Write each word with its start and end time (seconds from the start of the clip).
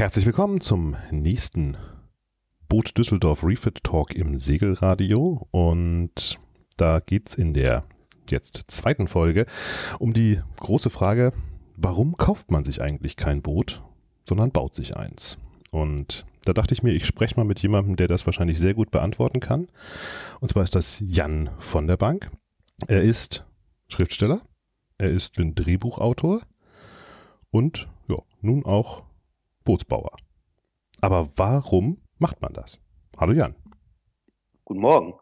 Herzlich 0.00 0.24
willkommen 0.24 0.62
zum 0.62 0.96
nächsten 1.10 1.76
Boot 2.70 2.96
Düsseldorf 2.96 3.44
Refit 3.44 3.84
Talk 3.84 4.14
im 4.14 4.38
Segelradio. 4.38 5.46
Und 5.50 6.38
da 6.78 7.00
geht 7.00 7.28
es 7.28 7.34
in 7.34 7.52
der 7.52 7.84
jetzt 8.30 8.64
zweiten 8.68 9.08
Folge 9.08 9.44
um 9.98 10.14
die 10.14 10.40
große 10.56 10.88
Frage, 10.88 11.34
warum 11.76 12.16
kauft 12.16 12.50
man 12.50 12.64
sich 12.64 12.80
eigentlich 12.80 13.16
kein 13.16 13.42
Boot, 13.42 13.82
sondern 14.26 14.52
baut 14.52 14.74
sich 14.74 14.96
eins? 14.96 15.36
Und 15.70 16.24
da 16.46 16.54
dachte 16.54 16.72
ich 16.72 16.82
mir, 16.82 16.92
ich 16.92 17.04
spreche 17.04 17.36
mal 17.36 17.44
mit 17.44 17.60
jemandem, 17.60 17.96
der 17.96 18.08
das 18.08 18.24
wahrscheinlich 18.24 18.56
sehr 18.56 18.72
gut 18.72 18.90
beantworten 18.90 19.40
kann. 19.40 19.68
Und 20.40 20.48
zwar 20.48 20.62
ist 20.62 20.74
das 20.74 21.02
Jan 21.04 21.50
von 21.58 21.86
der 21.86 21.98
Bank. 21.98 22.30
Er 22.88 23.02
ist 23.02 23.44
Schriftsteller, 23.88 24.40
er 24.96 25.10
ist 25.10 25.38
ein 25.38 25.54
Drehbuchautor 25.54 26.40
und 27.50 27.86
ja, 28.08 28.16
nun 28.40 28.64
auch 28.64 29.09
Bootsbauer. 29.70 30.16
Aber 31.00 31.28
warum 31.36 31.98
macht 32.18 32.42
man 32.42 32.52
das? 32.52 32.80
Hallo 33.16 33.32
Jan. 33.32 33.54
Guten 34.64 34.80
Morgen. 34.80 35.14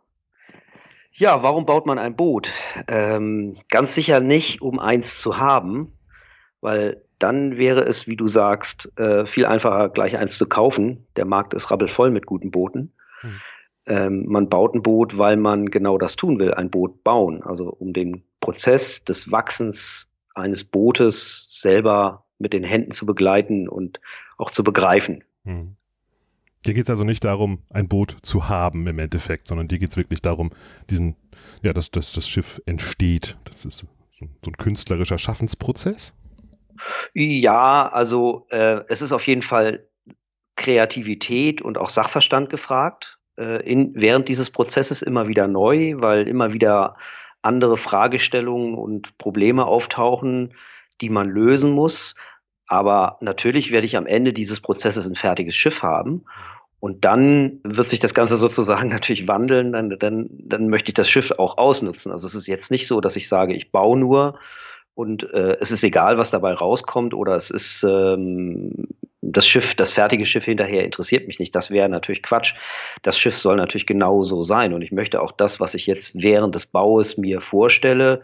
Ja, 1.12 1.42
warum 1.42 1.66
baut 1.66 1.84
man 1.84 1.98
ein 1.98 2.16
Boot? 2.16 2.50
Ähm, 2.86 3.58
ganz 3.68 3.94
sicher 3.94 4.20
nicht, 4.20 4.62
um 4.62 4.78
eins 4.78 5.18
zu 5.18 5.36
haben, 5.36 5.98
weil 6.62 7.04
dann 7.18 7.58
wäre 7.58 7.82
es, 7.82 8.06
wie 8.06 8.16
du 8.16 8.26
sagst, 8.26 8.90
äh, 8.98 9.26
viel 9.26 9.44
einfacher, 9.44 9.90
gleich 9.90 10.16
eins 10.16 10.38
zu 10.38 10.48
kaufen. 10.48 11.06
Der 11.16 11.26
Markt 11.26 11.52
ist 11.52 11.70
rabbelvoll 11.70 12.10
mit 12.10 12.24
guten 12.24 12.50
Booten. 12.50 12.94
Hm. 13.20 13.40
Ähm, 13.84 14.24
man 14.28 14.48
baut 14.48 14.74
ein 14.74 14.82
Boot, 14.82 15.18
weil 15.18 15.36
man 15.36 15.66
genau 15.66 15.98
das 15.98 16.16
tun 16.16 16.38
will, 16.38 16.54
ein 16.54 16.70
Boot 16.70 17.04
bauen. 17.04 17.42
Also 17.42 17.68
um 17.68 17.92
den 17.92 18.24
Prozess 18.40 19.04
des 19.04 19.30
Wachsens 19.30 20.10
eines 20.34 20.64
Bootes 20.64 21.48
selber 21.50 22.24
mit 22.38 22.52
den 22.54 22.64
Händen 22.64 22.92
zu 22.92 23.04
begleiten 23.04 23.68
und 23.68 24.00
auch 24.38 24.50
zu 24.50 24.64
begreifen. 24.64 25.24
Hm. 25.44 25.76
Dir 26.66 26.74
geht 26.74 26.84
es 26.84 26.90
also 26.90 27.04
nicht 27.04 27.24
darum, 27.24 27.62
ein 27.70 27.88
Boot 27.88 28.16
zu 28.22 28.48
haben 28.48 28.86
im 28.86 28.98
Endeffekt, 28.98 29.46
sondern 29.46 29.68
dir 29.68 29.78
geht 29.78 29.90
es 29.90 29.96
wirklich 29.96 30.22
darum, 30.22 30.50
diesen, 30.90 31.16
ja, 31.62 31.72
dass, 31.72 31.90
dass 31.90 32.12
das 32.12 32.28
Schiff 32.28 32.60
entsteht. 32.66 33.36
Das 33.44 33.64
ist 33.64 33.78
so, 33.78 33.86
so 34.18 34.50
ein 34.50 34.56
künstlerischer 34.56 35.18
Schaffensprozess. 35.18 36.16
Ja, 37.14 37.88
also 37.88 38.46
äh, 38.50 38.80
es 38.88 39.02
ist 39.02 39.12
auf 39.12 39.26
jeden 39.26 39.42
Fall 39.42 39.86
Kreativität 40.56 41.62
und 41.62 41.78
auch 41.78 41.90
Sachverstand 41.90 42.50
gefragt. 42.50 43.18
Äh, 43.36 43.62
in, 43.62 43.92
während 43.94 44.28
dieses 44.28 44.50
Prozesses 44.50 45.02
immer 45.02 45.28
wieder 45.28 45.46
neu, 45.46 45.94
weil 45.96 46.26
immer 46.28 46.52
wieder 46.52 46.96
andere 47.42 47.76
Fragestellungen 47.76 48.74
und 48.74 49.16
Probleme 49.18 49.66
auftauchen, 49.66 50.54
die 51.00 51.08
man 51.08 51.28
lösen 51.28 51.70
muss. 51.70 52.16
Aber 52.68 53.16
natürlich 53.20 53.72
werde 53.72 53.86
ich 53.86 53.96
am 53.96 54.06
Ende 54.06 54.32
dieses 54.32 54.60
Prozesses 54.60 55.06
ein 55.08 55.14
fertiges 55.14 55.56
Schiff 55.56 55.82
haben. 55.82 56.24
Und 56.80 57.04
dann 57.04 57.58
wird 57.64 57.88
sich 57.88 57.98
das 57.98 58.14
Ganze 58.14 58.36
sozusagen 58.36 58.88
natürlich 58.90 59.26
wandeln. 59.26 59.72
Dann, 59.72 59.96
dann, 59.98 60.28
dann 60.30 60.68
möchte 60.68 60.90
ich 60.90 60.94
das 60.94 61.08
Schiff 61.08 61.32
auch 61.32 61.58
ausnutzen. 61.58 62.12
Also 62.12 62.26
es 62.26 62.34
ist 62.34 62.46
jetzt 62.46 62.70
nicht 62.70 62.86
so, 62.86 63.00
dass 63.00 63.16
ich 63.16 63.26
sage, 63.28 63.54
ich 63.54 63.72
baue 63.72 63.98
nur 63.98 64.38
und 64.98 65.32
äh, 65.32 65.56
es 65.60 65.70
ist 65.70 65.84
egal, 65.84 66.18
was 66.18 66.32
dabei 66.32 66.52
rauskommt 66.52 67.14
oder 67.14 67.36
es 67.36 67.50
ist 67.50 67.84
ähm, 67.84 68.88
das 69.22 69.46
Schiff, 69.46 69.76
das 69.76 69.92
fertige 69.92 70.26
Schiff 70.26 70.44
hinterher 70.44 70.84
interessiert 70.84 71.28
mich 71.28 71.38
nicht. 71.38 71.54
Das 71.54 71.70
wäre 71.70 71.88
natürlich 71.88 72.20
Quatsch. 72.20 72.54
Das 73.02 73.16
Schiff 73.16 73.36
soll 73.36 73.54
natürlich 73.54 73.86
genau 73.86 74.24
so 74.24 74.42
sein 74.42 74.74
und 74.74 74.82
ich 74.82 74.90
möchte 74.90 75.22
auch 75.22 75.30
das, 75.30 75.60
was 75.60 75.74
ich 75.74 75.86
jetzt 75.86 76.20
während 76.20 76.56
des 76.56 76.66
Baues 76.66 77.16
mir 77.16 77.40
vorstelle, 77.40 78.22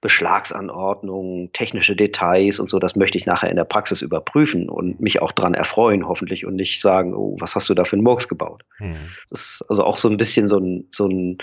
Beschlagsanordnungen, 0.00 1.52
technische 1.52 1.96
Details 1.96 2.60
und 2.60 2.68
so, 2.68 2.78
das 2.78 2.96
möchte 2.96 3.18
ich 3.18 3.26
nachher 3.26 3.50
in 3.50 3.56
der 3.56 3.64
Praxis 3.64 4.02
überprüfen 4.02 4.68
und 4.68 5.00
mich 5.00 5.22
auch 5.22 5.32
dran 5.32 5.54
erfreuen, 5.54 6.06
hoffentlich, 6.06 6.46
und 6.46 6.56
nicht 6.56 6.80
sagen, 6.80 7.14
oh, 7.14 7.36
was 7.40 7.54
hast 7.54 7.68
du 7.68 7.74
da 7.74 7.84
für 7.84 7.96
einen 7.96 8.04
Murks 8.04 8.28
gebaut? 8.28 8.62
Mhm. 8.78 8.96
Das 9.30 9.40
ist 9.40 9.64
also 9.68 9.84
auch 9.84 9.98
so 9.98 10.08
ein 10.08 10.16
bisschen 10.16 10.48
so 10.48 10.58
ein, 10.58 10.88
so 10.92 11.06
ein 11.06 11.38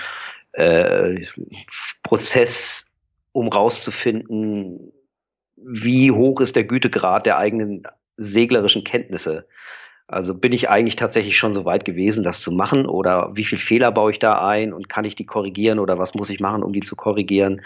äh, 0.53 1.25
Prozess, 2.03 2.85
um 3.31 3.47
rauszufinden, 3.47 4.93
wie 5.55 6.11
hoch 6.11 6.39
ist 6.41 6.55
der 6.55 6.63
Gütegrad 6.63 7.25
der 7.25 7.37
eigenen 7.37 7.83
seglerischen 8.17 8.83
Kenntnisse. 8.83 9.47
Also 10.07 10.35
bin 10.35 10.51
ich 10.51 10.69
eigentlich 10.69 10.95
tatsächlich 10.95 11.37
schon 11.37 11.53
so 11.53 11.65
weit 11.65 11.85
gewesen, 11.85 12.23
das 12.23 12.41
zu 12.41 12.51
machen 12.51 12.85
oder 12.85 13.31
wie 13.35 13.45
viel 13.45 13.57
Fehler 13.57 13.91
baue 13.91 14.11
ich 14.11 14.19
da 14.19 14.45
ein 14.45 14.73
und 14.73 14.89
kann 14.89 15.05
ich 15.05 15.15
die 15.15 15.25
korrigieren 15.25 15.79
oder 15.79 15.97
was 15.97 16.13
muss 16.13 16.29
ich 16.29 16.39
machen, 16.39 16.63
um 16.63 16.73
die 16.73 16.81
zu 16.81 16.95
korrigieren? 16.95 17.61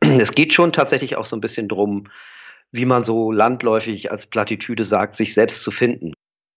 Es 0.00 0.32
geht 0.32 0.52
schon 0.52 0.72
tatsächlich 0.72 1.16
auch 1.16 1.24
so 1.24 1.36
ein 1.36 1.40
bisschen 1.40 1.68
drum, 1.68 2.08
wie 2.70 2.84
man 2.84 3.02
so 3.02 3.32
landläufig 3.32 4.10
als 4.10 4.26
Plattitüde 4.26 4.84
sagt, 4.84 5.16
sich 5.16 5.34
selbst 5.34 5.62
zu 5.62 5.70
finden. 5.70 6.12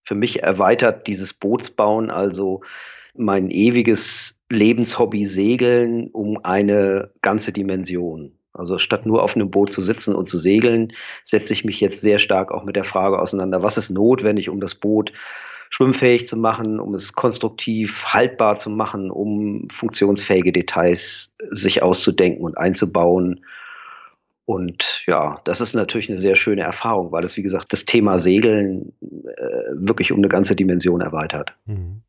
Für 0.08 0.16
mich 0.16 0.44
erweitert 0.44 1.08
dieses 1.08 1.34
Bootsbauen 1.34 2.12
also 2.12 2.62
mein 3.16 3.50
ewiges 3.50 4.40
Lebenshobby 4.50 5.25
Segeln 5.25 6.09
um 6.12 6.44
eine 6.44 7.12
ganze 7.22 7.52
Dimension. 7.52 8.34
Also 8.56 8.78
statt 8.78 9.06
nur 9.06 9.24
auf 9.24 9.36
einem 9.36 9.52
Boot 9.52 9.74
zu 9.74 9.82
sitzen 9.82 10.16
und 10.16 10.30
zu 10.30 10.38
segeln, 10.38 10.94
setze 11.24 11.54
ich 11.54 11.66
mich 11.66 11.80
jetzt 11.80 12.02
sehr 12.02 12.20
stark 12.20 12.52
auch 12.52 12.64
mit 12.64 12.76
der 12.76 12.84
Frage 12.84 13.20
auseinander, 13.20 13.64
was 13.64 13.78
ist 13.78 13.90
notwendig, 13.90 14.50
um 14.50 14.60
das 14.60 14.76
Boot 14.76 15.12
schwimmfähig 15.70 16.28
zu 16.28 16.38
machen, 16.38 16.80
um 16.80 16.94
es 16.94 17.14
konstruktiv 17.14 18.06
haltbar 18.06 18.58
zu 18.58 18.70
machen, 18.70 19.12
um 19.12 19.68
funktionsfähige 19.70 20.52
Details 20.52 21.34
sich 21.52 21.84
auszudenken 21.84 22.44
und 22.44 22.58
einzubauen. 22.58 23.46
Und 24.46 25.04
ja, 25.08 25.42
das 25.44 25.60
ist 25.60 25.74
natürlich 25.74 26.10
eine 26.10 26.20
sehr 26.20 26.36
schöne 26.36 26.62
Erfahrung, 26.62 27.12
weil 27.12 27.24
es, 27.24 27.36
wie 27.36 27.42
gesagt, 27.42 27.74
das 27.74 27.86
Thema 27.86 28.20
Segeln 28.20 28.94
äh, 29.02 29.72
wirklich 29.74 30.12
um 30.12 30.20
eine 30.20 30.30
ganze 30.30 30.56
Dimension 30.56 31.02
erweitert. 31.02 31.56
Mhm. 31.66 32.04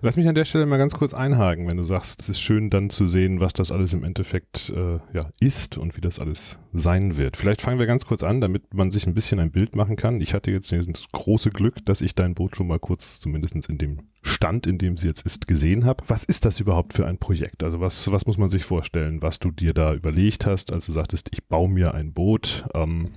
Lass 0.00 0.16
mich 0.16 0.28
an 0.28 0.36
der 0.36 0.44
Stelle 0.44 0.66
mal 0.66 0.76
ganz 0.76 0.94
kurz 0.94 1.12
einhaken, 1.12 1.66
wenn 1.66 1.76
du 1.76 1.82
sagst, 1.82 2.20
es 2.20 2.28
ist 2.28 2.40
schön 2.40 2.70
dann 2.70 2.90
zu 2.90 3.06
sehen, 3.06 3.40
was 3.40 3.52
das 3.52 3.72
alles 3.72 3.94
im 3.94 4.04
Endeffekt 4.04 4.70
äh, 4.70 4.98
ja, 5.12 5.30
ist 5.40 5.76
und 5.76 5.96
wie 5.96 6.00
das 6.00 6.20
alles 6.20 6.60
sein 6.72 7.16
wird. 7.16 7.36
Vielleicht 7.36 7.62
fangen 7.62 7.80
wir 7.80 7.86
ganz 7.86 8.06
kurz 8.06 8.22
an, 8.22 8.40
damit 8.40 8.74
man 8.74 8.92
sich 8.92 9.06
ein 9.06 9.14
bisschen 9.14 9.40
ein 9.40 9.50
Bild 9.50 9.74
machen 9.74 9.96
kann. 9.96 10.20
Ich 10.20 10.34
hatte 10.34 10.52
jetzt 10.52 10.70
das 10.70 11.08
große 11.12 11.50
Glück, 11.50 11.84
dass 11.84 12.00
ich 12.00 12.14
dein 12.14 12.34
Boot 12.34 12.56
schon 12.56 12.68
mal 12.68 12.78
kurz, 12.78 13.18
zumindest 13.18 13.56
in 13.68 13.78
dem 13.78 14.02
Stand, 14.22 14.66
in 14.66 14.78
dem 14.78 14.96
sie 14.96 15.08
jetzt 15.08 15.26
ist, 15.26 15.46
gesehen 15.48 15.84
habe. 15.84 16.04
Was 16.06 16.22
ist 16.22 16.44
das 16.44 16.60
überhaupt 16.60 16.92
für 16.92 17.06
ein 17.06 17.18
Projekt? 17.18 17.64
Also 17.64 17.80
was, 17.80 18.10
was 18.12 18.26
muss 18.26 18.38
man 18.38 18.48
sich 18.48 18.64
vorstellen, 18.64 19.22
was 19.22 19.40
du 19.40 19.50
dir 19.50 19.74
da 19.74 19.94
überlegt 19.94 20.46
hast, 20.46 20.72
als 20.72 20.86
du 20.86 20.92
sagtest, 20.92 21.30
ich 21.32 21.44
baue 21.44 21.68
mir 21.68 21.94
ein 21.94 22.12
Boot? 22.12 22.66
Ähm, 22.74 23.10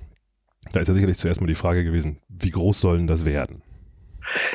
da 0.72 0.80
ist 0.80 0.88
ja 0.88 0.94
sicherlich 0.94 1.18
zuerst 1.18 1.40
mal 1.40 1.46
die 1.46 1.54
Frage 1.54 1.84
gewesen, 1.84 2.18
wie 2.28 2.50
groß 2.50 2.80
sollen 2.80 3.06
das 3.06 3.24
werden? 3.24 3.62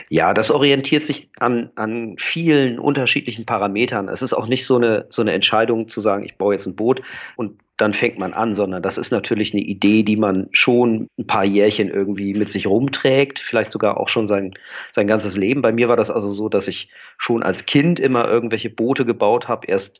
Ja, 0.09 0.33
das 0.33 0.51
orientiert 0.51 1.05
sich 1.05 1.29
an, 1.39 1.71
an 1.75 2.15
vielen 2.17 2.79
unterschiedlichen 2.79 3.45
Parametern. 3.45 4.09
Es 4.09 4.21
ist 4.21 4.33
auch 4.33 4.47
nicht 4.47 4.65
so 4.65 4.77
eine, 4.77 5.05
so 5.09 5.21
eine 5.21 5.33
Entscheidung 5.33 5.89
zu 5.89 5.99
sagen, 6.01 6.23
ich 6.23 6.37
baue 6.37 6.53
jetzt 6.53 6.65
ein 6.65 6.75
Boot 6.75 7.01
und 7.35 7.59
dann 7.77 7.93
fängt 7.93 8.17
man 8.17 8.33
an, 8.33 8.53
sondern 8.53 8.81
das 8.81 8.97
ist 8.97 9.11
natürlich 9.11 9.53
eine 9.53 9.61
Idee, 9.61 10.03
die 10.03 10.15
man 10.15 10.47
schon 10.51 11.09
ein 11.17 11.27
paar 11.27 11.43
Jährchen 11.43 11.89
irgendwie 11.89 12.33
mit 12.33 12.51
sich 12.51 12.67
rumträgt, 12.67 13.39
vielleicht 13.39 13.71
sogar 13.71 13.99
auch 13.99 14.07
schon 14.07 14.27
sein, 14.27 14.53
sein 14.93 15.07
ganzes 15.07 15.35
Leben. 15.35 15.61
Bei 15.61 15.73
mir 15.73 15.89
war 15.89 15.97
das 15.97 16.09
also 16.09 16.29
so, 16.29 16.47
dass 16.47 16.69
ich 16.69 16.89
schon 17.17 17.43
als 17.43 17.65
Kind 17.65 17.99
immer 17.99 18.29
irgendwelche 18.29 18.69
Boote 18.69 19.05
gebaut 19.05 19.49
habe, 19.49 19.67
erst 19.67 19.99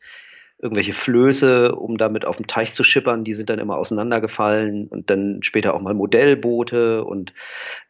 irgendwelche 0.58 0.94
Flöße, 0.94 1.76
um 1.76 1.98
damit 1.98 2.26
auf 2.26 2.38
dem 2.38 2.48
Teich 2.48 2.74
zu 2.74 2.84
schippern, 2.84 3.26
die 3.26 3.34
sind 3.34 3.50
dann 3.50 3.60
immer 3.60 3.78
auseinandergefallen 3.78 4.88
und 4.88 5.10
dann 5.10 5.44
später 5.44 5.74
auch 5.74 5.82
mal 5.82 5.94
Modellboote 5.94 7.04
und 7.04 7.34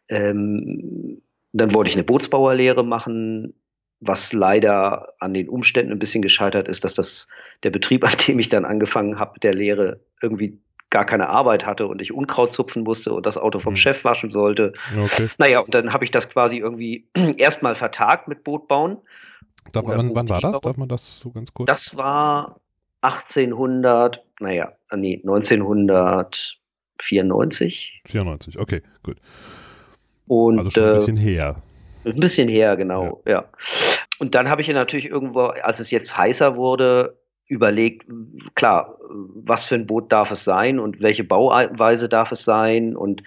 ähm, 0.09 1.21
dann 1.57 1.73
wollte 1.73 1.89
ich 1.89 1.95
eine 1.95 2.03
Bootsbauerlehre 2.03 2.83
machen, 2.83 3.53
was 3.99 4.33
leider 4.33 5.13
an 5.19 5.33
den 5.33 5.49
Umständen 5.49 5.93
ein 5.93 5.99
bisschen 5.99 6.21
gescheitert 6.21 6.67
ist, 6.67 6.83
dass 6.83 6.93
das 6.93 7.27
der 7.63 7.69
Betrieb, 7.69 8.03
an 8.07 8.17
dem 8.27 8.39
ich 8.39 8.49
dann 8.49 8.65
angefangen 8.65 9.19
habe 9.19 9.33
mit 9.35 9.43
der 9.43 9.53
Lehre, 9.53 10.01
irgendwie 10.21 10.59
gar 10.89 11.05
keine 11.05 11.29
Arbeit 11.29 11.65
hatte 11.65 11.87
und 11.87 12.01
ich 12.01 12.11
Unkraut 12.13 12.53
zupfen 12.53 12.83
musste 12.83 13.13
und 13.13 13.25
das 13.25 13.37
Auto 13.37 13.59
vom 13.59 13.73
hm. 13.73 13.77
Chef 13.77 14.03
waschen 14.03 14.31
sollte. 14.31 14.73
Okay. 14.97 15.29
Naja, 15.37 15.59
und 15.59 15.73
dann 15.73 15.93
habe 15.93 16.03
ich 16.05 16.11
das 16.11 16.29
quasi 16.29 16.57
irgendwie 16.57 17.07
erstmal 17.37 17.75
vertagt 17.75 18.27
mit 18.27 18.43
Boot 18.43 18.67
bauen. 18.67 18.97
Darf, 19.71 19.85
wann, 19.87 20.13
wann 20.13 20.29
war 20.29 20.41
das? 20.41 20.61
Darf 20.61 20.77
man 20.77 20.87
das 20.87 21.19
so 21.19 21.31
ganz 21.31 21.51
kurz? 21.53 21.67
Das 21.67 21.97
war 21.97 22.59
1800, 23.01 24.23
naja, 24.39 24.73
nee, 24.95 25.19
1994. 25.23 28.03
94, 28.05 28.59
okay, 28.59 28.83
gut. 29.03 29.17
Und, 30.27 30.59
also 30.59 30.69
schon 30.69 30.83
ein 30.83 30.93
bisschen 30.93 31.17
her. 31.17 31.55
Ein 32.05 32.19
bisschen 32.19 32.49
her, 32.49 32.75
genau, 32.75 33.21
ja. 33.25 33.31
ja. 33.31 33.45
Und 34.19 34.35
dann 34.35 34.49
habe 34.49 34.61
ich 34.61 34.67
ja 34.67 34.73
natürlich 34.73 35.09
irgendwo, 35.09 35.41
als 35.41 35.79
es 35.79 35.91
jetzt 35.91 36.17
heißer 36.17 36.55
wurde, 36.55 37.17
überlegt, 37.47 38.05
klar, 38.55 38.97
was 39.09 39.65
für 39.65 39.75
ein 39.75 39.85
Boot 39.85 40.11
darf 40.11 40.31
es 40.31 40.43
sein 40.43 40.79
und 40.79 41.01
welche 41.01 41.23
Bauweise 41.23 42.09
darf 42.09 42.31
es 42.31 42.43
sein 42.43 42.95
und 42.95 43.21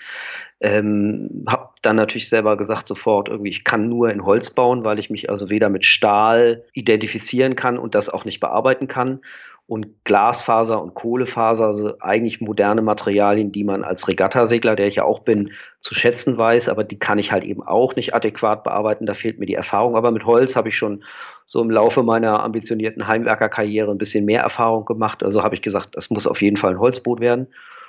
ähm, 0.61 1.45
habe 1.47 1.69
dann 1.83 1.95
natürlich 1.97 2.29
selber 2.29 2.57
gesagt 2.57 2.89
sofort 2.89 3.29
irgendwie, 3.29 3.51
ich 3.51 3.63
kann 3.63 3.89
nur 3.89 4.11
in 4.11 4.25
Holz 4.25 4.51
bauen, 4.51 4.83
weil 4.83 4.99
ich 4.99 5.09
mich 5.09 5.31
also 5.31 5.51
weder 5.51 5.69
mit 5.69 5.85
Stahl 5.85 6.65
identifizieren 6.73 7.55
kann 7.55 7.79
und 7.79 7.95
das 7.95 8.09
auch 8.09 8.25
nicht 8.25 8.41
bearbeiten 8.41 8.89
kann 8.89 9.21
Und 9.69 10.03
Glasfaser 10.05 10.83
und 10.83 10.95
Kohlefaser 10.95 11.75
sind 11.75 12.03
eigentlich 12.03 12.41
moderne 12.41 12.81
Materialien, 12.81 13.53
die 13.53 13.65
man 13.65 13.85
als 13.85 14.09
Regattasegler, 14.09 14.77
der 14.77 14.87
ich 14.87 14.95
ja 14.95 15.05
auch 15.05 15.21
bin, 15.21 15.53
zu 15.81 15.95
schätzen 15.95 16.39
weiß, 16.39 16.71
aber 16.71 16.85
die 16.85 16.99
kann 16.99 17.19
ich 17.19 17.33
halt 17.33 17.45
eben 17.45 17.63
auch 17.63 17.95
nicht 17.95 18.15
adäquat 18.15 18.65
bearbeiten. 18.65 19.05
Da 19.05 19.13
fehlt 19.13 19.39
mir 19.39 19.45
die 19.45 19.53
Erfahrung. 19.53 19.95
Aber 19.95 20.11
mit 20.11 20.25
Holz 20.25 20.57
habe 20.57 20.71
ich 20.71 20.77
schon 20.77 21.05
so 21.45 21.61
im 21.61 21.71
Laufe 21.71 22.03
meiner 22.03 22.43
ambitionierten 22.43 23.09
Heimwerkerkarriere 23.09 23.91
ein 23.91 23.99
bisschen 23.99 24.25
mehr 24.25 24.41
Erfahrung 24.41 24.87
gemacht. 24.87 25.23
Also 25.23 25.43
habe 25.43 25.55
ich 25.55 25.61
gesagt, 25.61 25.91
das 25.97 26.09
muss 26.09 26.27
auf 26.27 26.41
jeden 26.41 26.57
Fall 26.57 26.71
ein 26.71 26.81
Holzboot 26.81 27.21
werden. 27.21 27.49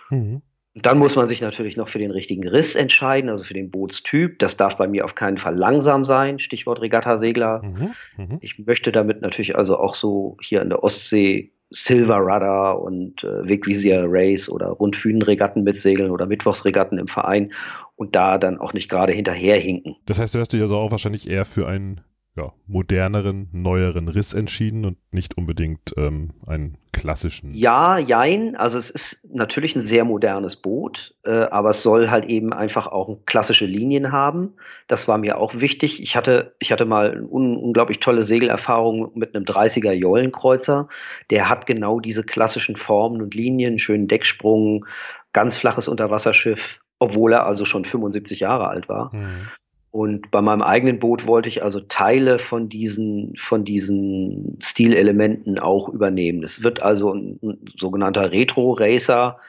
Mhm. 0.09 0.41
Dann 0.75 0.97
muss 0.97 1.15
man 1.15 1.29
sich 1.29 1.39
natürlich 1.39 1.77
noch 1.77 1.87
für 1.87 1.99
den 1.99 2.11
richtigen 2.11 2.45
Riss 2.45 2.75
entscheiden, 2.75 3.29
also 3.29 3.45
für 3.45 3.53
den 3.53 3.71
Bootstyp. 3.71 4.37
Das 4.39 4.57
darf 4.57 4.75
bei 4.75 4.87
mir 4.87 5.05
auf 5.05 5.15
keinen 5.15 5.37
Fall 5.37 5.55
langsam 5.55 6.03
sein, 6.03 6.39
Stichwort 6.39 6.81
Regattasegler. 6.81 7.63
Mhm, 7.63 7.91
mh. 8.17 8.37
Ich 8.41 8.59
möchte 8.59 8.91
damit 8.91 9.21
natürlich 9.21 9.55
also 9.55 9.77
auch 9.77 9.95
so 9.95 10.35
hier 10.41 10.61
in 10.61 10.69
der 10.69 10.83
Ostsee 10.83 11.53
Silver 11.71 12.17
Rudder 12.17 12.81
und 12.81 13.23
äh, 13.23 13.47
Wegvisier 13.47 14.05
Race 14.07 14.49
oder 14.49 14.67
Rundfühnenregatten 14.67 15.63
mitsegeln 15.63 16.11
oder 16.11 16.25
Mittwochsregatten 16.25 16.97
im 16.97 17.07
Verein 17.07 17.51
und 17.95 18.15
da 18.15 18.37
dann 18.37 18.57
auch 18.57 18.73
nicht 18.73 18.89
gerade 18.89 19.13
hinterherhinken. 19.13 19.95
Das 20.05 20.19
heißt, 20.19 20.33
du 20.33 20.39
hast 20.39 20.53
dich 20.53 20.61
also 20.61 20.77
auch 20.77 20.91
wahrscheinlich 20.91 21.29
eher 21.29 21.45
für 21.45 21.67
einen 21.67 22.01
ja, 22.39 22.53
moderneren, 22.67 23.49
neueren 23.51 24.07
Riss 24.07 24.33
entschieden 24.33 24.85
und 24.85 24.97
nicht 25.11 25.37
unbedingt 25.37 25.93
ähm, 25.97 26.31
einen 26.47 26.77
klassischen. 26.93 27.53
Ja, 27.53 27.97
jein. 27.97 28.55
Also 28.55 28.77
es 28.77 28.89
ist 28.89 29.27
natürlich 29.33 29.75
ein 29.75 29.81
sehr 29.81 30.05
modernes 30.05 30.55
Boot, 30.55 31.15
äh, 31.23 31.31
aber 31.31 31.71
es 31.71 31.83
soll 31.83 32.09
halt 32.09 32.25
eben 32.25 32.53
einfach 32.53 32.87
auch 32.87 33.17
klassische 33.25 33.65
Linien 33.65 34.11
haben. 34.11 34.53
Das 34.87 35.07
war 35.07 35.17
mir 35.17 35.37
auch 35.37 35.53
wichtig. 35.55 36.01
Ich 36.01 36.15
hatte, 36.15 36.55
ich 36.59 36.71
hatte 36.71 36.85
mal 36.85 37.11
eine 37.11 37.27
un 37.27 37.57
unglaublich 37.57 37.99
tolle 37.99 38.23
Segelerfahrung 38.23 39.11
mit 39.15 39.35
einem 39.35 39.45
30er 39.45 39.91
Jollenkreuzer. 39.91 40.87
Der 41.29 41.49
hat 41.49 41.65
genau 41.65 41.99
diese 41.99 42.23
klassischen 42.23 42.75
Formen 42.75 43.21
und 43.21 43.33
Linien, 43.33 43.79
schönen 43.79 44.07
Decksprung, 44.07 44.85
ganz 45.33 45.57
flaches 45.57 45.87
Unterwasserschiff, 45.87 46.79
obwohl 46.99 47.33
er 47.33 47.45
also 47.45 47.65
schon 47.65 47.85
75 47.85 48.39
Jahre 48.39 48.67
alt 48.67 48.87
war. 48.87 49.13
Mhm. 49.13 49.47
Und 49.91 50.29
bei 50.29 50.41
meinem 50.41 50.61
eigenen 50.61 50.99
Boot 50.99 51.25
wollte 51.25 51.49
ich 51.49 51.63
also 51.63 51.79
Teile 51.79 52.37
von 52.37 52.69
diesen, 52.69 53.35
von 53.37 53.65
diesen 53.65 54.57
Stilelementen 54.61 55.57
auch 55.57 55.89
übernehmen. 55.89 56.43
Es 56.43 56.63
wird 56.63 56.81
also 56.81 57.13
ein, 57.13 57.39
ein 57.41 57.65
sogenannter 57.75 58.31
Retro-Racer, 58.31 59.39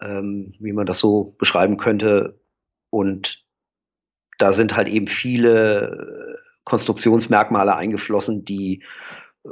ähm, 0.00 0.54
wie 0.58 0.72
man 0.72 0.86
das 0.86 0.98
so 0.98 1.36
beschreiben 1.38 1.76
könnte. 1.76 2.40
Und 2.90 3.44
da 4.38 4.52
sind 4.52 4.74
halt 4.76 4.88
eben 4.88 5.06
viele 5.06 6.38
Konstruktionsmerkmale 6.64 7.76
eingeflossen, 7.76 8.44
die 8.44 8.82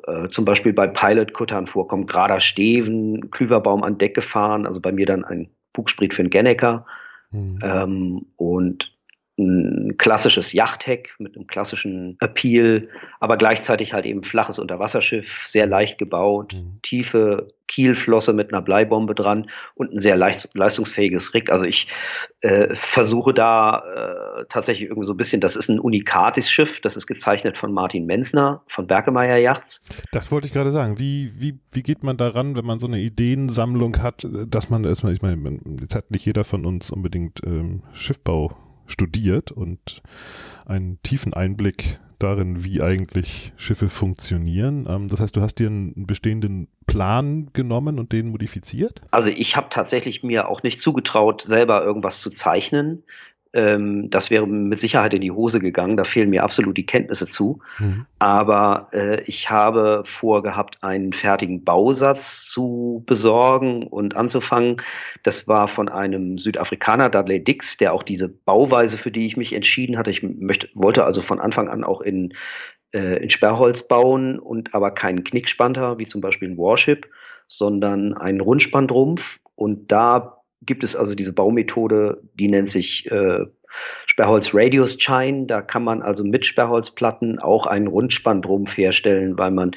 äh, 0.06 0.28
zum 0.28 0.44
Beispiel 0.44 0.72
bei 0.72 0.88
Pilot-Kuttern 0.88 1.66
vorkommen. 1.66 2.06
Gerader 2.06 2.40
Steven, 2.40 3.30
Klüverbaum 3.30 3.84
an 3.84 3.98
Deck 3.98 4.14
gefahren, 4.14 4.66
also 4.66 4.80
bei 4.80 4.90
mir 4.90 5.06
dann 5.06 5.24
ein 5.24 5.50
Bugspriet 5.72 6.14
für 6.14 6.22
den 6.22 6.30
Genneker. 6.30 6.86
Mhm. 7.30 7.58
Ähm, 7.62 8.26
und 8.36 8.92
ein 9.40 9.96
klassisches 9.98 10.52
Yachtheck 10.52 11.14
mit 11.18 11.36
einem 11.36 11.46
klassischen 11.46 12.16
Appeal, 12.20 12.88
aber 13.18 13.36
gleichzeitig 13.36 13.92
halt 13.92 14.06
eben 14.06 14.22
flaches 14.22 14.58
Unterwasserschiff, 14.58 15.46
sehr 15.46 15.66
leicht 15.66 15.98
gebaut, 15.98 16.54
mhm. 16.54 16.80
tiefe 16.82 17.48
Kielflosse 17.70 18.32
mit 18.32 18.52
einer 18.52 18.62
Bleibombe 18.62 19.14
dran 19.14 19.48
und 19.76 19.92
ein 19.92 20.00
sehr 20.00 20.16
leicht, 20.16 20.50
leistungsfähiges 20.54 21.34
Rig. 21.34 21.50
Also 21.52 21.64
ich 21.64 21.86
äh, 22.40 22.74
versuche 22.74 23.32
da 23.32 24.40
äh, 24.40 24.44
tatsächlich 24.48 24.88
irgendwie 24.88 25.06
so 25.06 25.14
ein 25.14 25.16
bisschen, 25.16 25.40
das 25.40 25.54
ist 25.54 25.68
ein 25.68 25.78
Unikatis-Schiff, 25.78 26.80
das 26.80 26.96
ist 26.96 27.06
gezeichnet 27.06 27.56
von 27.56 27.72
Martin 27.72 28.06
Menzner 28.06 28.62
von 28.66 28.88
Berkemeyer 28.88 29.36
Yachts. 29.36 29.84
Das 30.10 30.32
wollte 30.32 30.48
ich 30.48 30.52
gerade 30.52 30.72
sagen. 30.72 30.98
Wie, 30.98 31.30
wie, 31.38 31.60
wie 31.70 31.82
geht 31.82 32.02
man 32.02 32.16
daran, 32.16 32.56
wenn 32.56 32.64
man 32.66 32.80
so 32.80 32.88
eine 32.88 32.98
Ideensammlung 32.98 34.02
hat, 34.02 34.26
dass 34.48 34.68
man 34.68 34.82
erstmal, 34.84 35.12
ich 35.12 35.22
meine, 35.22 35.60
jetzt 35.80 35.94
hat 35.94 36.10
nicht 36.10 36.26
jeder 36.26 36.42
von 36.42 36.66
uns 36.66 36.90
unbedingt 36.90 37.40
ähm, 37.46 37.84
Schiffbau 37.92 38.56
studiert 38.90 39.50
und 39.52 40.02
einen 40.66 41.00
tiefen 41.02 41.34
Einblick 41.34 42.00
darin, 42.20 42.64
wie 42.64 42.82
eigentlich 42.82 43.52
Schiffe 43.56 43.88
funktionieren. 43.88 44.86
Ähm, 44.88 45.08
das 45.08 45.20
heißt, 45.20 45.34
du 45.34 45.40
hast 45.40 45.58
dir 45.58 45.68
einen 45.68 46.06
bestehenden 46.06 46.68
Plan 46.86 47.50
genommen 47.52 47.98
und 47.98 48.12
den 48.12 48.28
modifiziert? 48.28 49.00
Also 49.10 49.30
ich 49.30 49.56
habe 49.56 49.68
tatsächlich 49.70 50.22
mir 50.22 50.48
auch 50.48 50.62
nicht 50.62 50.80
zugetraut, 50.80 51.42
selber 51.42 51.82
irgendwas 51.82 52.20
zu 52.20 52.30
zeichnen. 52.30 53.02
Ähm, 53.52 54.10
das 54.10 54.30
wäre 54.30 54.46
mit 54.46 54.80
Sicherheit 54.80 55.12
in 55.12 55.20
die 55.20 55.32
Hose 55.32 55.58
gegangen. 55.58 55.96
Da 55.96 56.04
fehlen 56.04 56.30
mir 56.30 56.44
absolut 56.44 56.76
die 56.76 56.86
Kenntnisse 56.86 57.26
zu. 57.26 57.60
Mhm. 57.78 58.06
Aber 58.18 58.88
äh, 58.92 59.22
ich 59.22 59.50
habe 59.50 60.02
vorgehabt, 60.04 60.78
einen 60.82 61.12
fertigen 61.12 61.64
Bausatz 61.64 62.44
zu 62.44 63.02
besorgen 63.06 63.82
und 63.82 64.14
anzufangen. 64.14 64.76
Das 65.24 65.48
war 65.48 65.66
von 65.66 65.88
einem 65.88 66.38
Südafrikaner, 66.38 67.08
Dudley 67.08 67.42
Dix, 67.42 67.76
der 67.76 67.92
auch 67.92 68.04
diese 68.04 68.28
Bauweise, 68.28 68.96
für 68.96 69.10
die 69.10 69.26
ich 69.26 69.36
mich 69.36 69.52
entschieden 69.52 69.98
hatte. 69.98 70.10
Ich 70.10 70.22
möchte, 70.22 70.68
wollte 70.74 71.04
also 71.04 71.20
von 71.20 71.40
Anfang 71.40 71.68
an 71.68 71.82
auch 71.82 72.02
in, 72.02 72.34
äh, 72.92 73.20
in 73.22 73.30
Sperrholz 73.30 73.88
bauen 73.88 74.38
und 74.38 74.74
aber 74.74 74.92
keinen 74.92 75.24
Knickspanter, 75.24 75.98
wie 75.98 76.06
zum 76.06 76.20
Beispiel 76.20 76.50
ein 76.50 76.58
Warship, 76.58 77.08
sondern 77.48 78.14
einen 78.14 78.40
Rundspandrumpf. 78.40 79.40
Und 79.56 79.90
da 79.90 80.39
gibt 80.62 80.84
es 80.84 80.96
also 80.96 81.14
diese 81.14 81.32
Baumethode, 81.32 82.22
die 82.34 82.48
nennt 82.48 82.70
sich 82.70 83.10
äh, 83.10 83.46
Sperrholz 84.06 84.50
Radius 84.52 84.98
Chine. 84.98 85.46
Da 85.46 85.62
kann 85.62 85.84
man 85.84 86.02
also 86.02 86.24
mit 86.24 86.46
Sperrholzplatten 86.46 87.38
auch 87.38 87.66
einen 87.66 87.86
Rundspannrumpf 87.86 88.76
herstellen, 88.76 89.38
weil 89.38 89.50
man 89.50 89.72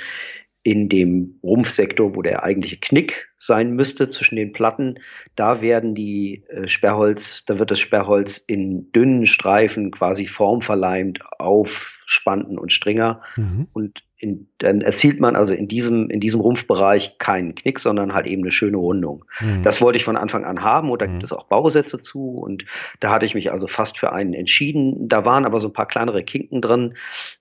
in 0.63 0.89
dem 0.89 1.39
Rumpfsektor, 1.43 2.15
wo 2.15 2.21
der 2.21 2.43
eigentliche 2.43 2.77
Knick 2.77 3.29
sein 3.45 3.71
müsste 3.71 4.09
zwischen 4.09 4.35
den 4.35 4.53
Platten, 4.53 4.99
da 5.35 5.61
werden 5.61 5.95
die 5.95 6.43
äh, 6.47 6.67
Sperrholz, 6.67 7.45
da 7.45 7.59
wird 7.59 7.71
das 7.71 7.79
Sperrholz 7.79 8.37
in 8.37 8.91
dünnen 8.91 9.25
Streifen 9.25 9.91
quasi 9.91 10.27
formverleimt 10.27 11.19
auf 11.39 11.99
Spanten 12.05 12.57
und 12.57 12.71
Stringer 12.71 13.21
mhm. 13.35 13.67
und 13.73 14.03
in, 14.17 14.47
dann 14.59 14.79
erzielt 14.79 15.19
man 15.19 15.35
also 15.35 15.53
in 15.53 15.67
diesem, 15.67 16.09
in 16.09 16.21
diesem 16.21 16.39
Rumpfbereich 16.39 17.17
keinen 17.17 17.55
Knick, 17.55 17.77
sondern 17.79 18.13
halt 18.13 18.25
eben 18.25 18.41
eine 18.43 18.53
schöne 18.53 18.77
Rundung. 18.77 19.25
Mhm. 19.41 19.63
Das 19.63 19.81
wollte 19.81 19.97
ich 19.97 20.05
von 20.05 20.15
Anfang 20.15 20.45
an 20.45 20.61
haben 20.61 20.89
und 20.89 21.01
da 21.01 21.07
mhm. 21.07 21.11
gibt 21.11 21.23
es 21.25 21.33
auch 21.33 21.47
Bausätze 21.47 21.99
zu 21.99 22.37
und 22.37 22.63
da 23.01 23.11
hatte 23.11 23.25
ich 23.25 23.35
mich 23.35 23.51
also 23.51 23.67
fast 23.67 23.97
für 23.97 24.13
einen 24.13 24.33
entschieden. 24.33 25.09
Da 25.09 25.25
waren 25.25 25.45
aber 25.45 25.59
so 25.59 25.67
ein 25.67 25.73
paar 25.73 25.87
kleinere 25.87 26.23
Kinken 26.23 26.61
drin. 26.61 26.93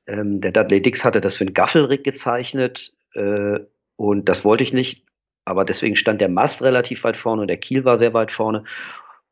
Ähm, 0.08 0.40
der 0.40 0.50
Dudley 0.50 0.82
Dix 0.82 1.04
hatte 1.04 1.20
das 1.20 1.36
für 1.36 1.44
einen 1.44 1.54
Gaffelrig 1.54 2.02
gezeichnet 2.02 2.92
äh, 3.14 3.60
und 3.94 4.28
das 4.28 4.44
wollte 4.44 4.64
ich 4.64 4.72
nicht. 4.72 5.04
Aber 5.44 5.64
deswegen 5.64 5.96
stand 5.96 6.20
der 6.20 6.28
Mast 6.28 6.62
relativ 6.62 7.04
weit 7.04 7.16
vorne 7.16 7.42
und 7.42 7.48
der 7.48 7.56
Kiel 7.56 7.84
war 7.84 7.96
sehr 7.96 8.14
weit 8.14 8.32
vorne. 8.32 8.64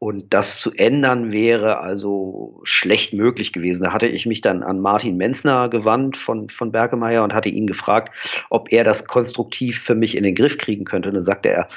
Und 0.03 0.33
das 0.33 0.59
zu 0.59 0.73
ändern 0.73 1.31
wäre 1.31 1.81
also 1.81 2.63
schlecht 2.65 3.13
möglich 3.13 3.53
gewesen. 3.53 3.85
Da 3.85 3.93
hatte 3.93 4.07
ich 4.07 4.25
mich 4.25 4.41
dann 4.41 4.63
an 4.63 4.81
Martin 4.81 5.19
Menzner 5.19 5.69
gewandt 5.69 6.17
von, 6.17 6.49
von 6.49 6.73
Bergemeyer 6.73 7.23
und 7.23 7.35
hatte 7.35 7.51
ihn 7.51 7.67
gefragt, 7.67 8.11
ob 8.49 8.73
er 8.73 8.83
das 8.83 9.05
konstruktiv 9.05 9.79
für 9.79 9.95
mich 9.95 10.17
in 10.17 10.25
den 10.25 10.35
Griff 10.35 10.57
kriegen 10.57 10.87
könnte. 10.87 11.11
Und 11.11 11.17
dann 11.17 11.25
sagte 11.25 11.51
er, 11.51 11.69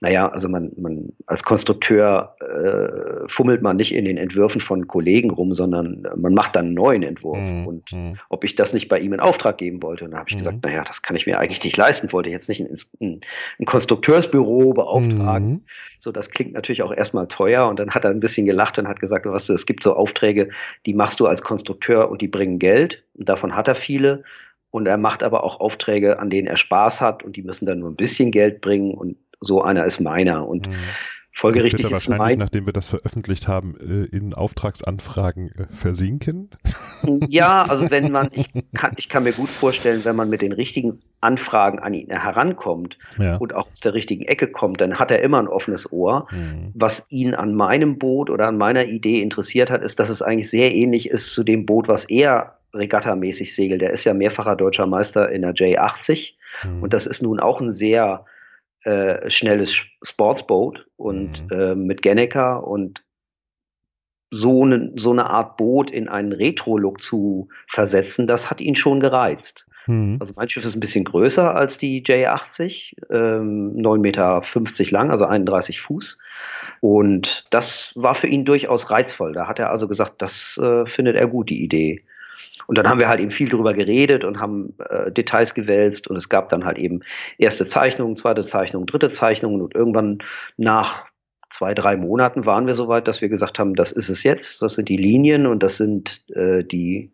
naja, 0.00 0.28
also 0.28 0.48
man, 0.48 0.72
man 0.76 1.12
als 1.24 1.42
Konstrukteur 1.42 2.36
äh, 2.40 3.28
fummelt 3.28 3.62
man 3.62 3.76
nicht 3.76 3.94
in 3.94 4.04
den 4.04 4.18
Entwürfen 4.18 4.60
von 4.60 4.86
Kollegen 4.86 5.30
rum, 5.30 5.54
sondern 5.54 6.06
man 6.16 6.34
macht 6.34 6.54
dann 6.54 6.66
einen 6.66 6.74
neuen 6.74 7.02
Entwurf. 7.02 7.38
Mhm. 7.38 7.66
Und 7.66 7.92
mhm. 7.92 8.18
ob 8.28 8.44
ich 8.44 8.56
das 8.56 8.74
nicht 8.74 8.88
bei 8.88 8.98
ihm 8.98 9.14
in 9.14 9.20
Auftrag 9.20 9.56
geben 9.56 9.82
wollte. 9.82 10.04
Und 10.04 10.10
da 10.10 10.18
habe 10.18 10.28
ich 10.28 10.34
mhm. 10.34 10.40
gesagt, 10.40 10.64
naja, 10.64 10.84
das 10.84 11.00
kann 11.00 11.16
ich 11.16 11.26
mir 11.26 11.38
eigentlich 11.38 11.64
nicht 11.64 11.78
leisten, 11.78 12.12
wollte 12.12 12.28
jetzt 12.28 12.50
nicht 12.50 12.60
ein, 12.60 12.76
ein, 13.00 13.20
ein 13.58 13.64
Konstrukteursbüro 13.64 14.74
beauftragen. 14.74 15.48
Mhm. 15.48 15.64
So, 15.98 16.12
das 16.12 16.28
klingt 16.28 16.52
natürlich 16.52 16.82
auch 16.82 16.92
erstmal 16.92 17.26
teuer. 17.26 17.66
Und 17.66 17.78
dann 17.78 17.92
hat 17.92 18.04
er 18.04 18.10
ein 18.10 18.20
bisschen 18.20 18.44
gelacht 18.44 18.78
und 18.78 18.88
hat 18.88 19.00
gesagt, 19.00 19.24
weißt 19.24 19.48
du, 19.48 19.54
es 19.54 19.64
gibt 19.64 19.82
so 19.82 19.94
Aufträge, 19.94 20.50
die 20.84 20.92
machst 20.92 21.20
du 21.20 21.26
als 21.26 21.40
Konstrukteur 21.40 22.10
und 22.10 22.20
die 22.20 22.28
bringen 22.28 22.58
Geld. 22.58 23.02
Und 23.14 23.30
davon 23.30 23.56
hat 23.56 23.66
er 23.66 23.74
viele. 23.74 24.24
Und 24.70 24.86
er 24.86 24.98
macht 24.98 25.22
aber 25.22 25.42
auch 25.42 25.60
Aufträge, 25.60 26.18
an 26.18 26.28
denen 26.28 26.48
er 26.48 26.58
Spaß 26.58 27.00
hat 27.00 27.22
und 27.22 27.36
die 27.36 27.42
müssen 27.42 27.64
dann 27.64 27.78
nur 27.78 27.88
ein 27.88 27.96
bisschen 27.96 28.30
Geld 28.30 28.60
bringen. 28.60 28.92
Und 28.92 29.16
so 29.40 29.62
einer 29.62 29.84
ist 29.84 30.00
meiner. 30.00 30.46
Und 30.48 30.68
mhm. 30.68 30.74
folgerichtig 31.32 31.78
wird 31.78 31.90
er 31.90 31.94
wahrscheinlich, 31.94 32.18
mein, 32.18 32.38
nachdem 32.38 32.66
wir 32.66 32.72
das 32.72 32.88
veröffentlicht 32.88 33.48
haben, 33.48 33.76
äh, 33.78 34.16
in 34.16 34.34
Auftragsanfragen 34.34 35.50
äh, 35.52 35.66
versinken. 35.70 36.50
Ja, 37.28 37.62
also 37.68 37.90
wenn 37.90 38.10
man, 38.10 38.30
ich 38.32 38.48
kann, 38.74 38.94
ich 38.96 39.08
kann 39.08 39.24
mir 39.24 39.32
gut 39.32 39.48
vorstellen, 39.48 40.04
wenn 40.04 40.16
man 40.16 40.28
mit 40.28 40.40
den 40.40 40.52
richtigen 40.52 41.00
Anfragen 41.20 41.78
an 41.78 41.94
ihn 41.94 42.10
herankommt 42.10 42.98
ja. 43.18 43.36
und 43.36 43.54
auch 43.54 43.66
aus 43.72 43.80
der 43.80 43.94
richtigen 43.94 44.24
Ecke 44.24 44.48
kommt, 44.48 44.80
dann 44.80 44.98
hat 44.98 45.10
er 45.10 45.22
immer 45.22 45.38
ein 45.38 45.48
offenes 45.48 45.90
Ohr. 45.92 46.28
Mhm. 46.30 46.72
Was 46.74 47.06
ihn 47.08 47.34
an 47.34 47.54
meinem 47.54 47.98
Boot 47.98 48.30
oder 48.30 48.48
an 48.48 48.58
meiner 48.58 48.84
Idee 48.84 49.22
interessiert 49.22 49.70
hat, 49.70 49.82
ist, 49.82 49.98
dass 49.98 50.08
es 50.08 50.22
eigentlich 50.22 50.50
sehr 50.50 50.74
ähnlich 50.74 51.10
ist 51.10 51.32
zu 51.32 51.42
dem 51.42 51.66
Boot, 51.66 51.88
was 51.88 52.04
er 52.04 52.58
regattamäßig 52.74 53.54
segelt. 53.54 53.80
Der 53.80 53.90
ist 53.90 54.04
ja 54.04 54.14
mehrfacher 54.14 54.56
deutscher 54.56 54.86
Meister 54.86 55.30
in 55.30 55.42
der 55.42 55.54
J80 55.54 56.32
mhm. 56.64 56.82
und 56.82 56.94
das 56.94 57.06
ist 57.06 57.22
nun 57.22 57.40
auch 57.40 57.60
ein 57.60 57.72
sehr 57.72 58.24
äh, 58.86 59.28
schnelles 59.28 59.82
Sportsboot 60.02 60.86
und 60.96 61.42
mhm. 61.50 61.50
äh, 61.50 61.74
mit 61.74 62.02
Genneker 62.02 62.64
und 62.64 63.02
so 64.30 64.64
eine, 64.64 64.92
so 64.96 65.10
eine 65.10 65.28
Art 65.28 65.56
Boot 65.56 65.90
in 65.90 66.08
einen 66.08 66.32
Retro-Look 66.32 67.02
zu 67.02 67.48
versetzen, 67.66 68.26
das 68.26 68.48
hat 68.48 68.60
ihn 68.60 68.76
schon 68.76 69.00
gereizt. 69.00 69.66
Mhm. 69.86 70.18
Also 70.20 70.34
mein 70.36 70.48
Schiff 70.48 70.64
ist 70.64 70.76
ein 70.76 70.80
bisschen 70.80 71.04
größer 71.04 71.54
als 71.54 71.78
die 71.78 72.04
J80, 72.04 72.94
ähm, 73.10 73.74
9,50 73.76 73.98
Meter 73.98 74.42
lang, 74.90 75.10
also 75.10 75.26
31 75.26 75.80
Fuß. 75.80 76.18
Und 76.80 77.44
das 77.50 77.92
war 77.96 78.14
für 78.14 78.28
ihn 78.28 78.44
durchaus 78.44 78.90
reizvoll. 78.90 79.32
Da 79.32 79.48
hat 79.48 79.58
er 79.58 79.70
also 79.70 79.88
gesagt, 79.88 80.22
das 80.22 80.58
äh, 80.58 80.86
findet 80.86 81.16
er 81.16 81.26
gut, 81.26 81.50
die 81.50 81.62
Idee. 81.64 82.04
Und 82.66 82.78
dann 82.78 82.88
haben 82.88 82.98
wir 82.98 83.08
halt 83.08 83.20
eben 83.20 83.30
viel 83.30 83.48
drüber 83.48 83.74
geredet 83.74 84.24
und 84.24 84.40
haben 84.40 84.74
äh, 84.90 85.10
Details 85.10 85.54
gewälzt 85.54 86.08
und 86.08 86.16
es 86.16 86.28
gab 86.28 86.48
dann 86.48 86.64
halt 86.64 86.78
eben 86.78 87.00
erste 87.38 87.66
Zeichnungen, 87.66 88.16
zweite 88.16 88.44
Zeichnungen, 88.44 88.86
dritte 88.86 89.10
Zeichnungen 89.10 89.60
und 89.60 89.74
irgendwann 89.74 90.18
nach 90.56 91.04
zwei, 91.50 91.74
drei 91.74 91.96
Monaten 91.96 92.44
waren 92.44 92.66
wir 92.66 92.74
so 92.74 92.88
weit, 92.88 93.08
dass 93.08 93.20
wir 93.20 93.28
gesagt 93.28 93.58
haben, 93.58 93.74
das 93.74 93.92
ist 93.92 94.08
es 94.08 94.22
jetzt, 94.22 94.60
das 94.62 94.74
sind 94.74 94.88
die 94.88 94.96
Linien 94.96 95.46
und 95.46 95.62
das 95.62 95.76
sind 95.76 96.24
äh, 96.34 96.64
die, 96.64 97.12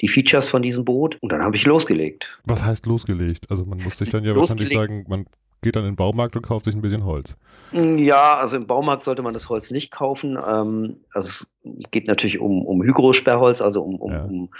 die 0.00 0.08
Features 0.08 0.46
von 0.46 0.62
diesem 0.62 0.84
Boot. 0.84 1.16
Und 1.20 1.32
dann 1.32 1.42
habe 1.42 1.56
ich 1.56 1.64
losgelegt. 1.64 2.40
Was 2.44 2.64
heißt 2.64 2.86
losgelegt? 2.86 3.50
Also 3.50 3.64
man 3.64 3.78
muss 3.78 3.98
sich 3.98 4.10
dann 4.10 4.24
ja 4.24 4.32
losgelegt. 4.32 4.74
wahrscheinlich 4.74 5.04
sagen, 5.04 5.04
man 5.08 5.26
geht 5.64 5.74
dann 5.74 5.84
in 5.84 5.92
den 5.92 5.96
Baumarkt 5.96 6.36
und 6.36 6.42
kauft 6.42 6.66
sich 6.66 6.74
ein 6.76 6.82
bisschen 6.82 7.04
Holz. 7.04 7.36
Mm, 7.72 7.98
ja, 7.98 8.38
also 8.38 8.56
im 8.56 8.66
Baumarkt 8.66 9.02
sollte 9.02 9.22
man 9.22 9.32
das 9.32 9.48
Holz 9.48 9.72
nicht 9.72 9.90
kaufen. 9.90 10.36
Ähm, 10.36 10.98
also 11.12 11.28
es 11.28 11.50
geht 11.90 12.06
natürlich 12.06 12.38
um, 12.38 12.64
um 12.64 12.82
Hygrosperrholz, 12.82 13.60
also 13.60 13.82
um, 13.82 13.96
um, 13.96 14.12
ja. 14.12 14.22
um 14.22 14.50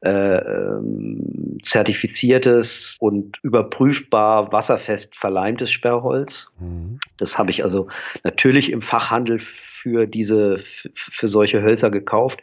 äh, 0.00 0.36
ähm, 0.36 1.58
zertifiziertes 1.62 2.96
und 2.98 3.38
überprüfbar 3.42 4.50
wasserfest 4.52 5.14
verleimtes 5.16 5.70
Sperrholz. 5.70 6.48
Mhm. 6.58 6.98
Das 7.18 7.38
habe 7.38 7.50
ich 7.50 7.62
also 7.62 7.86
natürlich 8.24 8.72
im 8.72 8.80
Fachhandel 8.80 9.38
für 9.38 10.06
diese, 10.06 10.58
für 10.94 11.28
solche 11.28 11.62
Hölzer 11.62 11.90
gekauft. 11.90 12.42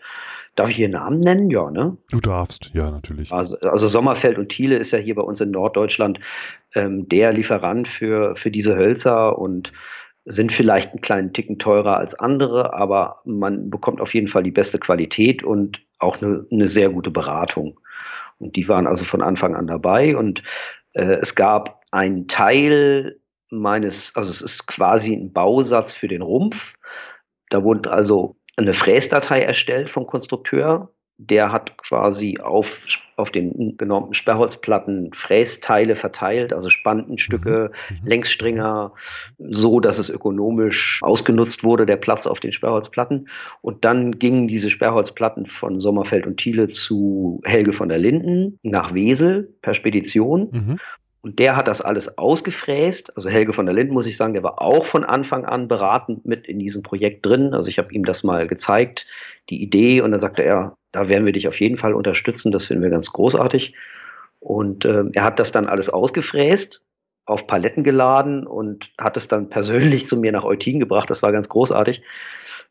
Darf 0.55 0.69
ich 0.69 0.75
hier 0.75 0.89
Namen 0.89 1.19
nennen? 1.19 1.49
Ja, 1.49 1.71
ne? 1.71 1.97
Du 2.11 2.19
darfst, 2.19 2.71
ja, 2.73 2.91
natürlich. 2.91 3.31
Also, 3.31 3.57
also 3.59 3.87
Sommerfeld 3.87 4.37
und 4.37 4.49
Thiele 4.49 4.77
ist 4.77 4.91
ja 4.91 4.99
hier 4.99 5.15
bei 5.15 5.21
uns 5.21 5.39
in 5.39 5.51
Norddeutschland 5.51 6.19
ähm, 6.75 7.07
der 7.07 7.31
Lieferant 7.31 7.87
für, 7.87 8.35
für 8.35 8.51
diese 8.51 8.75
Hölzer 8.75 9.37
und 9.37 9.71
sind 10.25 10.51
vielleicht 10.51 10.91
einen 10.91 11.01
kleinen 11.01 11.33
Ticken 11.33 11.57
teurer 11.57 11.97
als 11.97 12.13
andere, 12.15 12.73
aber 12.73 13.21
man 13.25 13.69
bekommt 13.69 14.01
auf 14.01 14.13
jeden 14.13 14.27
Fall 14.27 14.43
die 14.43 14.51
beste 14.51 14.77
Qualität 14.77 15.43
und 15.43 15.81
auch 15.99 16.21
eine, 16.21 16.45
eine 16.51 16.67
sehr 16.67 16.89
gute 16.89 17.11
Beratung. 17.11 17.79
Und 18.37 18.55
die 18.55 18.67
waren 18.67 18.87
also 18.87 19.05
von 19.05 19.21
Anfang 19.21 19.55
an 19.55 19.67
dabei 19.67 20.15
und 20.15 20.43
äh, 20.93 21.17
es 21.21 21.35
gab 21.35 21.81
einen 21.91 22.27
Teil 22.27 23.19
meines, 23.49 24.15
also 24.15 24.29
es 24.29 24.41
ist 24.41 24.67
quasi 24.67 25.13
ein 25.13 25.33
Bausatz 25.33 25.93
für 25.93 26.07
den 26.07 26.21
Rumpf. 26.21 26.73
Da 27.49 27.63
wurde 27.63 27.91
also 27.91 28.37
eine 28.57 28.73
Fräsdatei 28.73 29.41
erstellt 29.41 29.89
vom 29.89 30.07
Konstrukteur. 30.07 30.91
Der 31.23 31.51
hat 31.51 31.77
quasi 31.77 32.39
auf, 32.39 32.85
auf 33.15 33.29
den 33.29 33.77
genormten 33.77 34.15
Sperrholzplatten 34.15 35.13
Frästeile 35.13 35.95
verteilt, 35.95 36.51
also 36.51 36.69
Spantenstücke, 36.69 37.71
mhm. 37.89 37.95
mhm. 37.97 38.07
Längsstringer, 38.07 38.93
so 39.37 39.79
dass 39.79 39.99
es 39.99 40.09
ökonomisch 40.09 40.99
ausgenutzt 41.03 41.63
wurde, 41.63 41.85
der 41.85 41.97
Platz 41.97 42.25
auf 42.25 42.39
den 42.39 42.51
Sperrholzplatten. 42.51 43.29
Und 43.61 43.85
dann 43.85 44.17
gingen 44.17 44.47
diese 44.47 44.71
Sperrholzplatten 44.71 45.45
von 45.45 45.79
Sommerfeld 45.79 46.25
und 46.25 46.37
Thiele 46.37 46.69
zu 46.69 47.39
Helge 47.43 47.73
von 47.73 47.89
der 47.89 47.99
Linden 47.99 48.57
nach 48.63 48.95
Wesel 48.95 49.55
per 49.61 49.75
Spedition. 49.75 50.49
Mhm. 50.51 50.79
Und 51.23 51.37
der 51.37 51.55
hat 51.55 51.67
das 51.67 51.81
alles 51.81 52.17
ausgefräst. 52.17 53.15
Also 53.15 53.29
Helge 53.29 53.53
von 53.53 53.67
der 53.67 53.75
Lind, 53.75 53.91
muss 53.91 54.07
ich 54.07 54.17
sagen, 54.17 54.33
der 54.33 54.43
war 54.43 54.59
auch 54.59 54.85
von 54.87 55.03
Anfang 55.03 55.45
an 55.45 55.67
beratend 55.67 56.25
mit 56.25 56.47
in 56.47 56.57
diesem 56.57 56.81
Projekt 56.81 57.25
drin. 57.25 57.53
Also 57.53 57.69
ich 57.69 57.77
habe 57.77 57.93
ihm 57.93 58.05
das 58.05 58.23
mal 58.23 58.47
gezeigt, 58.47 59.05
die 59.49 59.61
Idee, 59.61 60.01
und 60.01 60.11
dann 60.11 60.19
sagte 60.19 60.43
er, 60.43 60.77
da 60.91 61.09
werden 61.09 61.25
wir 61.25 61.33
dich 61.33 61.47
auf 61.47 61.59
jeden 61.59 61.77
Fall 61.77 61.93
unterstützen, 61.93 62.51
das 62.51 62.65
finden 62.65 62.83
wir 62.83 62.89
ganz 62.89 63.11
großartig. 63.11 63.75
Und 64.39 64.85
äh, 64.85 65.03
er 65.13 65.23
hat 65.23 65.39
das 65.39 65.51
dann 65.51 65.67
alles 65.67 65.89
ausgefräst, 65.89 66.81
auf 67.25 67.45
Paletten 67.45 67.83
geladen 67.83 68.47
und 68.47 68.91
hat 68.97 69.15
es 69.15 69.27
dann 69.27 69.49
persönlich 69.49 70.07
zu 70.07 70.17
mir 70.17 70.31
nach 70.31 70.43
Eutin 70.43 70.79
gebracht. 70.79 71.11
Das 71.11 71.21
war 71.21 71.31
ganz 71.31 71.49
großartig. 71.49 72.01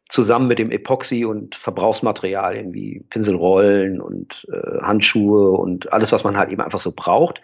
Zusammen 0.08 0.48
mit 0.48 0.58
dem 0.58 0.72
Epoxy 0.72 1.24
und 1.24 1.54
Verbrauchsmaterialien 1.54 2.74
wie 2.74 3.04
Pinselrollen 3.10 4.00
und 4.00 4.44
äh, 4.52 4.80
Handschuhe 4.82 5.52
und 5.52 5.92
alles, 5.92 6.10
was 6.10 6.24
man 6.24 6.36
halt 6.36 6.50
eben 6.50 6.62
einfach 6.62 6.80
so 6.80 6.90
braucht. 6.90 7.40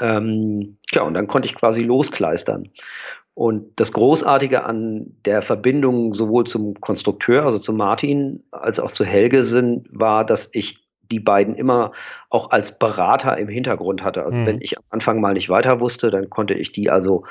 Ähm, 0.00 0.78
ja, 0.92 1.02
und 1.02 1.14
dann 1.14 1.26
konnte 1.26 1.46
ich 1.46 1.54
quasi 1.54 1.82
loskleistern. 1.82 2.68
Und 3.34 3.72
das 3.76 3.92
Großartige 3.92 4.64
an 4.64 5.16
der 5.24 5.42
Verbindung 5.42 6.14
sowohl 6.14 6.46
zum 6.46 6.74
Konstrukteur, 6.80 7.44
also 7.46 7.58
zu 7.58 7.72
Martin, 7.72 8.42
als 8.50 8.80
auch 8.80 8.90
zu 8.90 9.04
Helge 9.04 9.44
sind, 9.44 9.86
war, 9.92 10.24
dass 10.24 10.50
ich 10.52 10.78
die 11.10 11.20
beiden 11.20 11.54
immer 11.54 11.92
auch 12.28 12.50
als 12.50 12.78
Berater 12.78 13.36
im 13.38 13.48
Hintergrund 13.48 14.02
hatte. 14.02 14.24
Also 14.24 14.38
mhm. 14.38 14.46
wenn 14.46 14.60
ich 14.60 14.76
am 14.76 14.84
Anfang 14.90 15.20
mal 15.20 15.34
nicht 15.34 15.48
weiter 15.48 15.80
wusste, 15.80 16.10
dann 16.10 16.30
konnte 16.30 16.54
ich 16.54 16.72
die 16.72 16.90
also 16.90 17.24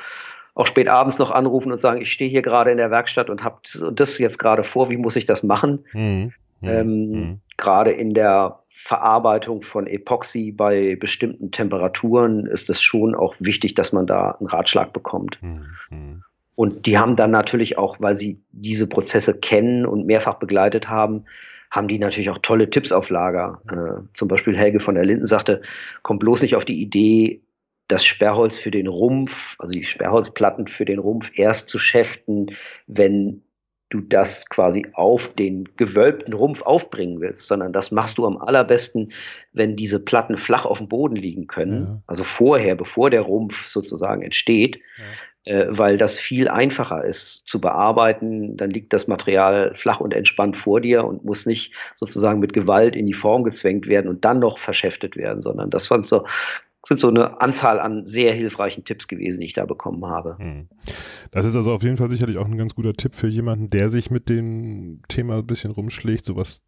auch 0.56 0.68
spät 0.68 0.90
abends 0.90 1.18
noch 1.18 1.32
anrufen 1.32 1.72
und 1.72 1.80
sagen, 1.80 2.02
ich 2.02 2.12
stehe 2.12 2.30
hier 2.30 2.42
gerade 2.42 2.72
in 2.72 2.78
der 2.78 2.92
Werkstatt 2.92 3.30
und 3.30 3.44
habe 3.44 3.60
das 3.94 4.18
jetzt 4.18 4.40
gerade 4.40 4.64
vor, 4.64 4.90
wie 4.90 4.98
muss 4.98 5.16
ich 5.16 5.26
das 5.26 5.44
machen? 5.44 5.86
Mhm. 5.94 6.34
Mhm. 6.62 6.70
Ähm, 6.70 7.12
mhm. 7.12 7.40
gerade 7.58 7.92
in 7.92 8.14
der 8.14 8.60
Verarbeitung 8.82 9.62
von 9.62 9.88
Epoxy 9.88 10.52
bei 10.52 10.96
bestimmten 10.96 11.52
Temperaturen 11.52 12.46
ist 12.46 12.70
es 12.70 12.82
schon 12.82 13.14
auch 13.14 13.36
wichtig, 13.40 13.76
dass 13.76 13.92
man 13.92 14.08
da 14.08 14.32
einen 14.32 14.48
Ratschlag 14.48 14.94
bekommt. 14.94 15.38
Mhm. 15.42 16.24
Und 16.56 16.86
die 16.86 16.98
haben 16.98 17.16
dann 17.16 17.32
natürlich 17.32 17.78
auch, 17.78 17.98
weil 18.00 18.16
sie 18.16 18.42
diese 18.52 18.88
Prozesse 18.88 19.38
kennen 19.38 19.86
und 19.86 20.06
mehrfach 20.06 20.36
begleitet 20.36 20.90
haben, 20.90 21.26
haben 21.70 21.88
die 21.88 22.00
natürlich 22.00 22.30
auch 22.30 22.40
tolle 22.40 22.70
Tipps 22.70 22.92
auf 22.92 23.10
Lager. 23.10 23.62
Äh, 23.70 24.02
zum 24.14 24.28
Beispiel 24.28 24.58
Helge 24.58 24.80
von 24.80 24.96
der 24.96 25.06
Linden 25.06 25.26
sagte, 25.26 25.62
kommt 26.02 26.22
bloß 26.22 26.42
nicht 26.42 26.56
auf 26.56 26.66
die 26.66 26.82
Idee, 26.82 27.42
das 27.88 28.06
Sperrholz 28.06 28.58
für 28.58 28.72
den 28.72 28.88
Rumpf, 28.88 29.56
also 29.60 29.74
die 29.74 29.84
Sperrholzplatten 29.84 30.68
für 30.68 30.86
den 30.86 31.00
Rumpf 31.00 31.32
erst 31.34 31.70
zu 31.70 31.80
schäften, 31.80 32.56
wenn 32.88 33.44
du 33.90 34.02
das 34.02 34.48
quasi 34.50 34.88
auf 34.94 35.34
den 35.34 35.68
gewölbten 35.76 36.34
Rumpf 36.34 36.62
aufbringen 36.62 37.22
willst, 37.22 37.48
sondern 37.48 37.74
das 37.74 37.92
machst 37.92 38.18
du 38.18 38.26
am 38.26 38.38
allerbesten, 38.38 39.12
wenn 39.52 39.76
diese 39.76 40.00
Platten 40.00 40.38
flach 40.38 40.66
auf 40.66 40.78
dem 40.78 40.88
Boden 40.88 41.16
liegen 41.16 41.48
können, 41.48 41.80
ja. 41.80 42.02
also 42.06 42.24
vorher, 42.24 42.76
bevor 42.76 43.10
der 43.10 43.22
Rumpf 43.22 43.68
sozusagen 43.68 44.22
entsteht, 44.22 44.80
ja. 45.46 45.54
äh, 45.54 45.68
weil 45.70 45.98
das 45.98 46.18
viel 46.18 46.48
einfacher 46.48 47.04
ist 47.04 47.42
zu 47.46 47.60
bearbeiten. 47.60 48.58
Dann 48.58 48.70
liegt 48.70 48.94
das 48.94 49.08
Material 49.08 49.74
flach 49.74 50.00
und 50.00 50.14
entspannt 50.14 50.56
vor 50.56 50.82
dir 50.82 51.04
und 51.04 51.26
muss 51.26 51.48
nicht 51.48 51.74
sozusagen 51.96 52.40
mit 52.40 52.54
Gewalt 52.54 52.96
in 52.96 53.08
die 53.08 53.16
Form 53.16 53.44
gezwängt 53.44 53.88
werden 53.88 54.08
und 54.08 54.24
dann 54.24 54.38
noch 54.38 54.60
verschäftet 54.60 55.18
werden, 55.18 55.42
sondern 55.42 55.72
das 55.72 55.90
waren 55.90 56.04
so 56.04 56.26
sind 56.86 57.00
so 57.00 57.10
eine 57.10 57.42
Anzahl 57.42 57.80
an 57.80 58.06
sehr 58.06 58.34
hilfreichen 58.34 58.86
Tipps 58.86 59.08
gewesen, 59.08 59.42
die 59.42 59.48
ich 59.48 59.54
da 59.54 59.66
bekommen 59.66 60.06
habe. 60.06 60.38
Hm. 60.38 60.70
Das 61.32 61.46
ist 61.46 61.56
also 61.56 61.74
auf 61.74 61.84
jeden 61.84 61.98
Fall 61.98 62.10
sicherlich 62.10 62.38
auch 62.38 62.46
ein 62.46 62.58
ganz 62.58 62.76
guter 62.76 62.94
Tipp 62.94 63.16
für 63.16 63.28
jemanden, 63.28 63.68
der 63.68 63.90
sich 63.90 64.10
mit 64.12 64.30
dem 64.30 65.02
Thema 65.08 65.38
ein 65.38 65.48
bisschen 65.48 65.72
rumschlägt, 65.72 66.26
sowas 66.26 66.64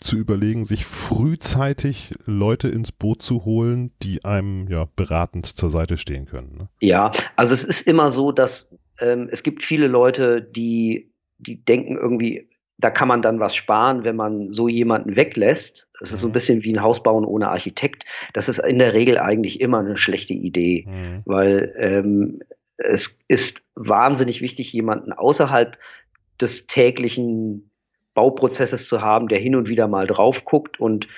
zu 0.00 0.18
überlegen, 0.18 0.64
sich 0.64 0.84
frühzeitig 0.84 2.14
Leute 2.26 2.68
ins 2.68 2.92
Boot 2.92 3.22
zu 3.22 3.44
holen, 3.44 3.92
die 4.02 4.24
einem 4.24 4.68
ja 4.68 4.86
beratend 4.94 5.46
zur 5.46 5.70
Seite 5.70 5.96
stehen 5.96 6.26
können. 6.26 6.56
Ne? 6.56 6.68
Ja, 6.80 7.12
also 7.34 7.54
es 7.54 7.64
ist 7.64 7.86
immer 7.86 8.10
so, 8.10 8.30
dass 8.30 8.76
ähm, 9.00 9.28
es 9.30 9.42
gibt 9.42 9.62
viele 9.62 9.86
Leute, 9.86 10.42
die, 10.42 11.12
die 11.38 11.64
denken 11.64 11.96
irgendwie, 11.96 12.48
da 12.78 12.90
kann 12.90 13.08
man 13.08 13.22
dann 13.22 13.40
was 13.40 13.54
sparen, 13.54 14.04
wenn 14.04 14.16
man 14.16 14.50
so 14.50 14.68
jemanden 14.68 15.16
weglässt. 15.16 15.88
Es 16.02 16.12
ist 16.12 16.20
so 16.20 16.26
ein 16.26 16.30
mhm. 16.30 16.34
bisschen 16.34 16.62
wie 16.62 16.74
ein 16.74 16.82
Haus 16.82 17.02
bauen 17.02 17.24
ohne 17.24 17.48
Architekt. 17.48 18.04
Das 18.34 18.48
ist 18.48 18.58
in 18.58 18.78
der 18.78 18.92
Regel 18.92 19.18
eigentlich 19.18 19.60
immer 19.60 19.78
eine 19.78 19.96
schlechte 19.96 20.34
Idee, 20.34 20.84
mhm. 20.86 21.22
weil 21.24 21.74
ähm, 21.78 22.40
es 22.76 23.24
ist 23.28 23.62
wahnsinnig 23.74 24.42
wichtig, 24.42 24.72
jemanden 24.72 25.12
außerhalb 25.12 25.78
des 26.40 26.66
täglichen 26.66 27.70
Bauprozesses 28.12 28.88
zu 28.88 29.00
haben, 29.00 29.28
der 29.28 29.38
hin 29.38 29.56
und 29.56 29.68
wieder 29.68 29.88
mal 29.88 30.06
drauf 30.06 30.44
guckt 30.44 30.78
und 30.78 31.08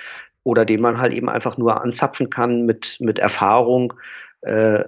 oder 0.45 0.65
den 0.65 0.81
man 0.81 0.99
halt 0.99 1.13
eben 1.13 1.29
einfach 1.29 1.59
nur 1.59 1.83
anzapfen 1.83 2.31
kann 2.31 2.65
mit, 2.65 2.97
mit 3.01 3.19
Erfahrung. 3.19 3.95
Äh, 4.41 4.85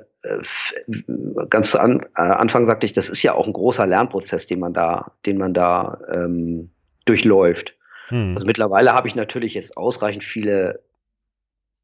ganz 1.49 1.71
zu 1.71 1.81
an, 1.81 2.01
äh, 2.17 2.23
Anfang 2.23 2.65
sagte 2.65 2.87
ich, 2.87 2.93
das 2.93 3.09
ist 3.09 3.23
ja 3.23 3.35
auch 3.35 3.47
ein 3.47 3.53
großer 3.53 3.87
Lernprozess, 3.87 4.47
den 4.47 4.61
man 4.61 4.75
da, 4.75 5.13
den 5.27 5.39
man 5.39 5.55
da 5.55 5.99
ähm, 6.13 6.71
durchläuft. 7.07 7.75
Hm. 8.09 8.35
Also 8.35 8.47
mittlerweile 8.47 8.93
habe 8.93 9.09
ich 9.09 9.15
natürlich 9.15 9.55
jetzt 9.55 9.77
ausreichend 9.77 10.25
viele 10.25 10.81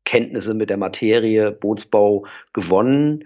Kenntnisse 0.04 0.54
mit 0.54 0.70
der 0.70 0.76
Materie 0.76 1.50
Bootsbau 1.50 2.26
gewonnen. 2.52 3.24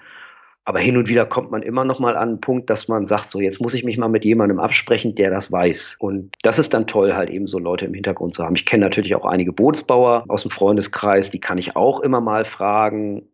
Aber 0.65 0.79
hin 0.79 0.97
und 0.97 1.09
wieder 1.09 1.27
kommt 1.27 1.51
man 1.51 1.63
immer 1.63 1.85
noch 1.85 1.99
mal 1.99 2.17
an 2.17 2.29
einen 2.29 2.41
Punkt, 2.41 2.71
dass 2.71 2.87
man 2.87 3.07
sagt, 3.07 3.31
so 3.31 3.41
jetzt 3.41 3.61
muss 3.61 3.75
ich 3.75 3.83
mich 3.83 3.99
mal 3.99 4.09
mit 4.09 4.25
jemandem 4.25 4.61
absprechen, 4.61 5.15
der 5.15 5.31
das 5.31 5.51
weiß. 5.51 5.97
Und 5.99 6.33
das 6.43 6.59
ist 6.59 6.75
dann 6.75 6.87
toll, 6.87 7.15
halt 7.15 7.31
eben 7.31 7.47
so 7.47 7.59
Leute 7.59 7.87
im 7.87 7.95
Hintergrund 7.95 8.35
zu 8.35 8.45
haben. 8.45 8.55
Ich 8.55 8.67
kenne 8.67 8.85
natürlich 8.85 9.15
auch 9.15 9.25
einige 9.25 9.53
Bootsbauer 9.53 10.25
aus 10.29 10.43
dem 10.43 10.51
Freundeskreis, 10.51 11.31
die 11.31 11.41
kann 11.41 11.59
ich 11.59 11.77
auch 11.77 12.01
immer 12.01 12.21
mal 12.21 12.45
fragen. 12.45 13.30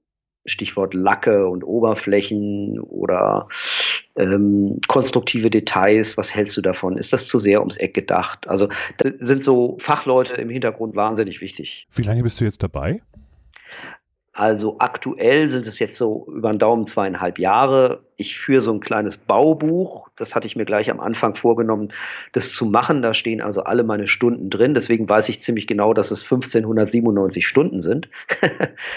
Stichwort 0.47 0.95
Lacke 0.95 1.49
und 1.49 1.62
Oberflächen 1.65 2.81
oder 2.81 3.49
ähm, 4.17 4.81
konstruktive 4.88 5.50
Details. 5.50 6.17
Was 6.17 6.35
hältst 6.35 6.57
du 6.57 6.62
davon? 6.62 6.97
Ist 6.97 7.12
das 7.12 7.29
zu 7.29 7.38
sehr 7.38 7.61
ums 7.61 7.76
Eck 7.76 7.95
gedacht? 7.95 8.49
Also 8.49 8.69
da 8.99 9.11
sind 9.21 9.45
so 9.45 9.76
Fachleute 9.81 10.35
im 10.35 10.50
Hintergrund 10.50 10.97
wahnsinnig 10.97 11.41
wichtig. 11.41 11.87
Wie 11.93 12.03
lange 12.03 12.23
bist 12.23 12.41
du 12.41 12.45
jetzt 12.45 12.62
dabei? 12.62 13.00
Also 14.37 14.76
aktuell 14.81 15.49
sind 15.49 15.67
es 15.67 15.79
jetzt 15.79 15.97
so 15.97 16.26
über 16.31 16.53
den 16.53 16.59
Daumen 16.59 16.85
zweieinhalb 16.85 17.38
Jahre. 17.38 18.03
Ich 18.17 18.38
führe 18.38 18.61
so 18.61 18.71
ein 18.71 18.81
kleines 18.81 19.17
Baubuch. 19.17 20.11
Das 20.17 20.35
hatte 20.35 20.47
ich 20.47 20.57
mir 20.57 20.67
gleich 20.67 20.91
am 20.91 21.00
Anfang 21.00 21.35
vorgenommen, 21.35 21.91
das 22.33 22.53
zu 22.53 22.67
machen. 22.67 23.00
Da 23.00 23.15
stehen 23.15 23.41
also 23.41 23.62
alle 23.62 23.83
meine 23.83 24.07
Stunden 24.07 24.50
drin. 24.50 24.75
Deswegen 24.75 25.09
weiß 25.09 25.31
ich 25.31 25.41
ziemlich 25.41 25.67
genau, 25.67 25.95
dass 25.95 26.11
es 26.11 26.23
1597 26.23 27.47
Stunden 27.47 27.81
sind. 27.81 28.09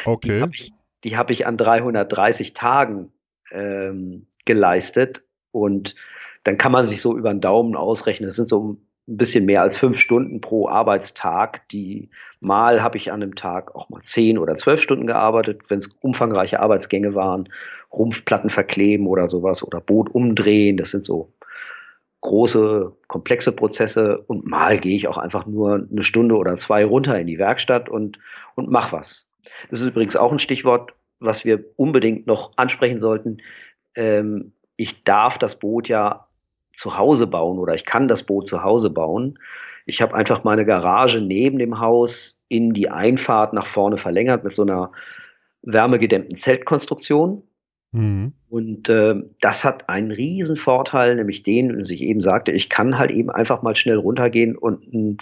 Okay. 0.06 0.38
Die 0.38 0.41
habe 0.41 0.51
ich, 0.53 0.74
hab 1.06 1.29
ich, 1.29 1.48
an 1.48 1.58
330 1.58 2.53
Tagen 2.53 3.12
ähm, 3.51 4.27
geleistet. 4.46 5.24
Und 5.51 5.96
dann 6.44 6.58
kann 6.58 6.72
man 6.72 6.86
sich 6.86 7.01
so 7.01 7.18
über 7.18 7.32
den 7.32 7.41
Daumen 7.41 7.75
ausrechnen. 7.75 8.27
Das 8.27 8.36
sind 8.36 8.48
so 8.48 8.77
ein 9.08 9.18
bisschen 9.18 9.46
mehr 9.46 9.62
als 9.62 9.75
fünf 9.75 9.98
Stunden 9.98 10.41
pro 10.41 10.68
Arbeitstag. 10.68 11.68
Die 11.70 12.10
mal 12.39 12.82
habe 12.84 12.98
ich 12.98 13.12
an 13.12 13.24
einem 13.24 13.36
Tag 13.36 13.75
auch 13.75 13.89
mal 13.89 14.01
zehn 14.03 14.38
oder 14.38 14.56
zwölf 14.56 14.82
Stunden 14.82 15.08
gearbeitet, 15.08 15.62
wenn 15.70 15.79
es 15.79 15.88
umfangreiche 16.01 16.60
Arbeitsgänge 16.60 17.15
waren, 17.15 17.50
Rumpfplatten 17.91 18.50
verkleben 18.50 19.08
oder 19.08 19.27
sowas 19.27 19.63
oder 19.63 19.82
Boot 19.82 20.10
umdrehen. 20.13 20.77
Das 20.77 20.91
sind 20.91 21.06
so 21.06 21.34
große, 22.22 22.94
komplexe 23.08 23.51
Prozesse. 23.51 24.20
Und 24.27 24.46
mal 24.46 24.77
gehe 24.77 24.96
ich 24.96 25.08
auch 25.08 25.18
einfach 25.18 25.46
nur 25.46 25.88
eine 25.89 26.03
Stunde 26.03 26.36
oder 26.36 26.58
zwei 26.58 26.86
runter 26.86 27.20
in 27.20 27.27
die 27.27 27.39
Werkstatt 27.39 27.89
und, 27.89 28.20
und 28.56 28.70
mach 28.70 28.91
was. 28.91 29.28
Das 29.70 29.82
ist 29.82 29.88
übrigens 29.88 30.15
auch 30.15 30.32
ein 30.32 30.39
Stichwort, 30.39 30.94
was 31.20 31.46
wir 31.46 31.63
unbedingt 31.75 32.27
noch 32.27 32.51
ansprechen 32.56 33.00
sollten. 33.00 33.41
Ähm, 33.96 34.53
ich 34.75 35.03
darf 35.03 35.38
das 35.38 35.60
Boot 35.60 35.88
ja 35.89 36.27
zu 36.74 36.98
Hause 36.98 37.27
bauen 37.27 37.60
oder 37.60 37.75
ich 37.75 37.86
kann 37.86 38.08
das 38.08 38.24
Boot 38.24 38.48
zu 38.48 38.63
Hause 38.63 38.89
bauen. 38.89 39.38
Ich 39.86 40.01
habe 40.01 40.15
einfach 40.15 40.44
meine 40.44 40.65
Garage 40.65 41.20
neben 41.20 41.60
dem 41.60 41.79
Haus 41.79 42.44
in 42.48 42.74
die 42.74 42.89
Einfahrt 42.89 43.53
nach 43.53 43.65
vorne 43.65 43.98
verlängert 43.98 44.44
mit 44.44 44.56
so 44.56 44.62
einer 44.62 44.91
wärmegedämmten 45.63 46.38
Zeltkonstruktion. 46.38 47.44
Mhm. 47.91 48.34
Und 48.50 48.88
äh, 48.88 49.15
das 49.41 49.65
hat 49.65 49.89
einen 49.89 50.12
riesen 50.12 50.58
Vorteil, 50.58 51.15
nämlich 51.15 51.44
den, 51.44 51.77
dass 51.79 51.89
ich 51.89 52.01
eben 52.01 52.22
sagte, 52.22 52.51
ich 52.51 52.70
kann 52.70 52.98
halt 52.98 53.12
eben 53.12 53.29
einfach 53.29 53.62
mal 53.62 53.75
schnell 53.75 53.98
runtergehen 53.98 54.56
und 54.56 54.94
ein 54.94 55.18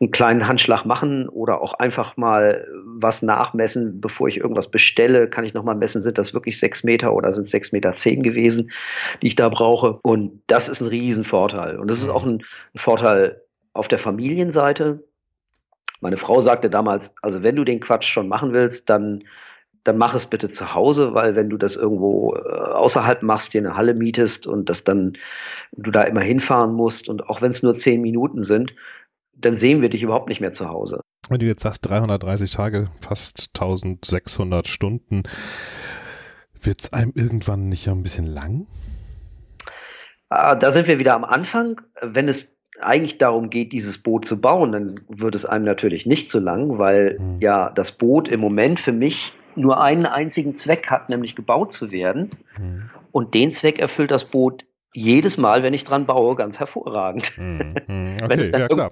einen 0.00 0.10
kleinen 0.10 0.46
Handschlag 0.46 0.84
machen 0.84 1.28
oder 1.28 1.60
auch 1.60 1.74
einfach 1.74 2.16
mal 2.16 2.66
was 3.00 3.22
nachmessen, 3.22 4.00
bevor 4.00 4.28
ich 4.28 4.38
irgendwas 4.38 4.70
bestelle, 4.70 5.28
kann 5.28 5.44
ich 5.44 5.54
nochmal 5.54 5.74
messen, 5.74 6.02
sind 6.02 6.18
das 6.18 6.34
wirklich 6.34 6.58
sechs 6.58 6.84
Meter 6.84 7.14
oder 7.14 7.32
sind 7.32 7.44
es 7.44 7.50
sechs 7.50 7.72
Meter 7.72 7.94
zehn 7.94 8.22
gewesen, 8.22 8.70
die 9.22 9.28
ich 9.28 9.36
da 9.36 9.48
brauche. 9.48 9.98
Und 10.02 10.42
das 10.46 10.68
ist 10.68 10.80
ein 10.80 10.88
Riesenvorteil. 10.88 11.78
Und 11.78 11.90
das 11.90 12.00
ist 12.00 12.08
auch 12.08 12.24
ein, 12.24 12.42
ein 12.74 12.78
Vorteil 12.78 13.40
auf 13.72 13.88
der 13.88 13.98
Familienseite. 13.98 15.02
Meine 16.00 16.16
Frau 16.16 16.40
sagte 16.40 16.70
damals, 16.70 17.14
also 17.22 17.42
wenn 17.42 17.56
du 17.56 17.64
den 17.64 17.80
Quatsch 17.80 18.06
schon 18.06 18.28
machen 18.28 18.52
willst, 18.52 18.88
dann 18.88 19.24
dann 19.84 19.96
mach 19.96 20.14
es 20.14 20.26
bitte 20.26 20.50
zu 20.50 20.74
Hause, 20.74 21.14
weil 21.14 21.34
wenn 21.34 21.48
du 21.48 21.56
das 21.56 21.74
irgendwo 21.74 22.34
äh, 22.34 22.40
außerhalb 22.40 23.22
machst, 23.22 23.54
dir 23.54 23.62
eine 23.62 23.74
Halle 23.74 23.94
mietest 23.94 24.46
und 24.46 24.68
das 24.68 24.84
dann 24.84 25.16
du 25.72 25.90
da 25.90 26.02
immer 26.02 26.20
hinfahren 26.20 26.74
musst 26.74 27.08
und 27.08 27.30
auch 27.30 27.40
wenn 27.40 27.52
es 27.52 27.62
nur 27.62 27.74
zehn 27.76 28.02
Minuten 28.02 28.42
sind, 28.42 28.74
dann 29.32 29.56
sehen 29.56 29.80
wir 29.80 29.88
dich 29.88 30.02
überhaupt 30.02 30.28
nicht 30.28 30.40
mehr 30.40 30.52
zu 30.52 30.68
Hause. 30.68 31.00
Wenn 31.28 31.38
du 31.38 31.46
jetzt 31.46 31.62
sagst 31.62 31.88
330 31.88 32.50
Tage, 32.50 32.88
fast 33.00 33.50
1600 33.54 34.66
Stunden, 34.66 35.24
wird 36.60 36.80
es 36.80 36.92
einem 36.92 37.12
irgendwann 37.14 37.68
nicht 37.68 37.88
ein 37.88 38.02
bisschen 38.02 38.26
lang? 38.26 38.66
Ah, 40.30 40.54
da 40.54 40.72
sind 40.72 40.86
wir 40.86 40.98
wieder 40.98 41.14
am 41.14 41.24
Anfang. 41.24 41.80
Wenn 42.02 42.28
es 42.28 42.56
eigentlich 42.80 43.18
darum 43.18 43.50
geht, 43.50 43.72
dieses 43.72 43.98
Boot 43.98 44.24
zu 44.24 44.40
bauen, 44.40 44.72
dann 44.72 45.00
wird 45.08 45.34
es 45.34 45.44
einem 45.44 45.64
natürlich 45.64 46.06
nicht 46.06 46.30
so 46.30 46.38
lang, 46.38 46.78
weil 46.78 47.18
hm. 47.18 47.40
ja 47.40 47.70
das 47.70 47.92
Boot 47.92 48.28
im 48.28 48.40
Moment 48.40 48.80
für 48.80 48.92
mich 48.92 49.32
nur 49.56 49.80
einen 49.80 50.06
einzigen 50.06 50.56
Zweck 50.56 50.88
hat, 50.88 51.08
nämlich 51.08 51.34
gebaut 51.34 51.72
zu 51.72 51.90
werden. 51.90 52.30
Hm. 52.56 52.90
Und 53.10 53.34
den 53.34 53.52
Zweck 53.52 53.78
erfüllt 53.78 54.10
das 54.10 54.24
Boot 54.24 54.64
jedes 54.94 55.36
Mal, 55.36 55.62
wenn 55.62 55.74
ich 55.74 55.84
dran 55.84 56.06
baue, 56.06 56.34
ganz 56.36 56.58
hervorragend. 56.58 57.32
Mm, 57.88 58.16
okay, 58.22 58.50
ja, 58.52 58.66
klar. 58.66 58.90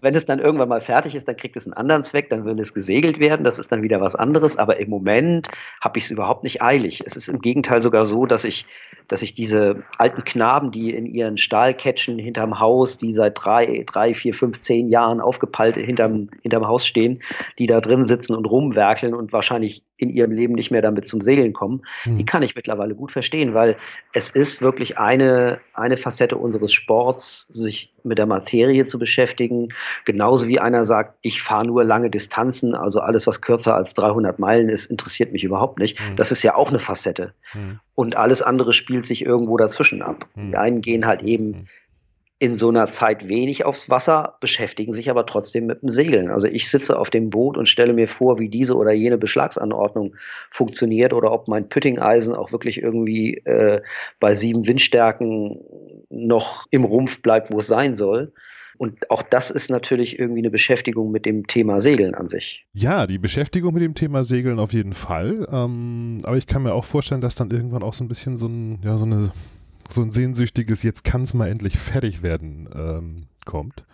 Wenn 0.00 0.14
es 0.14 0.24
dann 0.24 0.38
irgendwann 0.38 0.68
mal 0.68 0.80
fertig 0.80 1.14
ist, 1.14 1.28
dann 1.28 1.36
kriegt 1.36 1.56
es 1.56 1.66
einen 1.66 1.74
anderen 1.74 2.04
Zweck, 2.04 2.30
dann 2.30 2.44
will 2.44 2.58
es 2.58 2.72
gesegelt 2.72 3.18
werden, 3.18 3.44
das 3.44 3.58
ist 3.58 3.70
dann 3.70 3.82
wieder 3.82 4.00
was 4.00 4.14
anderes, 4.14 4.56
aber 4.56 4.78
im 4.78 4.88
Moment 4.88 5.48
habe 5.80 5.98
ich 5.98 6.04
es 6.04 6.10
überhaupt 6.10 6.42
nicht 6.42 6.62
eilig. 6.62 7.00
Es 7.04 7.16
ist 7.16 7.28
im 7.28 7.40
Gegenteil 7.40 7.82
sogar 7.82 8.06
so, 8.06 8.24
dass 8.24 8.44
ich, 8.44 8.66
dass 9.08 9.22
ich 9.22 9.34
diese 9.34 9.82
alten 9.98 10.24
Knaben, 10.24 10.70
die 10.70 10.94
in 10.94 11.06
ihren 11.06 11.36
Stahlcatchen 11.36 12.18
hinterm 12.18 12.60
Haus, 12.60 12.96
die 12.96 13.12
seit 13.12 13.34
drei, 13.36 13.84
drei, 13.86 14.14
vier, 14.14 14.34
fünf, 14.34 14.60
zehn 14.60 14.88
Jahren 14.88 15.20
aufgepeilt 15.20 15.76
hinterm, 15.76 16.28
hinterm 16.42 16.66
Haus 16.66 16.86
stehen, 16.86 17.22
die 17.58 17.66
da 17.66 17.78
drin 17.78 18.06
sitzen 18.06 18.34
und 18.34 18.46
rumwerkeln 18.46 19.14
und 19.14 19.32
wahrscheinlich 19.32 19.82
in 20.00 20.10
ihrem 20.10 20.32
Leben 20.32 20.54
nicht 20.54 20.70
mehr 20.70 20.82
damit 20.82 21.08
zum 21.08 21.20
Segeln 21.20 21.52
kommen, 21.52 21.82
mhm. 22.04 22.18
die 22.18 22.24
kann 22.24 22.42
ich 22.42 22.54
mittlerweile 22.54 22.94
gut 22.94 23.12
verstehen, 23.12 23.54
weil 23.54 23.76
es 24.12 24.30
ist 24.30 24.62
wirklich 24.62 24.98
eine, 24.98 25.60
eine 25.74 25.96
Facette 25.96 26.36
unseres 26.36 26.72
Sports, 26.72 27.46
sich 27.48 27.92
mit 28.02 28.18
der 28.18 28.26
Materie 28.26 28.86
zu 28.86 28.98
beschäftigen. 28.98 29.68
Genauso 30.04 30.48
wie 30.48 30.58
einer 30.58 30.84
sagt, 30.84 31.18
ich 31.20 31.42
fahre 31.42 31.66
nur 31.66 31.84
lange 31.84 32.10
Distanzen, 32.10 32.74
also 32.74 33.00
alles, 33.00 33.26
was 33.26 33.40
kürzer 33.40 33.74
als 33.74 33.94
300 33.94 34.38
Meilen 34.38 34.68
ist, 34.68 34.86
interessiert 34.86 35.32
mich 35.32 35.44
überhaupt 35.44 35.78
nicht. 35.78 36.00
Mhm. 36.00 36.16
Das 36.16 36.32
ist 36.32 36.42
ja 36.42 36.54
auch 36.54 36.68
eine 36.68 36.80
Facette. 36.80 37.34
Mhm. 37.52 37.80
Und 37.94 38.16
alles 38.16 38.40
andere 38.40 38.72
spielt 38.72 39.06
sich 39.06 39.24
irgendwo 39.24 39.56
dazwischen 39.56 40.00
ab. 40.00 40.26
Mhm. 40.34 40.50
Die 40.50 40.56
einen 40.56 40.80
gehen 40.80 41.06
halt 41.06 41.22
eben 41.22 41.48
mhm 41.48 41.66
in 42.40 42.56
so 42.56 42.70
einer 42.70 42.90
Zeit 42.90 43.28
wenig 43.28 43.66
aufs 43.66 43.90
Wasser, 43.90 44.36
beschäftigen 44.40 44.92
sich 44.92 45.10
aber 45.10 45.26
trotzdem 45.26 45.66
mit 45.66 45.82
dem 45.82 45.90
Segeln. 45.90 46.30
Also 46.30 46.46
ich 46.46 46.70
sitze 46.70 46.98
auf 46.98 47.10
dem 47.10 47.28
Boot 47.28 47.58
und 47.58 47.68
stelle 47.68 47.92
mir 47.92 48.08
vor, 48.08 48.38
wie 48.38 48.48
diese 48.48 48.76
oder 48.76 48.92
jene 48.92 49.18
Beschlagsanordnung 49.18 50.16
funktioniert 50.50 51.12
oder 51.12 51.32
ob 51.32 51.48
mein 51.48 51.68
Püttingeisen 51.68 52.34
auch 52.34 52.50
wirklich 52.50 52.82
irgendwie 52.82 53.34
äh, 53.44 53.82
bei 54.20 54.34
sieben 54.34 54.66
Windstärken 54.66 55.60
noch 56.08 56.64
im 56.70 56.84
Rumpf 56.84 57.20
bleibt, 57.20 57.52
wo 57.52 57.58
es 57.58 57.66
sein 57.66 57.94
soll. 57.94 58.32
Und 58.78 59.10
auch 59.10 59.20
das 59.20 59.50
ist 59.50 59.68
natürlich 59.68 60.18
irgendwie 60.18 60.40
eine 60.40 60.50
Beschäftigung 60.50 61.10
mit 61.10 61.26
dem 61.26 61.46
Thema 61.46 61.80
Segeln 61.80 62.14
an 62.14 62.28
sich. 62.28 62.64
Ja, 62.72 63.06
die 63.06 63.18
Beschäftigung 63.18 63.74
mit 63.74 63.82
dem 63.82 63.94
Thema 63.94 64.24
Segeln 64.24 64.58
auf 64.58 64.72
jeden 64.72 64.94
Fall. 64.94 65.46
Ähm, 65.52 66.16
aber 66.22 66.38
ich 66.38 66.46
kann 66.46 66.62
mir 66.62 66.72
auch 66.72 66.86
vorstellen, 66.86 67.20
dass 67.20 67.34
dann 67.34 67.50
irgendwann 67.50 67.82
auch 67.82 67.92
so 67.92 68.02
ein 68.02 68.08
bisschen 68.08 68.38
so, 68.38 68.46
ein, 68.46 68.78
ja, 68.82 68.96
so 68.96 69.04
eine 69.04 69.30
so 69.92 70.02
ein 70.02 70.10
sehnsüchtiges, 70.10 70.82
jetzt 70.82 71.04
kann 71.04 71.22
es 71.22 71.34
mal 71.34 71.48
endlich 71.48 71.78
fertig 71.78 72.22
werden, 72.22 72.68
ähm, 72.74 73.26
kommt. 73.44 73.84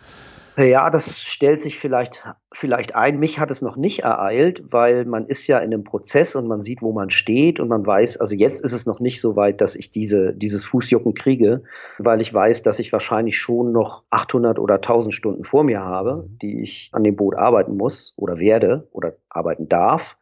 Ja, 0.57 0.89
das 0.89 1.21
stellt 1.21 1.61
sich 1.61 1.77
vielleicht, 1.77 2.23
vielleicht 2.51 2.95
ein. 2.95 3.19
Mich 3.19 3.37
hat 3.37 3.51
es 3.51 3.61
noch 3.61 3.75
nicht 3.75 3.99
ereilt, 3.99 4.63
weil 4.73 5.05
man 5.05 5.27
ist 5.27 5.45
ja 5.45 5.59
in 5.59 5.71
einem 5.71 5.83
Prozess 5.83 6.35
und 6.35 6.47
man 6.47 6.63
sieht, 6.63 6.81
wo 6.81 6.93
man 6.93 7.11
steht 7.11 7.59
und 7.59 7.67
man 7.67 7.85
weiß, 7.85 8.17
also 8.17 8.33
jetzt 8.33 8.61
ist 8.61 8.71
es 8.71 8.87
noch 8.87 8.99
nicht 8.99 9.21
so 9.21 9.35
weit, 9.35 9.61
dass 9.61 9.75
ich 9.75 9.91
diese, 9.91 10.33
dieses 10.33 10.65
Fußjucken 10.65 11.13
kriege, 11.13 11.61
weil 11.99 12.21
ich 12.21 12.33
weiß, 12.33 12.63
dass 12.63 12.79
ich 12.79 12.91
wahrscheinlich 12.91 13.37
schon 13.37 13.71
noch 13.71 14.01
800 14.09 14.57
oder 14.57 14.75
1000 14.75 15.13
Stunden 15.13 15.43
vor 15.43 15.63
mir 15.63 15.81
habe, 15.81 16.27
mhm. 16.27 16.39
die 16.39 16.63
ich 16.63 16.89
an 16.91 17.03
dem 17.03 17.15
Boot 17.15 17.35
arbeiten 17.35 17.77
muss 17.77 18.13
oder 18.15 18.39
werde 18.39 18.87
oder 18.93 19.13
arbeiten 19.29 19.69
darf. 19.69 20.17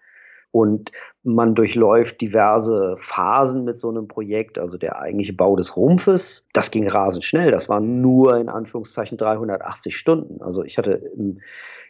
Und 0.51 0.91
man 1.25 1.55
durchläuft 1.55 2.21
diverse 2.21 2.95
Phasen 2.97 3.63
mit 3.63 3.79
so 3.79 3.89
einem 3.89 4.07
Projekt, 4.07 4.59
also 4.59 4.77
der 4.77 4.99
eigentliche 4.99 5.33
Bau 5.33 5.55
des 5.55 5.75
Rumpfes. 5.75 6.47
Das 6.53 6.69
ging 6.69 6.87
rasend 6.87 7.23
schnell. 7.25 7.51
Das 7.51 7.67
waren 7.67 8.01
nur 8.01 8.37
in 8.37 8.47
Anführungszeichen 8.47 9.17
380 9.17 9.97
Stunden. 9.97 10.41
Also 10.41 10.63
ich 10.63 10.77
hatte 10.77 10.91
im, 11.17 11.39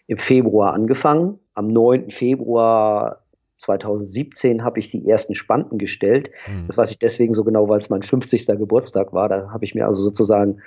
im 0.08 0.17
Februar 0.17 0.74
angefangen. 0.74 1.39
Am 1.54 1.67
9. 1.67 2.12
Februar 2.12 3.24
2017 3.57 4.63
habe 4.63 4.79
ich 4.79 4.89
die 4.89 5.07
ersten 5.07 5.35
Spanten 5.35 5.77
gestellt. 5.77 6.29
Mhm. 6.47 6.67
Das 6.67 6.77
weiß 6.77 6.91
ich 6.91 6.99
deswegen 6.99 7.33
so 7.33 7.43
genau, 7.43 7.69
weil 7.69 7.79
es 7.79 7.89
mein 7.89 8.03
50. 8.03 8.45
Geburtstag 8.45 9.13
war. 9.13 9.29
Da 9.29 9.49
habe 9.51 9.65
ich 9.65 9.75
mir 9.75 9.85
also 9.85 10.01
sozusagen 10.01 10.61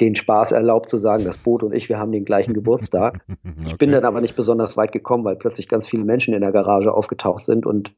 den 0.00 0.14
Spaß 0.14 0.52
erlaubt 0.52 0.88
zu 0.88 0.96
sagen, 0.96 1.24
das 1.24 1.36
Boot 1.36 1.62
und 1.62 1.74
ich, 1.74 1.88
wir 1.88 1.98
haben 1.98 2.10
den 2.10 2.24
gleichen 2.24 2.54
Geburtstag. 2.54 3.20
okay. 3.28 3.66
Ich 3.66 3.76
bin 3.76 3.92
dann 3.92 4.04
aber 4.04 4.20
nicht 4.20 4.34
besonders 4.34 4.76
weit 4.76 4.92
gekommen, 4.92 5.24
weil 5.24 5.36
plötzlich 5.36 5.68
ganz 5.68 5.86
viele 5.86 6.04
Menschen 6.04 6.32
in 6.32 6.40
der 6.40 6.52
Garage 6.52 6.92
aufgetaucht 6.92 7.44
sind 7.44 7.66
und 7.66 7.92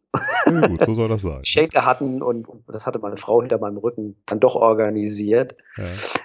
ja, 0.46 0.66
gut, 0.66 0.84
so 0.84 0.94
soll 0.94 1.08
das 1.08 1.22
sein. 1.22 1.40
Shaker 1.44 1.86
hatten 1.86 2.22
und, 2.22 2.48
das 2.66 2.86
hatte 2.86 2.98
meine 2.98 3.16
Frau 3.16 3.40
hinter 3.40 3.58
meinem 3.58 3.76
Rücken 3.76 4.16
dann 4.26 4.40
doch 4.40 4.56
organisiert. 4.56 5.56
Ja. 5.76 5.84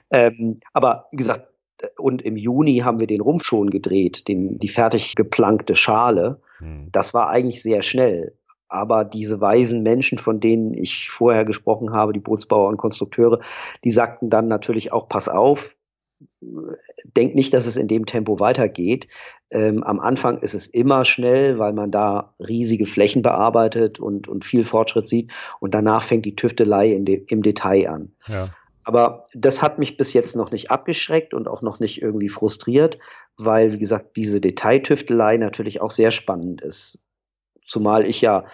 Ähm, 0.10 0.60
aber 0.73 1.06
wie 1.12 1.17
gesagt, 1.17 1.47
und 1.98 2.22
im 2.22 2.38
Juni 2.38 2.80
haben 2.80 3.00
wir 3.00 3.08
den 3.08 3.22
Rumpf 3.22 3.44
schon 3.44 3.70
gedreht, 3.70 4.28
den, 4.28 4.60
die 4.60 4.70
fertig 4.70 5.16
geplankte 5.16 5.76
Schale. 5.76 6.42
Hm. 6.60 6.90
Das 6.92 7.13
war 7.13 7.30
eigentlich 7.30 7.62
sehr 7.62 7.82
schnell. 7.82 8.34
Aber 8.70 9.06
diese 9.06 9.40
weisen 9.40 9.82
Menschen, 9.82 10.18
von 10.18 10.40
denen 10.40 10.74
ich 10.74 11.10
vorher 11.10 11.46
gesprochen 11.46 11.94
habe, 11.94 12.12
die 12.13 12.20
Bootsbauer 12.20 12.68
und 12.68 12.78
Konstrukteure, 12.78 13.40
die 13.84 13.92
sagten 13.92 14.30
dann 14.30 14.48
natürlich 14.48 14.92
auch, 14.92 15.08
pass 15.08 15.30
auf, 15.30 15.78
denk 17.16 17.36
nicht, 17.36 17.54
dass 17.54 17.68
es 17.68 17.78
in 17.78 17.88
dem 17.88 18.06
Tempo 18.06 18.40
weitergeht. 18.40 19.08
Ähm, 19.50 19.84
am 19.84 20.00
Anfang 20.00 20.40
ist 20.40 20.54
es 20.54 20.68
immer 20.68 21.06
schnell, 21.06 21.60
weil 21.60 21.74
man 21.74 21.92
da 21.92 22.34
riesige 22.40 22.86
Flächen 22.86 23.22
bearbeitet 23.22 24.00
und, 24.00 24.28
und 24.28 24.44
viel 24.44 24.63
Fortschritt 24.63 25.08
sieht. 25.08 25.32
Und 25.60 25.74
danach 25.74 26.04
fängt 26.04 26.26
die 26.26 26.36
Tüftelei 26.36 26.98
de 27.00 27.24
im 27.28 27.44
Detail 27.44 27.88
an. 27.90 28.12
Ja. 28.28 28.50
Aber 28.88 29.26
das 29.34 29.62
hat 29.62 29.80
mich 29.80 29.97
bis 29.97 30.13
jetzt 30.13 30.36
noch 30.36 30.52
nicht 30.52 30.71
abgeschreckt 30.71 31.34
und 31.34 31.47
auch 31.47 31.62
noch 31.62 31.80
nicht 31.80 32.02
irgendwie 32.02 32.30
frustriert, 32.30 33.00
weil, 33.36 33.73
wie 33.73 33.80
gesagt, 33.80 34.15
diese 34.15 34.39
Detailtüftelei 34.39 35.38
natürlich 35.38 35.82
auch 35.82 35.91
sehr 35.91 36.12
spannend 36.12 36.62
ist 36.62 37.04
zumal 37.67 38.08
ich 38.08 38.21
ja 38.21 38.45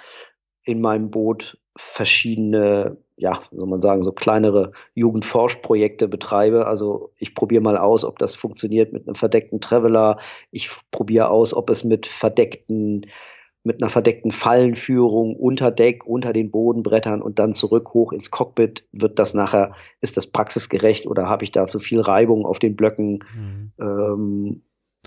in 0.63 0.81
meinem 0.81 1.11
Boot 1.11 1.57
verschiedene, 1.75 2.97
ja, 3.15 3.41
soll 3.51 3.67
man 3.67 3.81
sagen, 3.81 4.03
so 4.03 4.11
kleinere 4.11 4.73
Jugendforschprojekte 4.95 6.07
betreibe. 6.07 6.67
Also 6.67 7.13
ich 7.17 7.35
probiere 7.35 7.63
mal 7.63 7.77
aus, 7.77 8.03
ob 8.05 8.19
das 8.19 8.35
funktioniert 8.35 8.91
mit 8.93 9.07
einem 9.07 9.15
verdeckten 9.15 9.61
Traveler. 9.61 10.19
Ich 10.51 10.69
probiere 10.91 11.29
aus, 11.29 11.53
ob 11.53 11.69
es 11.69 11.83
mit 11.83 12.05
verdeckten 12.07 13.07
mit 13.63 13.81
einer 13.81 13.89
verdeckten 13.89 14.31
Fallenführung 14.31 15.35
unter 15.35 15.71
Deck, 15.71 16.05
unter 16.05 16.33
den 16.33 16.51
Bodenbrettern 16.51 17.21
und 17.21 17.39
dann 17.39 17.53
zurück 17.53 17.93
hoch 17.93 18.11
ins 18.11 18.29
Cockpit. 18.29 18.85
Wird 18.91 19.19
das 19.19 19.33
nachher, 19.33 19.73
ist 20.01 20.17
das 20.17 20.27
praxisgerecht 20.27 21.07
oder 21.07 21.29
habe 21.29 21.45
ich 21.45 21.51
da 21.51 21.67
zu 21.67 21.79
viel 21.79 22.01
Reibung 22.01 22.45
auf 22.45 22.59
den 22.59 22.75
Blöcken? 22.75 23.23
Mhm. 23.33 23.71
Ähm, 23.79 24.61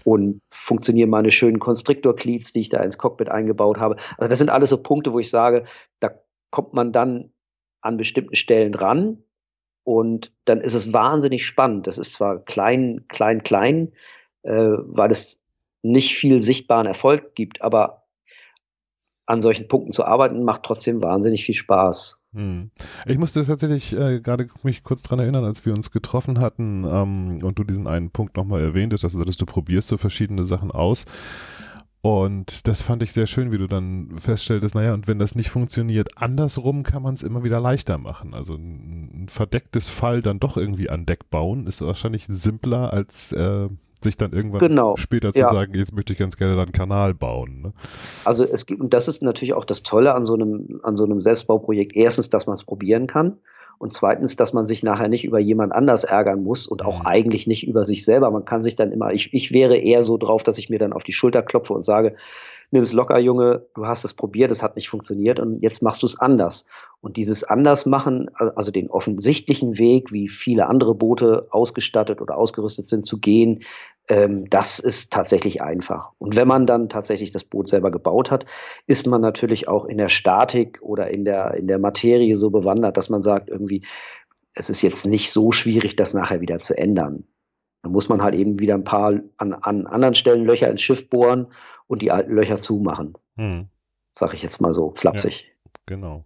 und 0.05 0.41
funktionieren 0.51 1.11
meine 1.11 1.31
schönen 1.31 1.59
Constrictor-Cleats, 1.59 2.53
die 2.53 2.61
ich 2.61 2.69
da 2.69 2.83
ins 2.83 2.99
Cockpit 2.99 3.29
eingebaut 3.29 3.79
habe. 3.79 3.97
Also 4.19 4.29
das 4.29 4.39
sind 4.39 4.51
alles 4.51 4.71
so 4.71 4.83
Punkte, 4.83 5.13
wo 5.13 5.19
ich 5.19 5.31
sage, 5.31 5.65
da 6.01 6.11
kommt 6.51 6.75
man 6.75 6.93
dann 6.93 7.33
an 7.81 7.97
bestimmten 7.97 8.37
Stellen 8.37 8.75
ran 8.75 9.23
und 9.85 10.33
dann 10.45 10.61
ist 10.61 10.75
es 10.75 10.93
wahnsinnig 10.93 11.47
spannend. 11.47 11.87
Das 11.87 11.99
ist 11.99 12.13
zwar 12.13 12.39
klein, 12.45 13.05
klein, 13.09 13.43
klein, 13.43 13.93
äh, 14.43 14.53
weil 14.53 15.11
es 15.11 15.41
nicht 15.83 16.17
viel 16.17 16.43
sichtbaren 16.43 16.87
Erfolg 16.87 17.35
gibt, 17.35 17.63
aber 17.63 18.06
an 19.27 19.43
solchen 19.43 19.69
Punkten 19.69 19.93
zu 19.93 20.05
arbeiten 20.05 20.43
macht 20.45 20.63
trotzdem 20.63 21.03
wahnsinnig 21.03 21.45
viel 21.45 21.55
Spaß. 21.55 22.19
Hm. 22.33 22.71
Ich 23.07 23.19
musste 23.19 23.45
tatsächlich 23.45 23.97
äh, 23.97 24.21
gerade 24.21 24.47
mich 24.63 24.83
kurz 24.83 25.03
daran 25.03 25.19
erinnern, 25.19 25.45
als 25.45 25.67
wir 25.67 25.73
uns 25.73 25.91
getroffen 25.91 26.39
hatten 26.39 26.85
ähm, 26.89 27.43
und 27.43 27.59
du 27.59 27.65
diesen 27.65 27.87
einen 27.87 28.11
Punkt 28.11 28.37
nochmal 28.37 28.63
erwähntest, 28.63 29.05
dass 29.05 29.13
du 29.13 29.19
sagtest, 29.19 29.41
du 29.41 29.47
probierst 29.47 29.89
so 29.89 29.97
verschiedene 29.97 30.45
Sachen 30.45 30.71
aus. 30.71 31.07
Und 32.03 32.69
das 32.69 32.83
fand 32.83 33.03
ich 33.03 33.13
sehr 33.13 33.27
schön, 33.27 33.51
wie 33.51 33.59
du 33.59 33.67
dann 33.67 34.17
feststelltest, 34.17 34.77
naja, 34.77 34.95
und 34.95 35.09
wenn 35.09 35.19
das 35.19 35.35
nicht 35.35 35.51
funktioniert, 35.51 36.11
andersrum 36.17 36.85
kann 36.85 37.03
man 37.03 37.15
es 37.15 37.25
immer 37.25 37.43
wieder 37.43 37.59
leichter 37.59 37.99
machen. 37.99 38.33
Also 38.33 38.55
ein, 38.55 39.25
ein, 39.25 39.29
verdecktes 39.29 39.89
Fall 39.89 40.23
dann 40.23 40.39
doch 40.39 40.57
irgendwie 40.57 40.89
an 40.89 41.05
Deck 41.05 41.31
bauen, 41.31 41.67
ist 41.67 41.81
wahrscheinlich 41.81 42.27
simpler 42.27 42.93
als 42.93 43.33
äh, 43.33 43.69
sich 44.03 44.17
dann 44.17 44.33
irgendwann 44.33 44.61
genau. 44.61 44.97
später 44.97 45.33
zu 45.33 45.41
ja. 45.41 45.51
sagen, 45.51 45.73
jetzt 45.75 45.95
möchte 45.95 46.13
ich 46.13 46.19
ganz 46.19 46.37
gerne 46.37 46.55
dann 46.55 46.65
einen 46.65 46.73
Kanal 46.73 47.15
bauen. 47.15 47.63
Ne? 47.63 47.73
Also 48.25 48.45
es 48.45 48.67
gibt, 48.67 48.81
und 48.81 48.95
das 48.95 49.09
ist 49.09 49.23
natürlich 49.23 49.55
auch 49.55 49.65
das 49.65 49.83
Tolle 49.83 50.15
an 50.15 50.27
so 50.27 50.35
einem, 50.35 50.81
an 50.83 50.97
so 50.97 51.05
einem 51.05 51.21
Selbstbauprojekt. 51.21 51.97
Erstens, 51.97 52.31
dass 52.31 52.47
man 52.47 52.55
es 52.55 52.65
probieren 52.65 53.07
kann. 53.07 53.39
Und 53.79 53.93
zweitens, 53.93 54.37
dass 54.37 54.55
man 54.55 54.67
sich 54.67 54.83
nachher 54.83 55.09
nicht 55.09 55.25
über 55.25 55.39
jemand 55.39 55.73
anders 55.73 56.05
ärgern 56.05 56.43
muss 56.43 56.67
und 56.67 56.83
auch 56.83 57.01
mhm. 57.01 57.07
eigentlich 57.07 57.47
nicht 57.47 57.67
über 57.67 57.85
sich 57.85 58.05
selber. 58.07 58.31
Man 58.31 58.47
kann 58.47 58.63
sich 58.63 58.75
dann 58.75 58.91
immer, 58.91 59.13
ich, 59.13 59.35
ich 59.35 59.53
wäre 59.53 59.77
eher 59.77 60.03
so 60.03 60.17
drauf, 60.17 60.43
dass 60.43 60.57
ich 60.57 60.71
mir 60.71 60.79
dann 60.79 60.95
auf 60.95 61.05
die 61.05 61.13
Schulter 61.13 61.43
klopfe 61.43 61.75
und 61.75 61.85
sage, 61.85 62.17
nimm 62.71 62.83
es 62.83 62.93
locker, 62.93 63.19
Junge, 63.19 63.67
du 63.75 63.87
hast 63.87 64.05
es 64.05 64.15
probiert, 64.15 64.51
es 64.51 64.63
hat 64.63 64.77
nicht 64.77 64.89
funktioniert 64.89 65.41
und 65.41 65.63
jetzt 65.63 65.83
machst 65.83 66.03
du 66.03 66.07
es 66.07 66.19
anders. 66.19 66.65
Und 67.01 67.17
dieses 67.17 67.45
Andersmachen, 67.45 68.31
also 68.35 68.71
den 68.71 68.91
offensichtlichen 68.91 69.79
Weg, 69.79 70.13
wie 70.13 70.29
viele 70.29 70.67
andere 70.67 70.95
Boote 70.95 71.49
ausgestattet 71.51 72.21
oder 72.21 72.37
ausgerüstet 72.37 72.89
sind, 72.89 73.07
zu 73.07 73.19
gehen, 73.19 73.63
ähm, 74.09 74.49
das 74.51 74.79
ist 74.79 75.13
tatsächlich 75.13 75.63
einfach. 75.63 76.13
Und 76.19 76.37
wenn 76.37 76.49
man 76.49 76.67
dann 76.67 76.89
tatsächlich 76.89 77.33
das 77.33 77.45
Boot 77.45 77.69
selber 77.69 77.91
gebaut 77.91 78.31
hat, 78.31 78.47
ist 78.87 79.07
man 79.07 79.21
natürlich 79.21 79.69
auch 79.69 79.85
in 79.85 79.99
der 79.99 80.09
Statik 80.09 80.79
oder 80.83 81.11
in 81.11 81.25
der, 81.25 81.55
in 81.55 81.67
der 81.67 81.79
Materie 81.79 82.37
so 82.37 82.51
bewandert, 82.51 82.97
dass 82.97 83.09
man 83.09 83.23
sagt, 83.23 83.49
irgendwie, 83.49 83.85
es 84.55 84.71
ist 84.71 84.83
jetzt 84.83 85.07
nicht 85.07 85.31
so 85.31 85.53
schwierig, 85.53 85.97
das 85.97 86.15
nachher 86.15 86.41
wieder 86.41 86.59
zu 86.59 86.77
ändern. 86.77 87.25
Dann 87.87 87.93
muss 87.93 88.09
man 88.09 88.21
halt 88.21 88.35
eben 88.35 88.59
wieder 88.59 88.75
ein 88.75 88.83
paar 88.83 89.15
an, 89.37 89.53
an 89.53 89.87
anderen 89.87 90.17
Stellen 90.17 90.45
Löcher 90.45 90.69
ins 90.69 90.83
Schiff 90.83 91.09
bohren 91.09 91.47
und 91.87 92.03
die 92.03 92.11
alten 92.11 92.35
Löcher 92.35 92.61
zumachen. 92.61 93.17
Hm. 93.37 93.69
Sag 94.19 94.35
ich 94.35 94.43
jetzt 94.43 94.61
mal 94.61 94.73
so 94.73 94.93
flapsig. 94.97 95.45
Ja, 95.45 95.71
genau. 95.87 96.25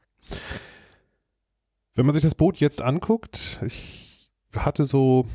Wenn 1.94 2.06
man 2.06 2.14
sich 2.14 2.22
das 2.22 2.34
Boot 2.34 2.56
jetzt 2.56 2.80
anguckt, 2.80 3.60
ich 3.66 4.30
hatte 4.56 4.86
so 4.86 5.26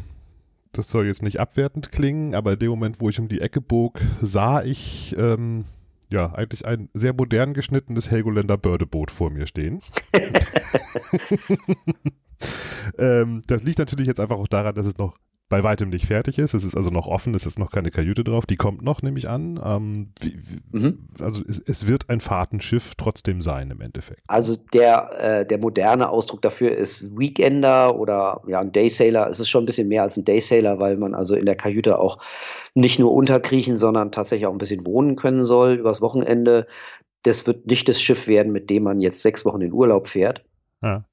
das 0.71 0.89
soll 0.89 1.05
jetzt 1.05 1.21
nicht 1.21 1.39
abwertend 1.39 1.91
klingen, 1.91 2.33
aber 2.33 2.53
in 2.53 2.59
dem 2.59 2.71
Moment, 2.71 2.99
wo 2.99 3.09
ich 3.09 3.19
um 3.19 3.27
die 3.27 3.39
Ecke 3.39 3.61
bog, 3.61 4.01
sah 4.23 4.63
ich 4.63 5.15
ähm, 5.19 5.65
ja 6.09 6.33
eigentlich 6.33 6.65
ein 6.65 6.89
sehr 6.95 7.13
modern 7.13 7.53
geschnittenes 7.53 8.09
Helgoländer 8.09 8.57
Bördeboot 8.57 9.11
vor 9.11 9.29
mir 9.29 9.45
stehen. 9.45 9.83
ähm, 12.97 13.43
das 13.45 13.61
liegt 13.61 13.77
natürlich 13.77 14.07
jetzt 14.07 14.19
einfach 14.19 14.39
auch 14.39 14.47
daran, 14.47 14.73
dass 14.73 14.87
es 14.87 14.97
noch 14.97 15.19
bei 15.47 15.63
weitem 15.63 15.89
nicht 15.89 16.07
fertig 16.07 16.39
ist. 16.39 16.55
Es 16.55 16.63
ist 16.63 16.75
also 16.75 16.89
noch 16.89 17.07
offen, 17.07 17.35
es 17.35 17.45
ist 17.45 17.59
noch 17.59 17.71
keine 17.71 17.91
Kajüte 17.91 18.23
drauf. 18.23 18.45
Die 18.45 18.55
kommt 18.55 18.81
noch, 18.81 19.03
nehme 19.03 19.19
ich 19.19 19.29
an. 19.29 19.59
Ähm, 19.63 20.11
wie, 20.19 20.37
wie, 20.37 20.77
mhm. 20.77 21.07
Also 21.19 21.43
es, 21.47 21.59
es, 21.59 21.85
wird 21.85 22.09
ein 22.09 22.19
Fahrtenschiff 22.19 22.95
trotzdem 22.95 23.41
sein 23.41 23.69
im 23.69 23.79
Endeffekt. 23.81 24.21
Also 24.27 24.55
der, 24.73 25.11
äh, 25.19 25.45
der 25.45 25.59
moderne 25.59 26.09
Ausdruck 26.09 26.41
dafür 26.41 26.75
ist 26.75 27.15
Weekender 27.17 27.95
oder 27.95 28.41
ja 28.47 28.59
ein 28.59 28.71
Daysailor. 28.71 29.27
Es 29.29 29.39
ist 29.39 29.49
schon 29.49 29.63
ein 29.63 29.67
bisschen 29.67 29.87
mehr 29.87 30.01
als 30.01 30.17
ein 30.17 30.25
Daysailor, 30.25 30.79
weil 30.79 30.97
man 30.97 31.13
also 31.13 31.35
in 31.35 31.45
der 31.45 31.55
Kajüte 31.55 31.99
auch 31.99 32.17
nicht 32.73 32.97
nur 32.97 33.13
unterkriechen, 33.13 33.77
sondern 33.77 34.11
tatsächlich 34.11 34.47
auch 34.47 34.51
ein 34.51 34.57
bisschen 34.57 34.85
wohnen 34.85 35.15
können 35.15 35.45
soll 35.45 35.75
übers 35.75 36.01
Wochenende. 36.01 36.65
Das 37.21 37.45
wird 37.45 37.67
nicht 37.67 37.87
das 37.87 38.01
Schiff 38.01 38.27
werden, 38.27 38.51
mit 38.51 38.71
dem 38.71 38.83
man 38.83 38.99
jetzt 38.99 39.21
sechs 39.21 39.45
Wochen 39.45 39.61
in 39.61 39.73
Urlaub 39.73 40.07
fährt. 40.07 40.43
Ja. 40.81 41.05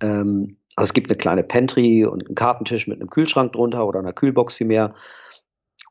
Ähm, 0.00 0.56
also 0.76 0.88
es 0.88 0.94
gibt 0.94 1.10
eine 1.10 1.16
kleine 1.16 1.42
Pantry 1.42 2.04
und 2.04 2.26
einen 2.26 2.34
Kartentisch 2.34 2.86
mit 2.86 3.00
einem 3.00 3.10
Kühlschrank 3.10 3.52
drunter 3.52 3.86
oder 3.86 4.00
einer 4.00 4.12
Kühlbox 4.12 4.56
vielmehr. 4.56 4.94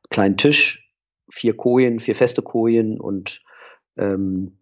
Kleinen 0.10 0.38
Tisch, 0.38 0.92
vier 1.32 1.56
Kojen, 1.56 2.00
vier 2.00 2.16
feste 2.16 2.42
Kojen 2.42 3.00
und 3.00 3.42
ähm, 3.98 4.58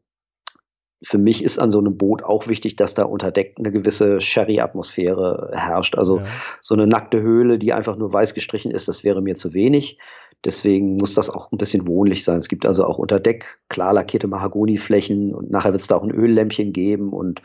für 1.04 1.18
mich 1.18 1.44
ist 1.44 1.58
an 1.58 1.72
so 1.72 1.80
einem 1.80 1.98
Boot 1.98 2.22
auch 2.24 2.48
wichtig, 2.48 2.76
dass 2.76 2.94
da 2.94 3.04
unter 3.04 3.32
Deck 3.32 3.56
eine 3.58 3.72
gewisse 3.72 4.22
Sherry-Atmosphäre 4.22 5.50
herrscht. 5.54 5.96
Also 5.96 6.20
ja. 6.20 6.26
so 6.62 6.76
eine 6.76 6.86
nackte 6.86 7.22
Höhle, 7.22 7.58
die 7.58 7.74
einfach 7.74 7.96
nur 7.96 8.14
weiß 8.14 8.36
gestrichen 8.36 8.72
ist, 8.72 8.88
das 8.88 9.04
wäre 9.04 9.22
mir 9.22 9.36
zu 9.36 9.54
wenig. 9.54 9.98
Deswegen 10.46 10.98
muss 10.98 11.16
das 11.16 11.32
auch 11.32 11.52
ein 11.52 11.58
bisschen 11.58 11.88
wohnlich 11.88 12.24
sein. 12.24 12.38
Es 12.38 12.50
gibt 12.50 12.68
also 12.68 12.86
auch 12.86 13.00
unter 13.00 13.20
Deck 13.20 13.60
klar 13.68 13.94
lackierte 13.94 14.28
Mahagoniflächen 14.28 15.34
und 15.34 15.50
nachher 15.50 15.72
wird 15.72 15.82
es 15.82 15.88
da 15.88 15.96
auch 15.96 16.04
ein 16.04 16.12
Öllämpchen 16.12 16.72
geben 16.72 17.14
und 17.14 17.42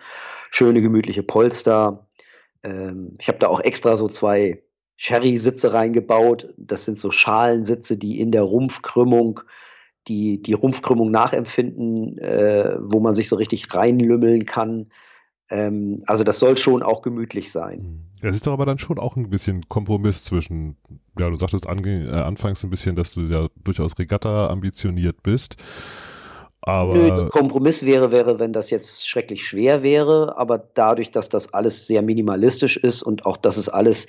schöne 0.50 0.82
gemütliche 0.82 1.22
Polster. 1.22 2.05
Ähm, 2.66 3.16
ich 3.18 3.28
habe 3.28 3.38
da 3.38 3.48
auch 3.48 3.60
extra 3.60 3.96
so 3.96 4.08
zwei 4.08 4.62
Sherry-Sitze 4.96 5.72
reingebaut. 5.72 6.52
Das 6.56 6.84
sind 6.84 6.98
so 6.98 7.10
Schalensitze, 7.10 7.96
die 7.96 8.20
in 8.20 8.32
der 8.32 8.42
Rumpfkrümmung 8.42 9.40
die, 10.08 10.40
die 10.40 10.52
Rumpfkrümmung 10.52 11.10
nachempfinden, 11.10 12.18
äh, 12.18 12.76
wo 12.78 13.00
man 13.00 13.14
sich 13.14 13.28
so 13.28 13.36
richtig 13.36 13.72
reinlümmeln 13.74 14.46
kann. 14.46 14.86
Ähm, 15.48 16.02
also 16.06 16.24
das 16.24 16.38
soll 16.38 16.56
schon 16.56 16.82
auch 16.82 17.02
gemütlich 17.02 17.50
sein. 17.52 18.02
Das 18.20 18.34
ist 18.34 18.46
doch 18.46 18.52
aber 18.52 18.66
dann 18.66 18.78
schon 18.78 18.98
auch 18.98 19.16
ein 19.16 19.30
bisschen 19.30 19.68
Kompromiss 19.68 20.24
zwischen, 20.24 20.76
ja, 21.18 21.28
du 21.28 21.36
sagtest 21.36 21.66
äh, 21.66 22.10
anfangs 22.10 22.64
ein 22.64 22.70
bisschen, 22.70 22.96
dass 22.96 23.12
du 23.12 23.22
ja 23.22 23.48
durchaus 23.62 23.98
Regatta 23.98 24.48
ambitioniert 24.48 25.22
bist. 25.22 25.56
Aber 26.66 26.94
Nö, 26.96 27.28
Kompromiss 27.28 27.86
wäre, 27.86 28.10
wäre, 28.10 28.40
wenn 28.40 28.52
das 28.52 28.70
jetzt 28.70 29.08
schrecklich 29.08 29.44
schwer 29.44 29.84
wäre, 29.84 30.36
aber 30.36 30.58
dadurch, 30.58 31.12
dass 31.12 31.28
das 31.28 31.54
alles 31.54 31.86
sehr 31.86 32.02
minimalistisch 32.02 32.76
ist 32.76 33.04
und 33.04 33.24
auch, 33.24 33.36
dass 33.36 33.56
es 33.56 33.68
alles, 33.68 34.08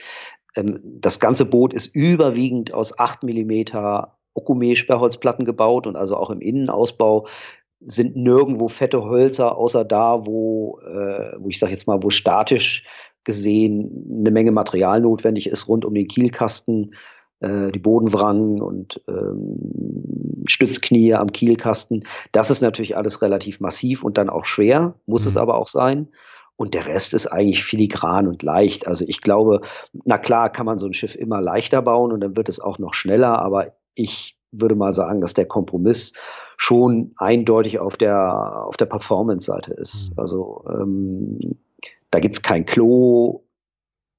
ähm, 0.55 0.79
das 0.83 1.19
ganze 1.19 1.45
Boot 1.45 1.71
ist 1.75 1.93
überwiegend 1.93 2.73
aus 2.73 2.97
8 2.97 3.21
mm 3.21 3.65
Okume-Sperrholzplatten 4.33 5.45
gebaut 5.45 5.85
und 5.85 5.95
also 5.95 6.17
auch 6.17 6.31
im 6.31 6.41
Innenausbau 6.41 7.27
sind 7.79 8.15
nirgendwo 8.15 8.69
fette 8.69 9.03
Hölzer, 9.03 9.55
außer 9.55 9.85
da, 9.85 10.25
wo, 10.25 10.79
äh, 10.79 11.33
wo 11.37 11.49
ich 11.49 11.59
sage 11.59 11.73
jetzt 11.73 11.85
mal, 11.85 12.01
wo 12.01 12.09
statisch 12.09 12.83
gesehen 13.23 14.19
eine 14.19 14.31
Menge 14.31 14.51
Material 14.51 14.99
notwendig 14.99 15.45
ist, 15.45 15.67
rund 15.67 15.85
um 15.85 15.93
den 15.93 16.07
Kielkasten, 16.07 16.95
äh, 17.39 17.71
die 17.71 17.79
Bodenwrangen 17.79 18.61
und 18.61 19.01
ähm, 19.07 20.43
Stützknie 20.45 21.13
am 21.13 21.31
Kielkasten. 21.31 22.05
Das 22.31 22.49
ist 22.49 22.61
natürlich 22.61 22.97
alles 22.97 23.21
relativ 23.21 23.59
massiv 23.59 24.03
und 24.03 24.17
dann 24.17 24.29
auch 24.29 24.45
schwer, 24.45 24.95
muss 25.05 25.23
mhm. 25.23 25.29
es 25.29 25.37
aber 25.37 25.55
auch 25.55 25.67
sein. 25.67 26.09
Und 26.55 26.73
der 26.73 26.87
Rest 26.87 27.13
ist 27.13 27.27
eigentlich 27.27 27.63
filigran 27.63 28.27
und 28.27 28.41
leicht. 28.41 28.87
Also 28.87 29.05
ich 29.07 29.21
glaube, 29.21 29.61
na 30.05 30.17
klar 30.17 30.49
kann 30.49 30.65
man 30.65 30.79
so 30.79 30.87
ein 30.87 30.93
Schiff 30.93 31.13
immer 31.13 31.39
leichter 31.39 31.83
bauen 31.83 32.11
und 32.11 32.21
dann 32.21 32.35
wird 32.35 32.49
es 32.49 32.59
auch 32.59 32.79
noch 32.79 32.95
schneller, 32.95 33.39
aber 33.39 33.73
ich 33.93 34.37
würde 34.51 34.75
mal 34.75 34.93
sagen, 34.93 35.21
dass 35.21 35.33
der 35.33 35.45
Kompromiss 35.45 36.13
schon 36.57 37.13
eindeutig 37.17 37.79
auf 37.79 37.97
der, 37.97 38.65
auf 38.65 38.77
der 38.77 38.85
Performance-Seite 38.85 39.73
ist. 39.73 40.11
Mhm. 40.11 40.19
Also 40.19 40.65
ähm, 40.69 41.39
da 42.09 42.19
gibt 42.19 42.35
es 42.35 42.41
kein 42.41 42.65
Klo 42.65 43.43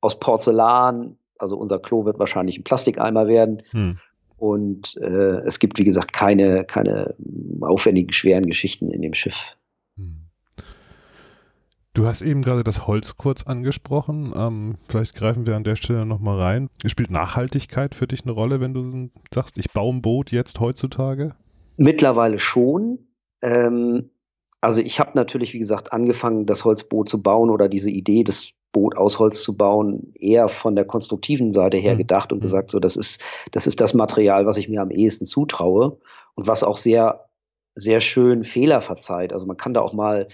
aus 0.01 0.21
Porzellan, 0.21 1.19
also 1.39 1.57
unser 1.57 1.79
Klo 1.79 2.05
wird 2.05 2.19
wahrscheinlich 2.19 2.59
ein 2.59 2.65
Plastikeimer 2.65 3.27
werden. 3.27 3.63
Hm. 3.71 3.99
Und 4.37 4.97
äh, 4.99 5.41
es 5.47 5.59
gibt, 5.59 5.79
wie 5.79 5.85
gesagt, 5.85 6.13
keine, 6.13 6.65
keine 6.65 7.15
aufwendigen, 7.61 8.13
schweren 8.13 8.47
Geschichten 8.47 8.91
in 8.91 9.03
dem 9.03 9.15
Schiff. 9.15 9.37
Hm. 9.97 10.29
Du 11.95 12.07
hast 12.07 12.23
eben 12.23 12.43
gerade 12.43 12.63
das 12.63 12.87
Holz 12.87 13.17
kurz 13.17 13.47
angesprochen. 13.47 14.33
Ähm, 14.37 14.77
vielleicht 14.89 15.15
greifen 15.17 15.47
wir 15.47 15.57
an 15.57 15.65
der 15.65 15.77
Stelle 15.77 16.07
nochmal 16.07 16.41
rein. 16.41 16.69
Spielt 16.87 17.11
Nachhaltigkeit 17.11 17.95
für 17.95 18.07
dich 18.07 18.23
eine 18.23 18.33
Rolle, 18.33 18.61
wenn 18.61 18.75
du 18.75 19.11
sagst, 19.35 19.59
ich 19.59 19.73
baue 19.73 19.95
ein 19.95 20.03
Boot 20.03 20.31
jetzt 20.31 20.61
heutzutage? 20.61 21.35
Mittlerweile 21.77 22.39
schon. 22.39 22.99
Ähm, 23.43 24.11
Also 24.61 24.81
ich 24.81 24.99
habe 24.99 25.13
natürlich, 25.15 25.55
wie 25.55 25.61
gesagt, 25.61 25.93
angefangen, 25.93 26.45
das 26.45 26.65
Holzboot 26.65 27.09
zu 27.09 27.23
bauen 27.23 27.49
oder 27.49 27.69
diese 27.69 27.91
Idee, 27.91 28.25
das 28.25 28.51
Boot 28.73 28.97
aus 28.97 29.19
Holz 29.19 29.43
zu 29.43 29.57
bauen, 29.57 30.13
eher 30.15 30.49
von 30.49 30.77
der 30.77 30.85
konstruktiven 30.85 31.53
Seite 31.53 31.79
her 31.79 31.95
mhm. 31.95 31.99
gedacht 31.99 32.33
und 32.33 32.39
mhm. 32.39 32.43
gesagt, 32.43 32.71
so 32.71 32.79
das 32.79 32.97
ist, 32.97 33.21
das 33.53 33.67
ist 33.67 33.81
das 33.81 33.95
Material, 33.95 34.47
was 34.47 34.57
ich 34.57 34.69
mir 34.69 34.83
am 34.83 34.91
ehesten 34.91 35.27
zutraue 35.27 35.99
und 36.35 36.47
was 36.47 36.63
auch 36.63 36.77
sehr, 36.77 37.29
sehr 37.75 38.01
schön 38.01 38.45
Fehler 38.45 38.83
verzeiht. 38.83 39.33
Also 39.33 39.47
man 39.47 39.57
kann 39.57 39.75
da 39.75 39.81
auch 39.81 39.93
mal 39.93 40.29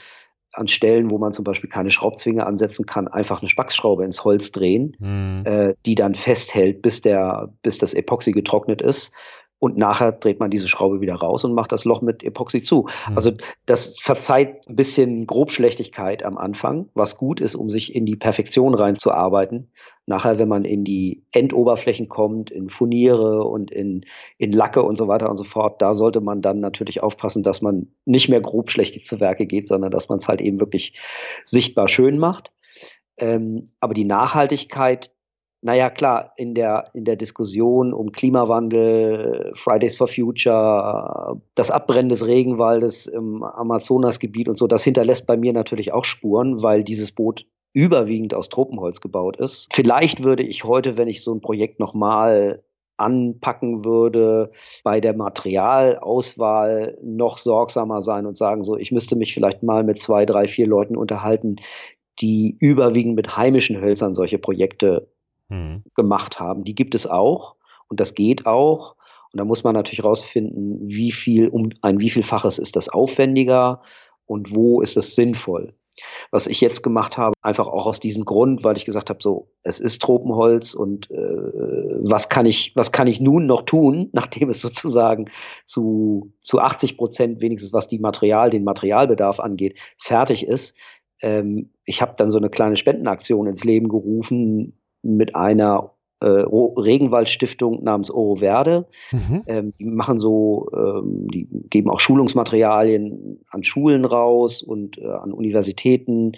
an 0.53 0.69
Stellen, 0.69 1.11
wo 1.11 1.19
man 1.19 1.33
zum 1.33 1.45
Beispiel 1.45 1.69
keine 1.69 1.91
Schraubzwinge 1.91 2.47
ansetzen 2.47 2.87
kann, 2.87 3.09
einfach 3.09 3.41
eine 3.43 3.49
Spacksschraube 3.49 4.05
ins 4.05 4.25
Holz 4.25 4.53
drehen, 4.53 4.97
mhm. 4.99 5.43
äh, 5.45 5.75
die 5.85 5.95
dann 5.95 6.15
festhält, 6.15 6.81
bis 6.83 7.01
der, 7.01 7.53
bis 7.63 7.79
das 7.79 7.95
Epoxy 7.95 8.33
getrocknet 8.33 8.81
ist 8.81 9.13
und 9.65 9.79
nachher 9.79 10.13
dreht 10.13 10.41
man 10.41 10.51
diese 10.51 10.69
Schraube 10.69 11.01
wieder 11.01 11.15
raus 11.15 11.43
und 11.43 11.55
macht 11.55 11.73
das 11.73 11.87
Loch 11.87 12.03
mit 12.03 12.23
Epoxy 12.23 12.63
zu. 12.63 12.87
Mhm. 13.09 13.17
Also 13.17 13.33
das 13.65 13.97
verzeiht 13.99 14.69
ein 14.69 14.77
bisschen 14.77 15.27
Grobschlechtigkeit 15.27 16.23
am 16.23 16.37
Anfang, 16.37 16.91
was 16.93 17.17
gut 17.17 17.41
ist, 17.41 17.55
um 17.55 17.71
sich 17.71 17.95
in 17.95 18.05
die 18.05 18.15
Perfektion 18.15 18.75
reinzuarbeiten. 18.75 19.71
Nachher, 20.05 20.39
wenn 20.39 20.49
man 20.49 20.67
in 20.67 20.85
die 20.85 21.25
Endoberflächen 21.33 22.11
kommt, 22.11 22.51
in 22.51 22.69
Furniere 22.69 23.45
und 23.45 23.71
in, 23.71 24.05
in 24.37 24.53
Lacke 24.53 24.83
und 24.83 24.99
so 24.99 25.09
weiter 25.09 25.31
und 25.31 25.39
so 25.39 25.45
fort, 25.45 25.81
da 25.81 25.95
sollte 25.95 26.21
man 26.21 26.43
dann 26.43 26.61
natürlich 26.61 27.03
aufpassen, 27.03 27.43
dass 27.43 27.63
man 27.63 27.87
nicht 28.05 28.29
mehr 28.29 28.43
grobschlächtig 28.43 29.07
zu 29.07 29.19
Werke 29.19 29.47
geht, 29.47 29.67
sondern 29.67 29.91
dass 29.91 30.11
man 30.11 30.19
es 30.19 30.29
halt 30.29 30.43
eben 30.43 30.61
wirklich 30.61 30.95
sichtbar 31.47 31.89
schön 31.89 32.19
macht. 32.19 32.53
Ähm, 33.17 33.65
aber 33.81 33.95
die 33.95 34.05
Nachhaltigkeit 34.05 35.11
naja, 35.65 35.89
klar, 35.89 36.35
in 36.37 36.55
der, 36.55 36.91
in 36.93 37.07
der 37.07 37.17
Diskussion 37.17 37.95
um 37.95 38.13
Klimawandel, 38.13 39.51
Fridays 39.55 39.97
for 39.97 40.09
Future, 40.09 41.41
das 41.55 41.71
Abbrennen 41.71 42.11
des 42.11 42.27
Regenwaldes 42.27 43.07
im 43.07 43.43
Amazonasgebiet 43.43 44.47
und 44.51 44.59
so, 44.59 44.67
das 44.67 44.85
hinterlässt 44.85 45.27
bei 45.27 45.39
mir 45.39 45.55
natürlich 45.55 45.95
auch 45.95 46.05
Spuren, 46.05 46.63
weil 46.63 46.85
dieses 46.85 47.13
Boot 47.13 47.47
überwiegend 47.73 48.35
aus 48.35 48.51
Tropenholz 48.51 49.01
gebaut 49.01 49.39
ist. 49.39 49.69
Vielleicht 49.73 50.23
würde 50.23 50.43
ich 50.43 50.65
heute, 50.65 50.99
wenn 50.99 51.09
ich 51.09 51.25
so 51.25 51.33
ein 51.35 51.41
Projekt 51.41 51.81
nochmal 51.81 52.63
anpacken 52.99 53.87
würde, 53.87 54.53
bei 54.83 55.01
der 55.01 55.17
Materialauswahl 55.17 56.99
noch 57.03 57.39
sorgsamer 57.39 58.03
sein 58.03 58.27
und 58.27 58.37
sagen, 58.37 58.63
so, 58.63 58.77
ich 58.77 58.93
müsste 58.93 59.17
mich 59.17 59.33
vielleicht 59.33 59.63
mal 59.63 59.83
mit 59.83 59.99
zwei, 59.99 60.27
drei, 60.27 60.47
vier 60.47 60.67
Leuten 60.67 60.95
unterhalten, 60.95 61.57
die 62.21 62.55
überwiegend 62.61 63.17
mit 63.17 63.35
heimischen 63.35 63.81
Hölzern 63.81 64.15
solche 64.15 64.39
Projekte 64.39 65.09
mhm. 65.49 65.85
gemacht 65.95 66.41
haben. 66.41 66.65
Die 66.65 66.75
gibt 66.75 66.95
es 66.95 67.07
auch 67.07 67.57
und 67.89 68.01
das 68.01 68.15
geht 68.15 68.47
auch. 68.47 68.97
Und 69.33 69.39
da 69.39 69.45
muss 69.45 69.65
man 69.65 69.75
natürlich 69.75 70.05
rausfinden, 70.05 70.89
wie 70.89 71.11
viel, 71.11 71.49
um 71.49 71.71
ein 71.83 71.99
wie 71.99 72.11
vielfaches 72.11 72.59
ist 72.59 72.77
das 72.77 72.89
aufwendiger 72.89 73.83
und 74.27 74.55
wo 74.55 74.81
ist 74.81 74.97
es 74.97 75.17
sinnvoll. 75.17 75.75
Was 76.31 76.47
ich 76.47 76.61
jetzt 76.61 76.83
gemacht 76.83 77.19
habe, 77.19 77.35
einfach 77.41 77.67
auch 77.67 77.87
aus 77.87 78.01
diesem 78.01 78.25
Grund, 78.25 78.65
weil 78.65 78.77
ich 78.77 78.85
gesagt 78.85 79.11
habe, 79.11 79.21
so, 79.23 79.49
es 79.63 79.79
ist 79.81 80.03
Tropenholz 80.03 80.75
und 80.75 81.11
äh, 81.11 81.17
was 81.17 82.29
kann 82.29 82.47
ich, 82.47 82.73
was 82.75 82.91
kann 82.91 83.07
ich 83.07 83.21
nun 83.21 83.47
noch 83.47 83.63
tun, 83.63 84.09
nachdem 84.13 84.49
es 84.49 84.61
sozusagen 84.61 85.31
zu, 85.65 86.33
zu 86.41 86.61
80 86.61 86.97
Prozent 86.97 87.41
wenigstens 87.41 87.73
was 87.73 87.87
die 87.87 87.99
Material, 87.99 88.51
den 88.51 88.65
Materialbedarf 88.65 89.41
angeht, 89.41 89.77
fertig 89.99 90.47
ist. 90.47 90.75
Ähm, 91.21 91.71
ich 91.85 92.03
habe 92.03 92.15
dann 92.17 92.31
so 92.31 92.39
eine 92.39 92.51
kleine 92.51 92.77
Spendenaktion 92.77 93.47
ins 93.47 93.63
Leben 93.63 93.89
gerufen, 93.89 94.79
mit 95.05 95.37
einer 95.37 95.91
äh, 96.21 96.27
Regenwaldstiftung 96.27 97.85
namens 97.85 98.11
Oro 98.11 98.37
Verde. 98.37 98.87
Mhm. 99.13 99.43
Ähm, 99.47 99.73
die 99.79 99.85
machen 99.85 100.19
so, 100.19 100.69
ähm, 100.75 101.29
die 101.29 101.47
geben 101.71 101.91
auch 101.91 102.01
Schulungsmaterialien 102.01 103.45
an 103.51 103.65
Schulen 103.65 104.05
raus 104.05 104.63
und 104.63 104.99
äh, 104.99 105.07
an 105.07 105.33
Universitäten, 105.33 106.33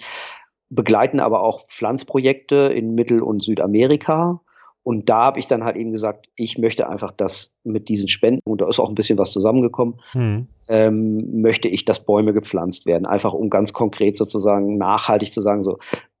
begleiten 0.69 1.19
aber 1.19 1.41
auch 1.41 1.67
Pflanzprojekte 1.69 2.55
in 2.75 2.95
Mittel- 2.95 3.21
und 3.21 3.41
Südamerika. 3.41 4.41
Und 4.83 5.09
da 5.09 5.25
habe 5.25 5.39
ich 5.39 5.47
dann 5.47 5.65
halt 5.65 5.75
eben 5.75 5.91
gesagt, 5.91 6.27
ich 6.35 6.57
möchte 6.57 6.89
einfach 6.89 7.11
das 7.11 7.53
mit 7.63 7.89
diesen 7.89 8.07
Spenden, 8.07 8.41
und 8.45 8.61
da 8.61 8.69
ist 8.69 8.79
auch 8.79 8.87
ein 8.89 8.95
bisschen 8.95 9.17
was 9.17 9.31
zusammengekommen, 9.31 9.99
mhm. 10.13 10.47
ähm, 10.69 11.41
möchte 11.41 11.67
ich, 11.67 11.83
dass 11.83 12.05
Bäume 12.05 12.33
gepflanzt 12.33 12.85
werden. 12.85 13.05
Einfach 13.05 13.33
um 13.33 13.49
ganz 13.49 13.73
konkret 13.73 14.17
sozusagen 14.17 14.77
nachhaltig 14.77 15.33
zu 15.33 15.41
sagen, 15.41 15.63
so, 15.63 15.77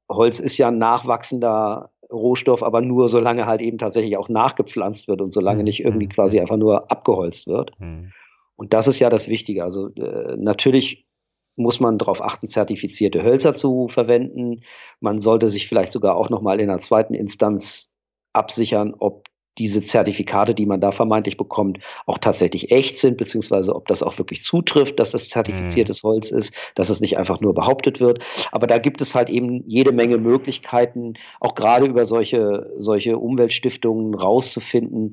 Holz 0.09 0.39
ist 0.39 0.57
ja 0.57 0.69
ein 0.69 0.77
nachwachsender 0.77 1.91
Rohstoff, 2.11 2.63
aber 2.63 2.81
nur 2.81 3.09
solange 3.09 3.45
halt 3.45 3.61
eben 3.61 3.77
tatsächlich 3.77 4.17
auch 4.17 4.29
nachgepflanzt 4.29 5.07
wird 5.07 5.21
und 5.21 5.33
solange 5.33 5.59
mhm. 5.59 5.65
nicht 5.65 5.83
irgendwie 5.83 6.05
mhm. 6.05 6.11
quasi 6.11 6.39
einfach 6.39 6.57
nur 6.57 6.91
abgeholzt 6.91 7.47
wird. 7.47 7.71
Mhm. 7.79 8.11
Und 8.55 8.73
das 8.73 8.87
ist 8.87 8.99
ja 8.99 9.09
das 9.09 9.27
Wichtige. 9.27 9.63
Also 9.63 9.89
äh, 9.95 10.35
natürlich 10.37 11.07
muss 11.55 11.79
man 11.79 11.97
darauf 11.97 12.21
achten, 12.21 12.47
zertifizierte 12.47 13.23
Hölzer 13.23 13.55
zu 13.55 13.87
verwenden. 13.87 14.61
Man 14.99 15.21
sollte 15.21 15.49
sich 15.49 15.67
vielleicht 15.67 15.91
sogar 15.91 16.15
auch 16.15 16.29
nochmal 16.29 16.59
in 16.59 16.69
einer 16.69 16.81
zweiten 16.81 17.13
Instanz 17.13 17.95
absichern, 18.33 18.93
ob 18.97 19.26
diese 19.57 19.81
Zertifikate, 19.81 20.53
die 20.53 20.65
man 20.65 20.81
da 20.81 20.91
vermeintlich 20.91 21.37
bekommt, 21.37 21.79
auch 22.05 22.17
tatsächlich 22.17 22.71
echt 22.71 22.97
sind, 22.97 23.17
beziehungsweise 23.17 23.75
ob 23.75 23.87
das 23.87 24.03
auch 24.03 24.17
wirklich 24.17 24.43
zutrifft, 24.43 24.99
dass 24.99 25.11
das 25.11 25.29
zertifiziertes 25.29 26.03
mhm. 26.03 26.07
Holz 26.07 26.31
ist, 26.31 26.53
dass 26.75 26.89
es 26.89 27.01
nicht 27.01 27.17
einfach 27.17 27.41
nur 27.41 27.53
behauptet 27.53 27.99
wird. 27.99 28.19
Aber 28.51 28.67
da 28.67 28.77
gibt 28.77 29.01
es 29.01 29.15
halt 29.15 29.29
eben 29.29 29.63
jede 29.67 29.91
Menge 29.91 30.17
Möglichkeiten, 30.17 31.13
auch 31.39 31.55
gerade 31.55 31.85
über 31.85 32.05
solche, 32.05 32.71
solche 32.75 33.17
Umweltstiftungen 33.17 34.13
rauszufinden, 34.13 35.11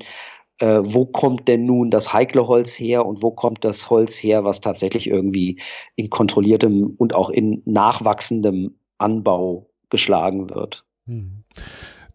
äh, 0.59 0.79
wo 0.83 1.05
kommt 1.05 1.47
denn 1.47 1.65
nun 1.65 1.91
das 1.91 2.13
heikle 2.13 2.47
Holz 2.47 2.79
her 2.79 3.05
und 3.05 3.21
wo 3.21 3.31
kommt 3.31 3.65
das 3.65 3.89
Holz 3.89 4.15
her, 4.15 4.43
was 4.43 4.61
tatsächlich 4.61 5.07
irgendwie 5.07 5.59
in 5.95 6.09
kontrolliertem 6.09 6.95
und 6.97 7.13
auch 7.13 7.29
in 7.29 7.61
nachwachsendem 7.65 8.75
Anbau 8.97 9.69
geschlagen 9.89 10.49
wird. 10.49 10.85
Mhm. 11.05 11.43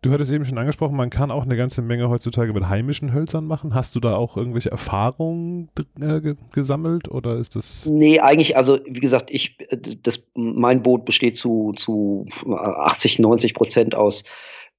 Du 0.03 0.11
hattest 0.13 0.33
eben 0.33 0.47
schon 0.47 0.57
angesprochen, 0.57 0.97
man 0.97 1.11
kann 1.11 1.31
auch 1.31 1.45
eine 1.45 1.57
ganze 1.57 1.83
Menge 1.83 2.09
heutzutage 2.09 2.55
mit 2.55 2.69
heimischen 2.69 3.13
Hölzern 3.13 3.45
machen. 3.45 3.75
Hast 3.75 3.95
du 3.95 4.01
da 4.01 4.17
auch 4.17 4.37
irgendwelche 4.37 4.71
Erfahrungen 4.71 5.69
äh, 6.01 6.35
gesammelt 6.53 7.11
oder 7.11 7.37
ist 7.37 7.55
das? 7.55 7.85
Nee, 7.85 8.19
eigentlich, 8.19 8.57
also 8.57 8.79
wie 8.87 9.01
gesagt, 9.01 9.31
ich, 9.31 9.59
das, 10.03 10.27
mein 10.35 10.83
Boot 10.83 11.05
besteht 11.05 11.37
zu, 11.37 11.75
zu 11.77 12.27
80, 12.49 13.19
90 13.19 13.53
Prozent 13.53 13.95
aus 13.95 14.25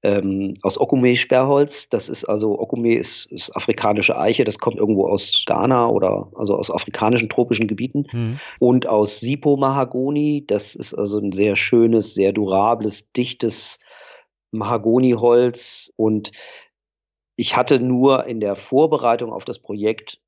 ähm, 0.03 0.55
aus 0.61 0.79
Okume-Sperrholz. 0.79 1.89
Das 1.89 2.09
ist 2.09 2.25
also, 2.25 2.59
Okume 2.59 2.95
ist, 2.95 3.27
ist, 3.31 3.55
afrikanische 3.55 4.17
Eiche, 4.17 4.43
das 4.43 4.57
kommt 4.57 4.77
irgendwo 4.77 5.07
aus 5.07 5.43
Ghana 5.45 5.87
oder 5.89 6.27
also 6.35 6.55
aus 6.55 6.71
afrikanischen 6.71 7.29
tropischen 7.29 7.67
Gebieten. 7.67 8.07
Mhm. 8.11 8.39
Und 8.59 8.87
aus 8.87 9.19
Sipo-Mahagoni, 9.19 10.45
das 10.47 10.75
ist 10.75 10.93
also 10.93 11.19
ein 11.19 11.31
sehr 11.31 11.55
schönes, 11.55 12.13
sehr 12.15 12.33
durables, 12.33 13.11
dichtes 13.11 13.77
Mahagoniholz 14.51 15.91
und 15.95 16.31
ich 17.35 17.55
hatte 17.55 17.79
nur 17.79 18.25
in 18.25 18.39
der 18.39 18.55
Vorbereitung 18.55 19.31
auf 19.33 19.45
das 19.45 19.59
Projekt 19.59 20.19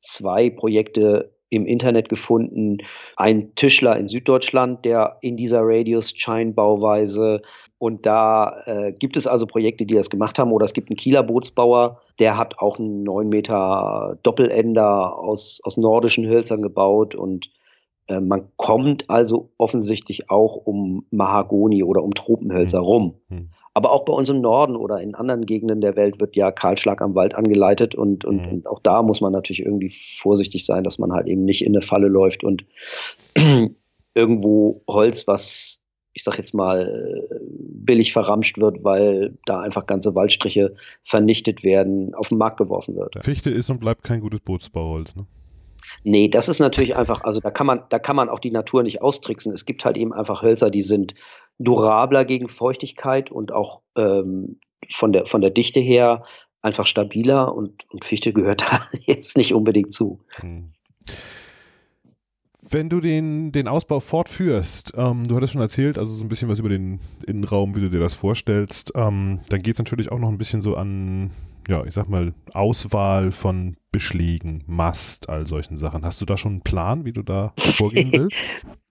zwei 0.00 0.50
Projekte 0.50 1.34
im 1.50 1.66
Internet 1.66 2.08
gefunden. 2.08 2.78
Ein 3.16 3.54
Tischler 3.54 3.96
in 3.98 4.08
Süddeutschland, 4.08 4.84
der 4.86 5.18
in 5.20 5.36
dieser 5.36 5.60
Radius-Chain-Bauweise 5.62 7.42
und 7.82 8.06
da 8.06 8.62
äh, 8.64 8.92
gibt 8.92 9.16
es 9.16 9.26
also 9.26 9.44
Projekte, 9.44 9.84
die 9.84 9.94
das 9.94 10.08
gemacht 10.08 10.38
haben. 10.38 10.52
Oder 10.52 10.66
es 10.66 10.72
gibt 10.72 10.88
einen 10.88 10.96
Kieler 10.96 11.24
Bootsbauer, 11.24 12.00
der 12.20 12.38
hat 12.38 12.60
auch 12.60 12.78
einen 12.78 13.02
9 13.02 13.28
Meter 13.28 14.18
Doppelender 14.22 15.18
aus, 15.18 15.60
aus 15.64 15.76
nordischen 15.76 16.24
Hölzern 16.28 16.62
gebaut. 16.62 17.16
Und 17.16 17.50
äh, 18.06 18.20
man 18.20 18.48
kommt 18.56 19.10
also 19.10 19.50
offensichtlich 19.58 20.30
auch 20.30 20.54
um 20.54 21.06
Mahagoni 21.10 21.82
oder 21.82 22.04
um 22.04 22.14
Tropenhölzer 22.14 22.78
hm. 22.78 22.84
rum. 22.84 23.14
Hm. 23.30 23.50
Aber 23.74 23.92
auch 23.92 24.04
bei 24.04 24.12
uns 24.12 24.28
im 24.28 24.40
Norden 24.40 24.76
oder 24.76 25.00
in 25.00 25.14
anderen 25.14 25.46
Gegenden 25.46 25.80
der 25.80 25.96
Welt 25.96 26.20
wird 26.20 26.36
ja 26.36 26.52
Kahlschlag 26.52 27.00
am 27.00 27.14
Wald 27.14 27.34
angeleitet 27.34 27.94
und, 27.94 28.24
und, 28.24 28.42
mhm. 28.42 28.52
und 28.52 28.66
auch 28.66 28.80
da 28.80 29.02
muss 29.02 29.20
man 29.20 29.32
natürlich 29.32 29.64
irgendwie 29.64 29.94
vorsichtig 30.18 30.66
sein, 30.66 30.84
dass 30.84 30.98
man 30.98 31.12
halt 31.12 31.26
eben 31.26 31.44
nicht 31.44 31.64
in 31.64 31.74
eine 31.74 31.84
Falle 31.84 32.08
läuft 32.08 32.44
und 32.44 32.64
irgendwo 34.14 34.82
Holz, 34.86 35.26
was 35.26 35.82
ich 36.14 36.24
sag 36.24 36.36
jetzt 36.36 36.52
mal, 36.52 37.26
billig 37.48 38.12
verramscht 38.12 38.58
wird, 38.58 38.84
weil 38.84 39.38
da 39.46 39.60
einfach 39.60 39.86
ganze 39.86 40.14
Waldstriche 40.14 40.74
vernichtet 41.04 41.64
werden, 41.64 42.14
auf 42.14 42.28
den 42.28 42.38
Markt 42.38 42.58
geworfen 42.58 42.96
wird. 42.96 43.16
Fichte 43.24 43.50
ist 43.50 43.70
und 43.70 43.80
bleibt 43.80 44.02
kein 44.02 44.20
gutes 44.20 44.40
Bootsbauholz, 44.40 45.16
ne? 45.16 45.26
Nee, 46.04 46.28
das 46.28 46.48
ist 46.48 46.58
natürlich 46.58 46.96
einfach, 46.96 47.24
also 47.24 47.40
da 47.40 47.50
kann 47.50 47.66
man, 47.66 47.82
da 47.88 47.98
kann 47.98 48.16
man 48.16 48.28
auch 48.28 48.38
die 48.38 48.50
Natur 48.50 48.82
nicht 48.82 49.02
austricksen. 49.02 49.52
Es 49.52 49.64
gibt 49.64 49.84
halt 49.84 49.96
eben 49.96 50.12
einfach 50.12 50.42
Hölzer, 50.42 50.70
die 50.70 50.82
sind 50.82 51.14
durabler 51.58 52.24
gegen 52.24 52.48
Feuchtigkeit 52.48 53.30
und 53.30 53.52
auch 53.52 53.82
ähm, 53.96 54.58
von, 54.90 55.12
der, 55.12 55.26
von 55.26 55.40
der 55.40 55.50
Dichte 55.50 55.80
her 55.80 56.24
einfach 56.60 56.86
stabiler 56.86 57.54
und, 57.54 57.84
und 57.90 58.04
Fichte 58.04 58.32
gehört 58.32 58.62
da 58.70 58.88
jetzt 59.04 59.36
nicht 59.36 59.54
unbedingt 59.54 59.92
zu. 59.92 60.20
Hm. 60.36 60.72
Wenn 62.64 62.88
du 62.88 63.00
den, 63.00 63.52
den 63.52 63.68
Ausbau 63.68 64.00
fortführst, 64.00 64.94
ähm, 64.96 65.28
du 65.28 65.36
hattest 65.36 65.52
schon 65.52 65.60
erzählt, 65.60 65.98
also 65.98 66.14
so 66.14 66.24
ein 66.24 66.28
bisschen 66.28 66.48
was 66.48 66.58
über 66.58 66.70
den 66.70 67.00
Innenraum, 67.26 67.74
wie 67.76 67.80
du 67.80 67.90
dir 67.90 68.00
das 68.00 68.14
vorstellst, 68.14 68.92
ähm, 68.94 69.40
dann 69.48 69.62
geht 69.62 69.74
es 69.74 69.78
natürlich 69.78 70.10
auch 70.10 70.18
noch 70.18 70.28
ein 70.28 70.38
bisschen 70.38 70.62
so 70.62 70.76
an 70.76 71.32
ja, 71.68 71.84
ich 71.84 71.94
sag 71.94 72.08
mal, 72.08 72.34
Auswahl 72.52 73.32
von 73.32 73.76
Beschlägen, 73.90 74.64
Mast, 74.66 75.28
all 75.28 75.46
solchen 75.46 75.76
Sachen. 75.76 76.04
Hast 76.04 76.20
du 76.20 76.24
da 76.24 76.36
schon 76.36 76.52
einen 76.52 76.62
Plan, 76.62 77.04
wie 77.04 77.12
du 77.12 77.22
da 77.22 77.52
vorgehen 77.76 78.10
willst? 78.12 78.42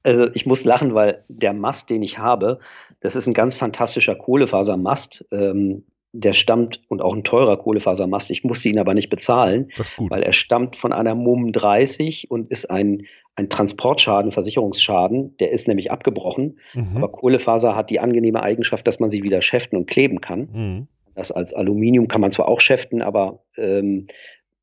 also 0.04 0.28
ich 0.34 0.46
muss 0.46 0.64
lachen, 0.64 0.94
weil 0.94 1.24
der 1.28 1.54
Mast, 1.54 1.90
den 1.90 2.04
ich 2.04 2.18
habe, 2.18 2.60
das 3.02 3.16
ist 3.16 3.28
ein 3.28 3.34
ganz 3.34 3.56
fantastischer 3.56 4.16
Kohlefasermast. 4.16 5.26
Ähm, 5.32 5.84
der 6.14 6.34
stammt 6.34 6.82
und 6.90 7.02
auch 7.02 7.14
ein 7.14 7.24
teurer 7.24 7.58
Kohlefasermast. 7.58 8.32
Ich 8.32 8.44
musste 8.44 8.68
ihn 8.68 8.80
aber 8.80 8.94
nicht 8.94 9.10
bezahlen, 9.10 9.72
weil 9.98 10.24
er 10.24 10.34
stammt 10.34 10.76
von 10.76 10.92
einer 10.92 11.16
MUM 11.16 11.54
30 11.54 12.30
und 12.30 12.52
ist 12.52 12.70
ein, 12.70 13.06
ein 13.36 13.50
Transportschaden, 13.50 14.34
Versicherungsschaden. 14.34 15.38
Der 15.38 15.52
ist 15.52 15.70
nämlich 15.70 15.90
abgebrochen. 15.90 16.60
Mhm. 16.74 16.98
Aber 16.98 17.10
Kohlefaser 17.10 17.78
hat 17.78 17.90
die 17.90 18.02
angenehme 18.02 18.44
Eigenschaft, 18.44 18.86
dass 18.88 19.00
man 19.00 19.10
sie 19.10 19.24
wieder 19.24 19.42
schäften 19.42 19.78
und 19.78 19.90
kleben 19.90 20.20
kann. 20.20 20.50
Mhm. 20.52 20.88
Das 21.16 21.32
als 21.32 21.54
Aluminium 21.54 22.08
kann 22.08 22.22
man 22.22 22.32
zwar 22.32 22.48
auch 22.48 22.62
schäften, 22.62 23.02
aber 23.02 23.44
ähm, 23.58 24.08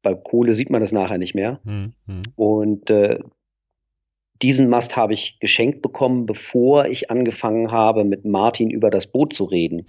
bei 0.03 0.15
Kohle 0.15 0.55
sieht 0.55 0.71
man 0.71 0.81
das 0.81 0.93
nachher 0.93 1.19
nicht 1.19 1.35
mehr. 1.35 1.61
Mhm. 1.65 1.93
Und 2.37 2.91
äh, 2.91 3.19
diesen 4.43 4.69
Mast 4.69 4.97
habe 4.97 5.15
ich 5.15 5.39
geschenkt 5.41 5.83
bekommen, 5.83 6.27
bevor 6.27 6.87
ich 6.87 7.11
angefangen 7.11 7.73
habe, 7.73 8.05
mit 8.05 8.25
Martin 8.25 8.71
über 8.71 8.91
das 8.91 9.07
Boot 9.07 9.33
zu 9.33 9.45
reden. 9.45 9.87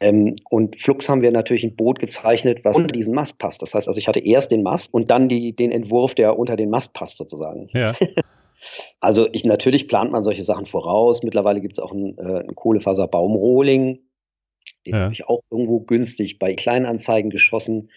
Ähm, 0.00 0.36
und 0.50 0.80
Flux 0.80 1.08
haben 1.08 1.22
wir 1.22 1.30
natürlich 1.30 1.64
ein 1.64 1.76
Boot 1.76 1.98
gezeichnet, 1.98 2.64
was 2.64 2.76
unter 2.76 2.92
diesen 2.92 3.14
Mast 3.14 3.38
passt. 3.38 3.62
Das 3.62 3.74
heißt 3.74 3.88
also, 3.88 3.98
ich 3.98 4.08
hatte 4.08 4.20
erst 4.20 4.50
den 4.50 4.62
Mast 4.62 4.92
und 4.92 5.10
dann 5.10 5.28
die, 5.28 5.54
den 5.54 5.72
Entwurf, 5.72 6.14
der 6.14 6.38
unter 6.38 6.56
den 6.56 6.70
Mast 6.70 6.92
passt, 6.92 7.16
sozusagen. 7.16 7.68
Ja. 7.72 7.94
also 9.00 9.28
ich 9.32 9.44
natürlich 9.44 9.88
plant 9.88 10.12
man 10.12 10.22
solche 10.22 10.44
Sachen 10.44 10.66
voraus. 10.66 11.22
Mittlerweile 11.22 11.60
gibt 11.60 11.74
es 11.74 11.78
auch 11.78 11.92
einen, 11.92 12.16
äh, 12.18 12.40
einen 12.40 12.54
Kohlefaserbaumrohling. 12.54 14.00
Den 14.88 14.96
ja. 14.96 15.04
habe 15.04 15.12
ich 15.12 15.28
auch 15.28 15.42
irgendwo 15.50 15.80
günstig 15.80 16.38
bei 16.38 16.54
Kleinanzeigen 16.54 17.30
geschossen 17.30 17.90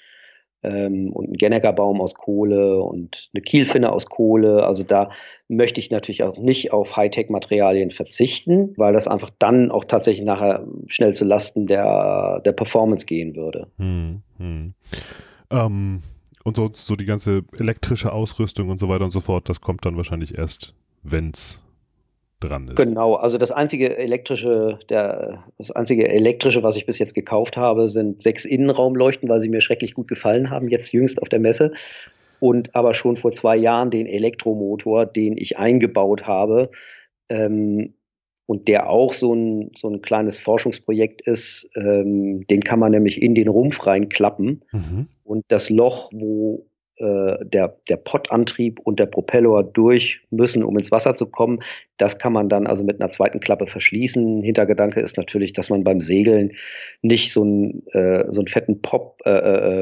ähm, 0.63 1.11
und 1.11 1.31
ein 1.31 1.37
Gennecker-Baum 1.37 2.01
aus 2.01 2.13
Kohle 2.13 2.81
und 2.81 3.29
eine 3.33 3.41
Kielfinne 3.41 3.91
aus 3.91 4.05
Kohle. 4.07 4.65
Also 4.65 4.83
da 4.83 5.09
möchte 5.47 5.79
ich 5.79 5.91
natürlich 5.91 6.23
auch 6.23 6.37
nicht 6.37 6.71
auf 6.71 6.95
Hightech-Materialien 6.95 7.91
verzichten, 7.91 8.73
weil 8.77 8.93
das 8.93 9.07
einfach 9.07 9.31
dann 9.39 9.71
auch 9.71 9.85
tatsächlich 9.85 10.25
nachher 10.25 10.65
schnell 10.87 11.13
zu 11.13 11.25
Lasten 11.25 11.67
der, 11.67 12.41
der 12.45 12.51
Performance 12.51 13.05
gehen 13.05 13.35
würde. 13.35 13.67
Hm, 13.77 14.21
hm. 14.37 14.73
Ähm, 15.49 16.03
und 16.43 16.55
so, 16.55 16.69
so 16.73 16.95
die 16.95 17.05
ganze 17.05 17.43
elektrische 17.57 18.11
Ausrüstung 18.11 18.69
und 18.69 18.79
so 18.79 18.89
weiter 18.89 19.05
und 19.05 19.11
so 19.11 19.21
fort, 19.21 19.49
das 19.49 19.61
kommt 19.61 19.85
dann 19.85 19.97
wahrscheinlich 19.97 20.37
erst, 20.37 20.73
wenn 21.03 21.31
es 21.31 21.63
dran 22.41 22.67
ist. 22.67 22.75
Genau, 22.75 23.15
also 23.15 23.37
das 23.37 23.51
einzige 23.51 23.97
elektrische, 23.97 24.79
der, 24.89 25.43
das 25.57 25.71
einzige 25.71 26.07
elektrische, 26.09 26.63
was 26.63 26.75
ich 26.75 26.85
bis 26.85 26.99
jetzt 26.99 27.15
gekauft 27.15 27.57
habe, 27.57 27.87
sind 27.87 28.21
sechs 28.21 28.45
Innenraumleuchten, 28.45 29.29
weil 29.29 29.39
sie 29.39 29.49
mir 29.49 29.61
schrecklich 29.61 29.93
gut 29.93 30.07
gefallen 30.07 30.49
haben, 30.49 30.67
jetzt 30.67 30.91
jüngst 30.91 31.21
auf 31.21 31.29
der 31.29 31.39
Messe. 31.39 31.71
Und 32.39 32.75
aber 32.75 32.93
schon 32.93 33.17
vor 33.17 33.31
zwei 33.33 33.55
Jahren 33.55 33.91
den 33.91 34.07
Elektromotor, 34.07 35.05
den 35.05 35.37
ich 35.37 35.57
eingebaut 35.57 36.25
habe, 36.25 36.71
ähm, 37.29 37.93
und 38.51 38.67
der 38.67 38.89
auch 38.89 39.13
so 39.13 39.33
ein, 39.33 39.71
so 39.77 39.87
ein 39.87 40.01
kleines 40.01 40.37
Forschungsprojekt 40.37 41.21
ist, 41.21 41.69
ähm, 41.73 42.45
den 42.47 42.61
kann 42.61 42.79
man 42.79 42.91
nämlich 42.91 43.21
in 43.21 43.33
den 43.33 43.47
Rumpf 43.47 43.85
reinklappen. 43.85 44.61
Mhm. 44.73 45.07
Und 45.23 45.45
das 45.47 45.69
Loch, 45.69 46.09
wo 46.11 46.65
der, 46.99 47.77
der 47.89 47.97
Pottantrieb 47.97 48.79
und 48.79 48.99
der 48.99 49.07
Propeller 49.07 49.63
durch 49.63 50.21
müssen, 50.29 50.63
um 50.63 50.77
ins 50.77 50.91
Wasser 50.91 51.15
zu 51.15 51.25
kommen. 51.25 51.63
Das 51.97 52.19
kann 52.19 52.31
man 52.31 52.47
dann 52.47 52.67
also 52.67 52.83
mit 52.83 53.01
einer 53.01 53.09
zweiten 53.09 53.39
Klappe 53.39 53.65
verschließen. 53.65 54.43
Hintergedanke 54.43 54.99
ist 54.99 55.17
natürlich, 55.17 55.53
dass 55.53 55.69
man 55.69 55.83
beim 55.83 55.99
Segeln 56.01 56.51
nicht 57.01 57.31
so 57.31 57.41
einen, 57.43 57.87
äh, 57.93 58.25
so 58.29 58.41
einen 58.41 58.47
fetten 58.47 58.81
Pop, 58.81 59.19
äh, 59.25 59.29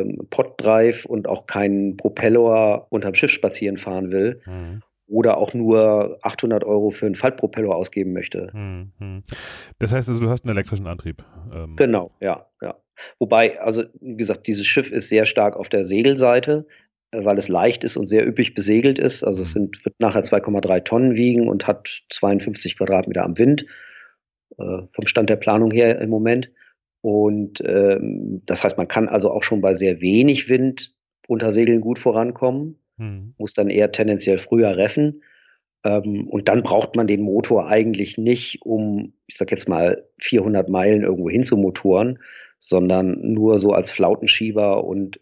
äh, 0.01 0.17
Pottdrive 0.29 1.05
und 1.05 1.27
auch 1.27 1.45
keinen 1.47 1.97
Propeller 1.97 2.87
unterm 2.89 3.15
Schiff 3.15 3.31
spazieren 3.31 3.77
fahren 3.77 4.11
will. 4.11 4.41
Mhm 4.45 4.81
oder 5.09 5.37
auch 5.37 5.53
nur 5.53 6.19
800 6.21 6.63
Euro 6.63 6.91
für 6.91 7.07
einen 7.07 7.15
Faltpropeller 7.15 7.75
ausgeben 7.75 8.13
möchte. 8.13 8.51
Mhm. 8.53 9.23
Das 9.79 9.91
heißt 9.91 10.07
also, 10.07 10.21
du 10.21 10.29
hast 10.29 10.45
einen 10.45 10.55
elektrischen 10.55 10.87
Antrieb. 10.87 11.23
Ähm. 11.51 11.75
Genau, 11.75 12.11
ja, 12.21 12.45
ja. 12.61 12.75
Wobei, 13.17 13.59
also 13.59 13.83
wie 14.01 14.17
gesagt, 14.17 14.45
dieses 14.47 14.67
Schiff 14.67 14.91
ist 14.91 15.09
sehr 15.09 15.25
stark 15.25 15.55
auf 15.55 15.69
der 15.69 15.85
Segelseite. 15.85 16.67
Äh, 17.11 17.25
weil 17.25 17.37
es 17.37 17.47
leicht 17.47 17.83
ist 17.83 17.97
und 17.97 18.07
sehr 18.07 18.27
üppig 18.27 18.53
besegelt 18.53 18.99
ist. 18.99 19.23
Also 19.23 19.41
es 19.41 19.51
sind, 19.53 19.83
wird 19.85 19.95
nachher 19.99 20.23
2,3 20.23 20.83
Tonnen 20.83 21.15
wiegen 21.15 21.47
und 21.47 21.67
hat 21.67 22.03
52 22.09 22.77
Quadratmeter 22.77 23.23
am 23.23 23.37
Wind, 23.37 23.65
äh, 24.57 24.81
vom 24.91 25.07
Stand 25.07 25.29
der 25.29 25.37
Planung 25.37 25.71
her 25.71 25.99
im 25.99 26.09
Moment. 26.09 26.51
Und 27.01 27.61
ähm, 27.65 28.41
das 28.45 28.63
heißt, 28.63 28.77
man 28.77 28.87
kann 28.87 29.07
also 29.07 29.31
auch 29.31 29.43
schon 29.43 29.61
bei 29.61 29.73
sehr 29.73 30.01
wenig 30.01 30.49
Wind 30.49 30.93
unter 31.27 31.51
Segeln 31.51 31.81
gut 31.81 31.99
vorankommen, 31.99 32.77
hm. 32.97 33.35
muss 33.37 33.53
dann 33.53 33.69
eher 33.69 33.91
tendenziell 33.91 34.37
früher 34.37 34.75
reffen. 34.75 35.23
Ähm, 35.85 36.27
und 36.27 36.49
dann 36.49 36.61
braucht 36.61 36.97
man 36.97 37.07
den 37.07 37.21
Motor 37.21 37.67
eigentlich 37.67 38.17
nicht, 38.17 38.61
um, 38.63 39.13
ich 39.27 39.37
sag 39.37 39.49
jetzt 39.51 39.69
mal, 39.69 40.05
400 40.19 40.67
Meilen 40.67 41.03
irgendwo 41.03 41.29
hinzumotoren, 41.29 42.19
sondern 42.59 43.21
nur 43.21 43.59
so 43.59 43.71
als 43.71 43.89
Flautenschieber 43.89 44.83
und 44.83 45.21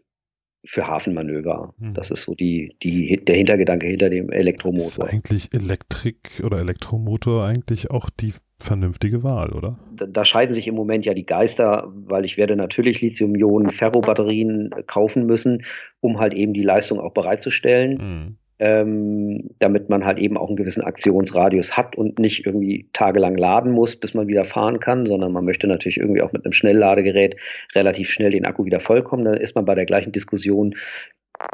für 0.67 0.87
Hafenmanöver. 0.87 1.73
Hm. 1.79 1.93
Das 1.93 2.11
ist 2.11 2.23
so 2.23 2.35
die, 2.35 2.75
die, 2.83 3.23
der 3.23 3.35
Hintergedanke 3.35 3.87
hinter 3.87 4.09
dem 4.09 4.29
Elektromotor. 4.29 4.85
Ist 4.85 5.01
eigentlich 5.01 5.53
Elektrik 5.53 6.41
oder 6.43 6.59
Elektromotor 6.59 7.45
eigentlich 7.45 7.89
auch 7.89 8.09
die 8.09 8.33
vernünftige 8.59 9.23
Wahl, 9.23 9.53
oder? 9.53 9.79
Da, 9.95 10.05
da, 10.07 10.25
scheiden 10.25 10.53
sich 10.53 10.67
im 10.67 10.75
Moment 10.75 11.05
ja 11.05 11.13
die 11.13 11.25
Geister, 11.25 11.91
weil 11.93 12.25
ich 12.25 12.37
werde 12.37 12.55
natürlich 12.55 13.01
Lithium-Ionen-Ferrobatterien 13.01 14.71
kaufen 14.87 15.25
müssen, 15.25 15.63
um 16.01 16.19
halt 16.19 16.33
eben 16.33 16.53
die 16.53 16.63
Leistung 16.63 16.99
auch 16.99 17.13
bereitzustellen. 17.13 17.99
Hm 17.99 18.37
ähm, 18.59 19.51
damit 19.59 19.89
man 19.89 20.05
halt 20.05 20.17
eben 20.17 20.37
auch 20.37 20.47
einen 20.47 20.57
gewissen 20.57 20.83
Aktionsradius 20.83 21.77
hat 21.77 21.95
und 21.95 22.19
nicht 22.19 22.45
irgendwie 22.45 22.89
tagelang 22.93 23.35
laden 23.35 23.71
muss, 23.71 23.95
bis 23.95 24.13
man 24.13 24.27
wieder 24.27 24.45
fahren 24.45 24.79
kann, 24.79 25.05
sondern 25.05 25.31
man 25.31 25.45
möchte 25.45 25.67
natürlich 25.67 25.97
irgendwie 25.97 26.21
auch 26.21 26.31
mit 26.31 26.43
einem 26.43 26.53
Schnellladegerät 26.53 27.35
relativ 27.75 28.09
schnell 28.09 28.31
den 28.31 28.45
Akku 28.45 28.65
wieder 28.65 28.79
vollkommen. 28.79 29.25
Dann 29.25 29.35
ist 29.35 29.55
man 29.55 29.65
bei 29.65 29.75
der 29.75 29.85
gleichen 29.85 30.11
Diskussion, 30.11 30.75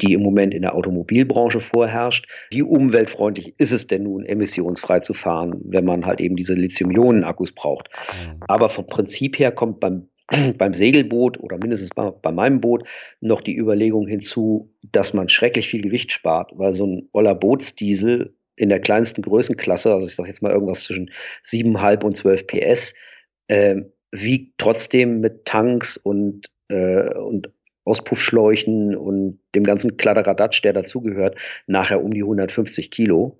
die 0.00 0.14
im 0.14 0.22
Moment 0.22 0.54
in 0.54 0.62
der 0.62 0.74
Automobilbranche 0.74 1.60
vorherrscht. 1.60 2.26
Wie 2.50 2.62
umweltfreundlich 2.62 3.54
ist 3.58 3.72
es 3.72 3.86
denn 3.86 4.04
nun, 4.04 4.24
emissionsfrei 4.24 5.00
zu 5.00 5.12
fahren, 5.12 5.60
wenn 5.64 5.84
man 5.84 6.06
halt 6.06 6.20
eben 6.20 6.36
diese 6.36 6.54
Lithium-Ionen-Akkus 6.54 7.52
braucht? 7.52 7.90
Mhm. 8.12 8.40
Aber 8.48 8.70
vom 8.70 8.86
Prinzip 8.86 9.38
her 9.38 9.52
kommt 9.52 9.80
beim 9.80 10.08
beim 10.58 10.74
Segelboot 10.74 11.38
oder 11.38 11.58
mindestens 11.58 11.90
bei, 11.90 12.10
bei, 12.10 12.32
meinem 12.32 12.60
Boot 12.60 12.84
noch 13.20 13.40
die 13.40 13.56
Überlegung 13.56 14.06
hinzu, 14.06 14.72
dass 14.82 15.12
man 15.12 15.28
schrecklich 15.28 15.68
viel 15.68 15.82
Gewicht 15.82 16.12
spart, 16.12 16.50
weil 16.54 16.72
so 16.72 16.86
ein 16.86 17.08
Oller 17.12 17.34
Bootsdiesel 17.34 18.34
in 18.56 18.68
der 18.68 18.80
kleinsten 18.80 19.22
Größenklasse, 19.22 19.92
also 19.92 20.06
ich 20.06 20.14
sage 20.14 20.28
jetzt 20.28 20.42
mal 20.42 20.52
irgendwas 20.52 20.84
zwischen 20.84 21.10
7,5 21.44 22.04
und 22.04 22.16
12 22.16 22.46
PS, 22.46 22.94
äh, 23.48 23.82
wiegt 24.12 24.58
trotzdem 24.58 25.20
mit 25.20 25.44
Tanks 25.44 25.96
und, 25.96 26.46
äh, 26.68 27.08
und 27.14 27.50
Auspuffschläuchen 27.84 28.96
und 28.96 29.40
dem 29.54 29.64
ganzen 29.64 29.96
Kladderadatsch, 29.96 30.62
der 30.62 30.72
dazugehört, 30.72 31.36
nachher 31.66 32.02
um 32.02 32.12
die 32.12 32.22
150 32.22 32.90
Kilo. 32.90 33.38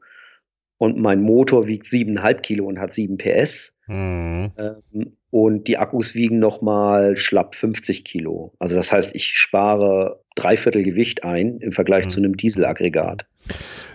Und 0.76 0.98
mein 0.98 1.22
Motor 1.22 1.66
wiegt 1.66 1.86
7,5 1.86 2.40
Kilo 2.42 2.66
und 2.66 2.78
hat 2.78 2.92
7 2.92 3.16
PS. 3.16 3.72
Mhm. 3.86 4.52
Ähm, 4.58 5.16
und 5.34 5.66
die 5.66 5.78
Akkus 5.78 6.14
wiegen 6.14 6.38
nochmal 6.38 7.16
schlapp 7.16 7.56
50 7.56 8.04
Kilo. 8.04 8.52
Also 8.60 8.76
das 8.76 8.92
heißt, 8.92 9.16
ich 9.16 9.36
spare 9.36 10.20
dreiviertel 10.36 10.84
Gewicht 10.84 11.24
ein 11.24 11.58
im 11.58 11.72
Vergleich 11.72 12.04
mhm. 12.04 12.10
zu 12.10 12.18
einem 12.20 12.36
Dieselaggregat. 12.36 13.26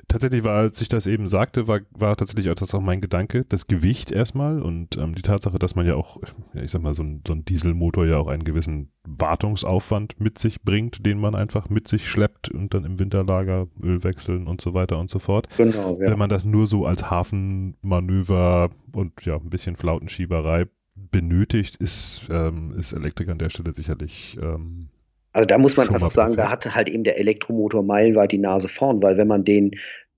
Tatsächlich 0.09 0.43
war, 0.43 0.57
als 0.57 0.81
ich 0.81 0.89
das 0.89 1.07
eben 1.07 1.29
sagte, 1.29 1.69
war, 1.69 1.79
war 1.91 2.17
tatsächlich 2.17 2.49
auch 2.49 2.55
das 2.55 2.75
auch 2.75 2.81
mein 2.81 2.99
Gedanke, 2.99 3.45
das 3.47 3.67
Gewicht 3.67 4.11
erstmal 4.11 4.61
und 4.61 4.97
ähm, 4.97 5.15
die 5.15 5.21
Tatsache, 5.21 5.57
dass 5.59 5.75
man 5.75 5.85
ja 5.85 5.95
auch, 5.95 6.17
ich 6.61 6.71
sag 6.71 6.81
mal, 6.81 6.93
so 6.93 7.03
ein, 7.03 7.21
so 7.25 7.31
ein 7.31 7.45
Dieselmotor 7.45 8.05
ja 8.05 8.17
auch 8.17 8.27
einen 8.27 8.43
gewissen 8.43 8.91
Wartungsaufwand 9.07 10.19
mit 10.19 10.39
sich 10.39 10.63
bringt, 10.63 11.05
den 11.05 11.21
man 11.21 11.35
einfach 11.35 11.69
mit 11.69 11.87
sich 11.87 12.05
schleppt 12.05 12.49
und 12.49 12.73
dann 12.73 12.83
im 12.83 12.99
Winterlager 12.99 13.67
Öl 13.81 14.03
wechseln 14.03 14.45
und 14.45 14.59
so 14.59 14.73
weiter 14.73 14.99
und 14.99 15.09
so 15.09 15.19
fort. 15.19 15.47
Genau, 15.55 15.97
ja. 16.01 16.09
Wenn 16.09 16.19
man 16.19 16.29
das 16.29 16.43
nur 16.43 16.67
so 16.67 16.85
als 16.85 17.09
Hafenmanöver 17.09 18.71
und 18.91 19.25
ja, 19.25 19.37
ein 19.37 19.49
bisschen 19.49 19.77
Flautenschieberei 19.77 20.65
benötigt, 21.11 21.75
ist, 21.77 22.23
ähm, 22.31 22.73
ist 22.77 22.93
Elektrik 22.93 23.29
an 23.29 23.37
der 23.37 23.49
Stelle 23.49 23.73
sicherlich. 23.73 24.37
Ähm, 24.41 24.89
also 25.31 25.45
da 25.45 25.57
muss 25.57 25.77
man 25.77 25.89
einfach 25.89 26.11
sagen, 26.11 26.35
da 26.35 26.49
hat 26.49 26.65
halt 26.73 26.89
eben 26.89 27.03
der 27.03 27.19
Elektromotor 27.19 27.83
meilenweit 27.83 28.31
die 28.31 28.39
Nase 28.39 28.67
vorn, 28.67 29.01
weil 29.01 29.17
wenn 29.17 29.27
man 29.27 29.43
den 29.43 29.71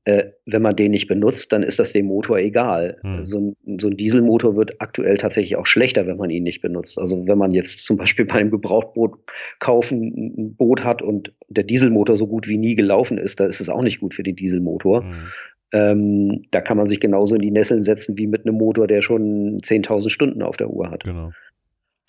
äh, 0.04 0.32
wenn 0.48 0.64
man 0.64 0.76
den 0.76 0.92
nicht 0.92 1.08
benutzt, 1.08 1.52
dann 1.52 1.62
ist 1.62 1.78
das 1.78 1.92
dem 1.92 2.08
Motor 2.08 2.40
egal. 2.40 2.98
Hm. 3.02 3.26
So, 3.26 3.38
ein, 3.38 3.80
so, 3.80 3.88
ein, 3.88 3.98
Dieselmotor 3.98 4.56
wird 4.56 4.82
aktuell 4.82 5.18
tatsächlich 5.18 5.58
auch 5.58 5.68
schlechter, 5.68 6.08
wenn 6.08 6.18
man 6.18 6.32
ihn 6.32 6.42
nicht 6.42 6.62
benutzt. 6.62 6.98
Also 6.98 7.28
wenn 7.28 7.38
man 7.38 7.52
jetzt 7.52 7.86
zum 7.86 7.98
Beispiel 7.98 8.26
bei 8.26 8.36
einem 8.36 8.50
Gebrauchtboot 8.50 9.20
kaufen 9.60 10.36
ein 10.38 10.56
Boot 10.56 10.84
hat 10.84 11.04
und 11.04 11.34
der 11.50 11.66
Dieselmotor 11.66 12.16
so 12.16 12.26
gut 12.26 12.48
wie 12.48 12.58
nie 12.58 12.76
gelaufen 12.76 13.20
ist, 13.20 13.40
da 13.40 13.46
ist 13.46 13.62
es 13.62 13.70
auch 13.70 13.84
nicht 13.84 14.00
gut 14.00 14.16
für 14.16 14.24
den 14.24 14.36
Dieselmotor. 14.36 15.04
Hm. 15.04 15.28
Ähm, 15.72 16.44
da 16.52 16.62
kann 16.62 16.78
man 16.78 16.88
sich 16.88 17.00
genauso 17.00 17.36
in 17.36 17.42
die 17.42 17.52
Nesseln 17.52 17.84
setzen 17.84 18.18
wie 18.18 18.28
mit 18.28 18.46
einem 18.46 18.58
Motor, 18.58 18.88
der 18.88 19.02
schon 19.02 19.60
10.000 19.62 20.10
Stunden 20.10 20.42
auf 20.42 20.58
der 20.58 20.70
Uhr 20.70 20.92
hat. 20.92 21.04
Genau. 21.04 21.32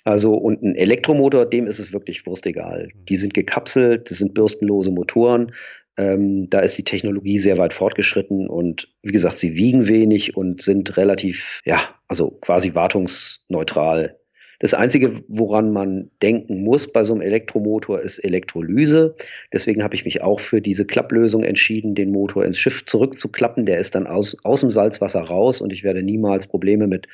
Also 0.05 0.35
und 0.35 0.63
ein 0.63 0.75
Elektromotor, 0.75 1.47
dem 1.47 1.67
ist 1.67 1.79
es 1.79 1.93
wirklich 1.93 2.27
wurstegal. 2.27 2.89
Mhm. 2.93 3.05
Die 3.07 3.17
sind 3.17 3.35
gekapselt, 3.35 4.11
das 4.11 4.19
sind 4.19 4.35
bürstenlose 4.35 4.91
Motoren. 4.91 5.53
Ähm, 5.97 6.49
da 6.49 6.61
ist 6.61 6.79
die 6.79 6.85
Technologie 6.85 7.39
sehr 7.39 7.59
weit 7.59 7.75
fortgeschritten 7.75 8.49
und 8.49 8.89
wie 9.03 9.13
gesagt, 9.13 9.37
sie 9.39 9.55
wiegen 9.55 9.89
wenig 9.89 10.37
und 10.37 10.63
sind 10.63 10.97
relativ, 10.97 11.61
ja, 11.67 11.81
also 12.09 12.31
quasi 12.31 12.75
wartungsneutral 12.75 14.17
das 14.63 14.75
Einzige, 14.75 15.25
woran 15.27 15.73
man 15.73 16.09
denken 16.23 16.63
muss 16.63 16.87
bei 16.87 17.03
so 17.03 17.13
einem 17.13 17.21
Elektromotor, 17.21 18.01
ist 18.01 18.21
Elektrolyse. 18.21 19.17
Deswegen 19.53 19.83
habe 19.83 19.97
ich 19.97 20.05
mich 20.05 20.23
auch 20.23 20.39
für 20.39 20.61
diese 20.61 20.85
Klapplösung 20.85 21.43
entschieden, 21.43 21.97
den 21.97 22.13
Motor 22.13 22.45
ins 22.45 22.61
Schiff 22.61 22.87
zurückzuklappen. 22.87 23.67
Der 23.67 23.81
ist 23.81 23.97
dann 23.97 24.07
aus, 24.07 24.37
aus 24.45 24.61
dem 24.61 24.71
Salzwasser 24.71 25.23
raus 25.23 25.61
und 25.61 25.73
ich 25.73 25.83
werde 25.83 26.05
niemals 26.05 26.47
Probleme 26.47 26.87
mit, 26.87 27.09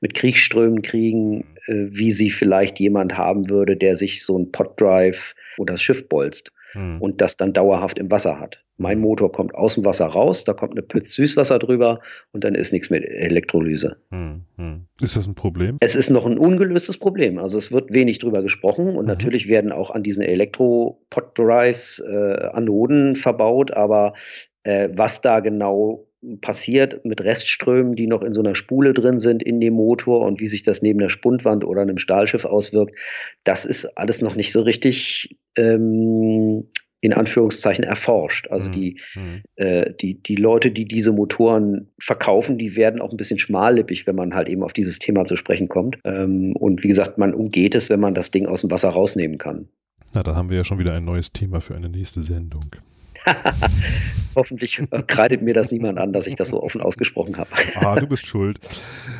mit 0.00 0.14
Kriegsströmen 0.14 0.80
kriegen, 0.80 1.44
äh, 1.66 1.74
wie 1.90 2.10
sie 2.10 2.30
vielleicht 2.30 2.80
jemand 2.80 3.18
haben 3.18 3.50
würde, 3.50 3.76
der 3.76 3.96
sich 3.96 4.24
so 4.24 4.38
ein 4.38 4.50
Poddrive 4.50 5.34
oder 5.58 5.74
das 5.74 5.82
Schiff 5.82 6.08
bolzt 6.08 6.52
hm. 6.74 7.00
und 7.00 7.20
das 7.20 7.36
dann 7.36 7.52
dauerhaft 7.52 7.98
im 7.98 8.10
Wasser 8.10 8.38
hat. 8.38 8.62
Mein 8.76 9.00
Motor 9.00 9.30
kommt 9.30 9.54
aus 9.54 9.74
dem 9.74 9.84
Wasser 9.84 10.06
raus, 10.06 10.44
da 10.44 10.52
kommt 10.52 10.72
eine 10.72 10.82
Pütz 10.82 11.14
Süßwasser 11.14 11.58
drüber 11.58 12.00
und 12.32 12.44
dann 12.44 12.54
ist 12.54 12.72
nichts 12.72 12.90
mit 12.90 13.04
Elektrolyse. 13.04 13.96
Hm, 14.10 14.42
hm. 14.56 14.86
Ist 15.00 15.16
das 15.16 15.26
ein 15.26 15.36
Problem? 15.36 15.76
Es 15.80 15.94
ist 15.94 16.10
noch 16.10 16.26
ein 16.26 16.38
ungelöstes 16.38 16.98
Problem. 16.98 17.38
Also 17.38 17.56
es 17.56 17.70
wird 17.70 17.92
wenig 17.92 18.18
drüber 18.18 18.42
gesprochen 18.42 18.96
und 18.96 19.04
mhm. 19.04 19.08
natürlich 19.08 19.48
werden 19.48 19.72
auch 19.72 19.90
an 19.90 20.02
diesen 20.02 20.22
Elektro-Pod-Drives 20.22 22.00
äh, 22.00 22.48
Anoden 22.52 23.16
verbaut, 23.16 23.70
aber 23.70 24.14
äh, 24.64 24.88
was 24.92 25.20
da 25.20 25.40
genau 25.40 26.06
passiert 26.40 27.04
mit 27.04 27.20
Restströmen, 27.20 27.94
die 27.94 28.06
noch 28.06 28.22
in 28.22 28.34
so 28.34 28.40
einer 28.40 28.54
Spule 28.54 28.94
drin 28.94 29.20
sind 29.20 29.42
in 29.42 29.60
dem 29.60 29.74
Motor 29.74 30.26
und 30.26 30.40
wie 30.40 30.46
sich 30.46 30.62
das 30.62 30.82
neben 30.82 30.98
der 30.98 31.10
Spundwand 31.10 31.64
oder 31.64 31.82
einem 31.82 31.98
Stahlschiff 31.98 32.44
auswirkt, 32.44 32.94
das 33.44 33.64
ist 33.64 33.84
alles 33.96 34.20
noch 34.22 34.34
nicht 34.34 34.52
so 34.52 34.62
richtig 34.62 35.36
ähm, 35.56 36.64
in 37.04 37.12
Anführungszeichen 37.12 37.84
erforscht. 37.84 38.48
Also 38.48 38.70
die, 38.70 38.98
mhm. 39.14 39.42
äh, 39.56 39.92
die, 40.00 40.22
die 40.22 40.36
Leute, 40.36 40.70
die 40.70 40.86
diese 40.86 41.12
Motoren 41.12 41.90
verkaufen, 41.98 42.56
die 42.56 42.76
werden 42.76 43.02
auch 43.02 43.10
ein 43.10 43.18
bisschen 43.18 43.38
schmallippig, 43.38 44.06
wenn 44.06 44.16
man 44.16 44.34
halt 44.34 44.48
eben 44.48 44.62
auf 44.62 44.72
dieses 44.72 45.00
Thema 45.00 45.26
zu 45.26 45.36
sprechen 45.36 45.68
kommt. 45.68 45.98
Ähm, 46.04 46.56
und 46.56 46.82
wie 46.82 46.88
gesagt, 46.88 47.18
man 47.18 47.34
umgeht 47.34 47.74
es, 47.74 47.90
wenn 47.90 48.00
man 48.00 48.14
das 48.14 48.30
Ding 48.30 48.46
aus 48.46 48.62
dem 48.62 48.70
Wasser 48.70 48.88
rausnehmen 48.88 49.36
kann. 49.36 49.68
Na, 50.14 50.22
da 50.22 50.34
haben 50.34 50.48
wir 50.48 50.56
ja 50.56 50.64
schon 50.64 50.78
wieder 50.78 50.94
ein 50.94 51.04
neues 51.04 51.30
Thema 51.30 51.60
für 51.60 51.74
eine 51.74 51.90
nächste 51.90 52.22
Sendung. 52.22 52.64
Hoffentlich 54.36 54.82
kreidet 55.06 55.42
mir 55.42 55.54
das 55.54 55.70
niemand 55.70 55.98
an, 55.98 56.12
dass 56.12 56.26
ich 56.26 56.34
das 56.34 56.48
so 56.48 56.60
offen 56.60 56.80
ausgesprochen 56.80 57.36
habe. 57.36 57.50
ah, 57.76 57.94
du 57.94 58.06
bist 58.06 58.26
schuld. 58.26 58.58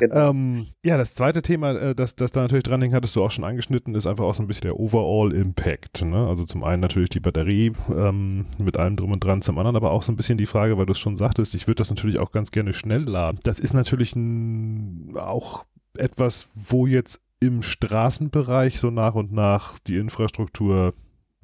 Genau. 0.00 0.30
Ähm, 0.30 0.66
ja, 0.84 0.96
das 0.96 1.14
zweite 1.14 1.40
Thema, 1.40 1.72
äh, 1.72 1.94
das, 1.94 2.16
das 2.16 2.32
da 2.32 2.42
natürlich 2.42 2.64
dran 2.64 2.82
hängt, 2.82 2.94
hattest 2.94 3.14
du 3.14 3.22
auch 3.22 3.30
schon 3.30 3.44
angeschnitten, 3.44 3.94
ist 3.94 4.06
einfach 4.06 4.24
auch 4.24 4.34
so 4.34 4.42
ein 4.42 4.48
bisschen 4.48 4.68
der 4.68 4.78
Overall 4.80 5.32
Impact. 5.32 6.04
Ne? 6.04 6.26
Also 6.26 6.44
zum 6.44 6.64
einen 6.64 6.80
natürlich 6.80 7.10
die 7.10 7.20
Batterie 7.20 7.72
ähm, 7.90 8.46
mit 8.58 8.76
allem 8.76 8.96
drum 8.96 9.12
und 9.12 9.22
dran, 9.22 9.40
zum 9.40 9.58
anderen 9.58 9.76
aber 9.76 9.92
auch 9.92 10.02
so 10.02 10.10
ein 10.10 10.16
bisschen 10.16 10.38
die 10.38 10.46
Frage, 10.46 10.76
weil 10.78 10.86
du 10.86 10.92
es 10.92 10.98
schon 10.98 11.16
sagtest, 11.16 11.54
ich 11.54 11.68
würde 11.68 11.76
das 11.76 11.90
natürlich 11.90 12.18
auch 12.18 12.32
ganz 12.32 12.50
gerne 12.50 12.72
schnell 12.72 13.02
laden. 13.02 13.38
Das 13.44 13.60
ist 13.60 13.72
natürlich 13.72 14.16
ein, 14.16 15.14
auch 15.16 15.64
etwas, 15.96 16.48
wo 16.54 16.86
jetzt 16.86 17.20
im 17.40 17.62
Straßenbereich 17.62 18.80
so 18.80 18.90
nach 18.90 19.14
und 19.14 19.32
nach 19.32 19.78
die 19.78 19.96
Infrastruktur 19.96 20.94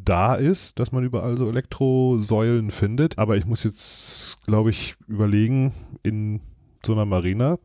da 0.05 0.35
ist, 0.35 0.79
dass 0.79 0.93
man 0.93 1.05
überall 1.05 1.37
so 1.37 1.49
Elektrosäulen 1.49 2.71
findet. 2.71 3.19
Aber 3.19 3.37
ich 3.37 3.47
muss 3.47 3.65
jetzt, 3.65 4.45
glaube 4.47 4.71
ich, 4.71 4.97
überlegen, 5.09 5.73
in 6.03 6.41
so 6.85 6.93
einer 6.93 7.05
Marina, 7.05 7.59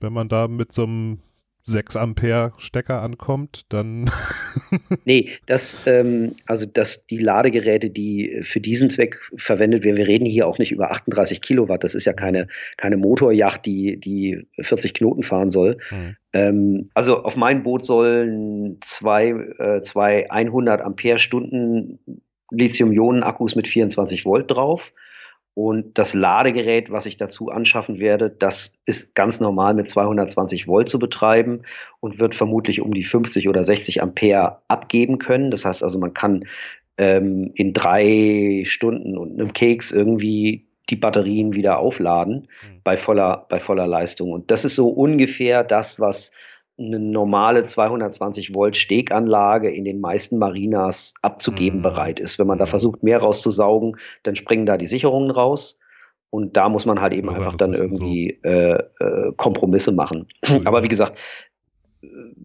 wenn 0.00 0.12
man 0.12 0.28
da 0.28 0.48
mit 0.48 0.72
so 0.72 0.84
einem 0.84 1.18
6 1.66 1.96
Ampere 1.96 2.52
Stecker 2.58 3.00
ankommt, 3.00 3.62
dann. 3.70 4.10
nee, 5.04 5.30
das, 5.46 5.78
ähm, 5.86 6.34
also 6.46 6.66
das, 6.66 7.06
die 7.06 7.18
Ladegeräte, 7.18 7.88
die 7.88 8.40
für 8.42 8.60
diesen 8.60 8.90
Zweck 8.90 9.18
verwendet 9.36 9.82
werden, 9.82 9.96
wir 9.96 10.06
reden 10.06 10.26
hier 10.26 10.46
auch 10.46 10.58
nicht 10.58 10.72
über 10.72 10.90
38 10.90 11.40
Kilowatt, 11.40 11.82
das 11.82 11.94
ist 11.94 12.04
ja 12.04 12.12
keine, 12.12 12.48
keine 12.76 12.98
Motorjacht, 12.98 13.64
die, 13.64 13.98
die 13.98 14.46
40 14.60 14.92
Knoten 14.92 15.22
fahren 15.22 15.50
soll. 15.50 15.78
Hm. 15.88 16.16
Ähm, 16.34 16.90
also 16.94 17.22
auf 17.22 17.36
mein 17.36 17.62
Boot 17.62 17.84
sollen 17.84 18.78
zwei, 18.82 19.28
äh, 19.30 19.80
zwei 19.80 20.30
100 20.30 20.82
Ampere 20.82 21.18
Stunden 21.18 22.00
Lithium-Ionen-Akkus 22.50 23.54
mit 23.54 23.68
24 23.68 24.26
Volt 24.26 24.50
drauf. 24.50 24.92
Und 25.54 25.96
das 25.98 26.14
Ladegerät, 26.14 26.90
was 26.90 27.06
ich 27.06 27.16
dazu 27.16 27.48
anschaffen 27.48 28.00
werde, 28.00 28.28
das 28.28 28.76
ist 28.86 29.14
ganz 29.14 29.38
normal 29.38 29.74
mit 29.74 29.88
220 29.88 30.66
Volt 30.66 30.88
zu 30.88 30.98
betreiben 30.98 31.62
und 32.00 32.18
wird 32.18 32.34
vermutlich 32.34 32.80
um 32.80 32.92
die 32.92 33.04
50 33.04 33.48
oder 33.48 33.62
60 33.62 34.02
Ampere 34.02 34.58
abgeben 34.66 35.18
können. 35.18 35.52
Das 35.52 35.64
heißt 35.64 35.84
also, 35.84 36.00
man 36.00 36.12
kann 36.12 36.46
ähm, 36.98 37.52
in 37.54 37.72
drei 37.72 38.64
Stunden 38.66 39.16
und 39.16 39.38
einem 39.40 39.52
Keks 39.52 39.92
irgendwie 39.92 40.66
die 40.90 40.96
Batterien 40.96 41.54
wieder 41.54 41.78
aufladen 41.78 42.48
mhm. 42.62 42.80
bei 42.84 42.96
voller, 42.96 43.46
bei 43.48 43.60
voller 43.60 43.86
Leistung. 43.86 44.32
Und 44.32 44.50
das 44.50 44.64
ist 44.64 44.74
so 44.74 44.88
ungefähr 44.88 45.64
das, 45.64 45.98
was 46.00 46.32
eine 46.76 46.98
normale 46.98 47.66
220 47.66 48.54
Volt 48.54 48.76
Steganlage 48.76 49.70
in 49.70 49.84
den 49.84 50.00
meisten 50.00 50.38
Marinas 50.38 51.14
abzugeben 51.22 51.78
mhm. 51.78 51.82
bereit 51.82 52.20
ist. 52.20 52.38
Wenn 52.38 52.48
man 52.48 52.58
da 52.58 52.64
mhm. 52.64 52.70
versucht, 52.70 53.02
mehr 53.02 53.18
rauszusaugen, 53.18 53.96
dann 54.24 54.36
springen 54.36 54.66
da 54.66 54.76
die 54.76 54.86
Sicherungen 54.88 55.30
raus. 55.30 55.78
Und 56.30 56.56
da 56.56 56.68
muss 56.68 56.84
man 56.84 57.00
halt 57.00 57.12
eben 57.12 57.28
ja, 57.28 57.34
einfach 57.36 57.56
dann 57.56 57.74
irgendwie 57.74 58.40
so. 58.42 58.48
äh, 58.48 58.72
äh, 58.72 59.32
Kompromisse 59.36 59.92
machen. 59.92 60.26
Aber 60.64 60.82
wie 60.82 60.88
gesagt, 60.88 61.16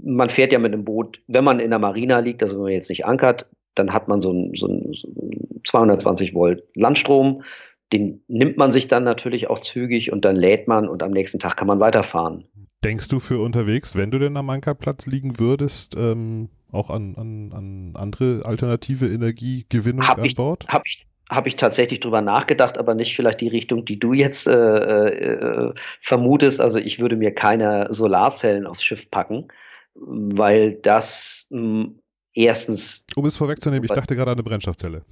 man 0.04 0.30
fährt 0.30 0.52
ja 0.52 0.60
mit 0.60 0.74
einem 0.74 0.86
Boot, 0.86 1.22
wenn 1.28 1.44
man 1.44 1.60
in 1.60 1.72
der 1.72 1.80
Marina 1.80 2.20
liegt, 2.20 2.44
also 2.44 2.56
wenn 2.56 2.64
man 2.64 2.72
jetzt 2.74 2.90
nicht 2.90 3.06
ankert, 3.06 3.48
dann 3.74 3.92
hat 3.92 4.08
man 4.08 4.20
so 4.20 4.30
einen 4.30 4.54
so 4.56 4.68
ein 4.68 4.94
220 5.66 6.34
Volt 6.34 6.64
Landstrom. 6.76 7.44
Den 7.92 8.22
nimmt 8.28 8.58
man 8.58 8.72
sich 8.72 8.88
dann 8.88 9.04
natürlich 9.04 9.50
auch 9.50 9.60
zügig 9.60 10.12
und 10.12 10.26
dann 10.26 10.36
lädt 10.36 10.68
man 10.68 10.88
und 10.88 11.02
am 11.02 11.12
nächsten 11.12 11.40
Tag 11.40 11.58
kann 11.58 11.68
man 11.68 11.80
weiterfahren. 11.80 12.46
Denkst 12.84 13.10
du 13.10 13.20
für 13.20 13.40
unterwegs, 13.40 13.98
wenn 13.98 14.12
du 14.12 14.20
denn 14.20 14.38
am 14.38 14.50
Ankerplatz 14.50 15.06
liegen 15.06 15.40
würdest, 15.40 15.96
ähm, 15.98 16.50
auch 16.72 16.90
an, 16.90 17.16
an, 17.16 17.52
an 17.52 17.92
andere 17.96 18.44
alternative 18.46 19.08
Energiegewinnung 19.08 20.08
hab 20.08 20.20
an 20.20 20.26
ich, 20.26 20.36
Bord? 20.36 20.68
Habe 20.68 20.84
ich, 20.86 21.06
hab 21.30 21.48
ich 21.48 21.56
tatsächlich 21.56 22.00
drüber 22.00 22.22
nachgedacht, 22.22 22.78
aber 22.78 22.94
nicht 22.94 23.16
vielleicht 23.16 23.42
die 23.42 23.48
Richtung, 23.48 23.86
die 23.86 24.00
du 24.00 24.14
jetzt 24.14 24.48
äh, 24.48 24.54
äh, 24.54 25.74
vermutest. 26.00 26.62
Also 26.62 26.80
ich 26.80 27.00
würde 27.00 27.18
mir 27.18 27.34
keine 27.34 27.88
Solarzellen 27.92 28.66
aufs 28.66 28.84
Schiff 28.84 29.10
packen, 29.12 29.48
weil 29.96 30.74
das 30.74 31.48
mh, 31.50 31.84
hm, 31.84 32.00
erstens. 32.34 33.06
Um 33.16 33.26
es 33.26 33.36
vorwegzunehmen, 33.36 33.84
ich 33.84 33.92
dachte 33.92 34.16
gerade 34.16 34.32
an 34.32 34.38
eine 34.38 34.44
Brennstoffzelle. 34.44 35.04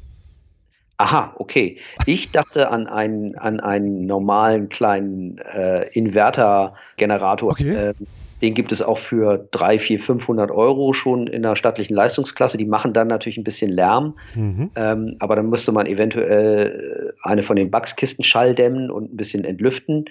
Aha, 0.98 1.36
okay. 1.38 1.78
Ich 2.08 2.32
dachte 2.32 2.70
an 2.72 2.88
einen, 2.88 3.38
an 3.38 3.60
einen 3.60 4.08
normalen 4.08 4.68
kleinen 4.70 5.38
äh, 5.38 5.88
Inverter-Generator. 5.90 7.52
Okay. 7.52 7.90
Äh, 7.90 7.94
den 8.42 8.54
gibt 8.54 8.72
es 8.72 8.82
auch 8.82 8.98
für 8.98 9.48
3, 9.52 9.80
4, 9.80 10.00
500 10.00 10.52
Euro 10.52 10.94
schon 10.94 11.28
in 11.28 11.44
der 11.44 11.56
stattlichen 11.56 11.96
Leistungsklasse. 11.96 12.58
Die 12.58 12.66
machen 12.66 12.94
dann 12.94 13.08
natürlich 13.08 13.38
ein 13.38 13.44
bisschen 13.44 13.72
Lärm, 13.72 14.16
mhm. 14.36 14.72
ähm, 14.76 15.16
aber 15.20 15.36
dann 15.36 15.50
müsste 15.50 15.72
man 15.72 15.88
eventuell 15.88 17.14
eine 17.24 17.44
von 17.44 17.56
den 17.56 17.72
Bugs-Kisten 17.72 18.24
schalldämmen 18.24 18.92
und 18.92 19.14
ein 19.14 19.18
bisschen 19.18 19.44
entlüften. 19.44 20.06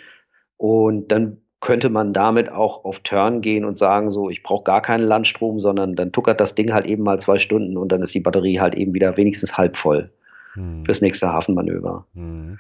Und 0.56 1.12
dann 1.12 1.38
könnte 1.60 1.88
man 1.88 2.12
damit 2.12 2.50
auch 2.50 2.84
auf 2.84 3.00
Turn 3.00 3.40
gehen 3.40 3.64
und 3.64 3.78
sagen, 3.78 4.10
so, 4.10 4.28
ich 4.28 4.42
brauche 4.42 4.64
gar 4.64 4.82
keinen 4.82 5.04
Landstrom, 5.04 5.60
sondern 5.60 5.94
dann 5.94 6.12
tuckert 6.12 6.40
das 6.40 6.54
Ding 6.54 6.72
halt 6.72 6.86
eben 6.86 7.02
mal 7.02 7.18
zwei 7.18 7.38
Stunden 7.38 7.76
und 7.76 7.90
dann 7.90 8.02
ist 8.02 8.14
die 8.14 8.20
Batterie 8.20 8.60
halt 8.60 8.74
eben 8.74 8.92
wieder 8.92 9.16
wenigstens 9.16 9.56
halb 9.56 9.76
voll 9.76 10.10
hm. 10.56 10.84
fürs 10.84 11.00
nächste 11.00 11.28
Hafenmanöver. 11.32 12.06
Hm. 12.14 12.58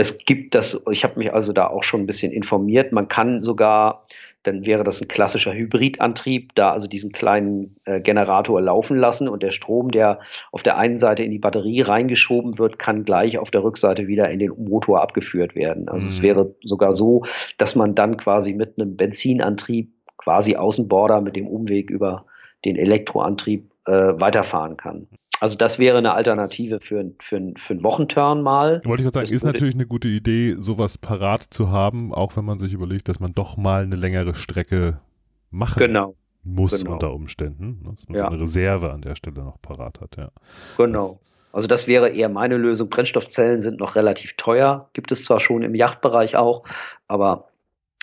Es 0.00 0.16
gibt 0.16 0.54
das, 0.54 0.80
ich 0.92 1.02
habe 1.02 1.18
mich 1.18 1.34
also 1.34 1.52
da 1.52 1.66
auch 1.66 1.82
schon 1.82 2.02
ein 2.02 2.06
bisschen 2.06 2.30
informiert. 2.30 2.92
Man 2.92 3.08
kann 3.08 3.42
sogar, 3.42 4.04
dann 4.44 4.64
wäre 4.64 4.84
das 4.84 5.00
ein 5.00 5.08
klassischer 5.08 5.52
Hybridantrieb, 5.52 6.54
da 6.54 6.70
also 6.70 6.86
diesen 6.86 7.10
kleinen 7.10 7.74
äh, 7.84 8.00
Generator 8.00 8.60
laufen 8.60 8.96
lassen 8.96 9.26
und 9.28 9.42
der 9.42 9.50
Strom, 9.50 9.90
der 9.90 10.20
auf 10.52 10.62
der 10.62 10.78
einen 10.78 11.00
Seite 11.00 11.24
in 11.24 11.32
die 11.32 11.40
Batterie 11.40 11.80
reingeschoben 11.80 12.58
wird, 12.58 12.78
kann 12.78 13.04
gleich 13.04 13.38
auf 13.38 13.50
der 13.50 13.64
Rückseite 13.64 14.06
wieder 14.06 14.30
in 14.30 14.38
den 14.38 14.52
Motor 14.56 15.02
abgeführt 15.02 15.56
werden. 15.56 15.88
Also 15.88 16.04
mhm. 16.04 16.10
es 16.10 16.22
wäre 16.22 16.54
sogar 16.62 16.92
so, 16.92 17.24
dass 17.56 17.74
man 17.74 17.96
dann 17.96 18.16
quasi 18.16 18.52
mit 18.52 18.78
einem 18.78 18.96
Benzinantrieb 18.96 19.90
quasi 20.16 20.54
Außenborder 20.54 21.20
mit 21.22 21.34
dem 21.34 21.48
Umweg 21.48 21.90
über 21.90 22.24
den 22.64 22.76
Elektroantrieb 22.76 23.68
äh, 23.86 23.90
weiterfahren 23.90 24.76
kann. 24.76 25.08
Also 25.40 25.56
das 25.56 25.78
wäre 25.78 25.98
eine 25.98 26.14
Alternative 26.14 26.80
für, 26.80 27.12
für, 27.20 27.52
für 27.56 27.72
einen 27.72 27.82
Wochenturn 27.82 28.42
mal. 28.42 28.80
Wollte 28.84 29.02
ich 29.02 29.06
gerade 29.06 29.14
sagen, 29.14 29.26
das 29.26 29.32
ist 29.32 29.44
natürlich 29.44 29.74
eine 29.74 29.86
gute 29.86 30.08
Idee, 30.08 30.56
sowas 30.58 30.98
parat 30.98 31.42
zu 31.42 31.70
haben, 31.70 32.12
auch 32.12 32.36
wenn 32.36 32.44
man 32.44 32.58
sich 32.58 32.72
überlegt, 32.72 33.08
dass 33.08 33.20
man 33.20 33.34
doch 33.34 33.56
mal 33.56 33.82
eine 33.82 33.96
längere 33.96 34.34
Strecke 34.34 34.98
machen 35.50 35.80
genau. 35.80 36.14
muss 36.44 36.78
genau. 36.78 36.94
unter 36.94 37.12
Umständen. 37.12 37.80
Ne? 37.82 37.94
Dass 37.94 38.08
man 38.08 38.18
ja. 38.18 38.28
eine 38.28 38.40
Reserve 38.40 38.92
an 38.92 39.02
der 39.02 39.14
Stelle 39.16 39.42
noch 39.42 39.60
parat 39.60 40.00
hat, 40.00 40.16
ja. 40.16 40.30
Genau. 40.76 41.20
Also 41.52 41.66
das 41.66 41.86
wäre 41.86 42.10
eher 42.10 42.28
meine 42.28 42.56
Lösung. 42.56 42.88
Brennstoffzellen 42.88 43.60
sind 43.60 43.80
noch 43.80 43.96
relativ 43.96 44.34
teuer, 44.36 44.90
gibt 44.92 45.10
es 45.12 45.24
zwar 45.24 45.40
schon 45.40 45.62
im 45.62 45.74
Yachtbereich 45.74 46.36
auch, 46.36 46.64
aber 47.06 47.47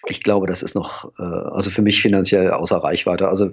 ich 0.08 0.24
glaube, 0.24 0.48
das 0.48 0.64
ist 0.64 0.76
noch, 0.76 1.12
äh, 1.20 1.24
also 1.24 1.70
für 1.70 1.82
mich 1.82 2.02
finanziell 2.02 2.52
außer 2.52 2.78
Reichweite. 2.78 3.28
Also 3.28 3.52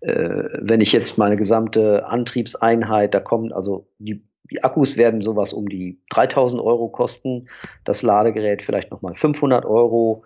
äh, 0.00 0.44
wenn 0.60 0.80
ich 0.80 0.92
jetzt 0.92 1.18
meine 1.18 1.36
gesamte 1.36 2.06
Antriebseinheit, 2.06 3.14
da 3.14 3.20
kommen 3.20 3.52
also 3.52 3.88
die, 3.98 4.22
die 4.50 4.62
Akkus 4.62 4.96
werden 4.96 5.22
sowas 5.22 5.52
um 5.52 5.68
die 5.68 6.00
3000 6.10 6.60
Euro 6.62 6.88
kosten, 6.88 7.48
das 7.84 8.02
Ladegerät 8.02 8.62
vielleicht 8.62 8.90
nochmal 8.90 9.14
500 9.14 9.64
Euro, 9.64 10.24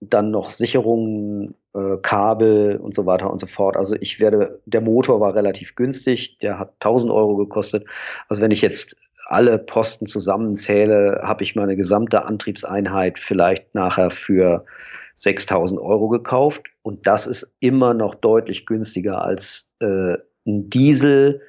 dann 0.00 0.30
noch 0.30 0.50
Sicherungen, 0.50 1.54
äh, 1.74 1.96
Kabel 2.02 2.76
und 2.76 2.94
so 2.94 3.06
weiter 3.06 3.30
und 3.30 3.38
so 3.38 3.46
fort. 3.46 3.76
Also 3.76 3.96
ich 3.98 4.20
werde, 4.20 4.60
der 4.66 4.80
Motor 4.80 5.20
war 5.20 5.34
relativ 5.34 5.74
günstig, 5.76 6.38
der 6.38 6.58
hat 6.58 6.74
1000 6.80 7.10
Euro 7.12 7.36
gekostet. 7.36 7.86
Also 8.28 8.42
wenn 8.42 8.50
ich 8.50 8.60
jetzt 8.60 8.96
alle 9.26 9.58
Posten 9.58 10.06
zusammenzähle, 10.06 11.22
habe 11.22 11.42
ich 11.44 11.56
meine 11.56 11.76
gesamte 11.76 12.26
Antriebseinheit 12.26 13.18
vielleicht 13.18 13.74
nachher 13.74 14.10
für 14.10 14.66
6000 15.14 15.80
Euro 15.80 16.08
gekauft. 16.08 16.66
Und 16.82 17.06
das 17.06 17.26
ist 17.26 17.54
immer 17.60 17.94
noch 17.94 18.14
deutlich 18.14 18.66
günstiger 18.66 19.22
als 19.22 19.72
äh, 19.80 20.14
ein 20.46 20.70
Diesel. 20.70 21.42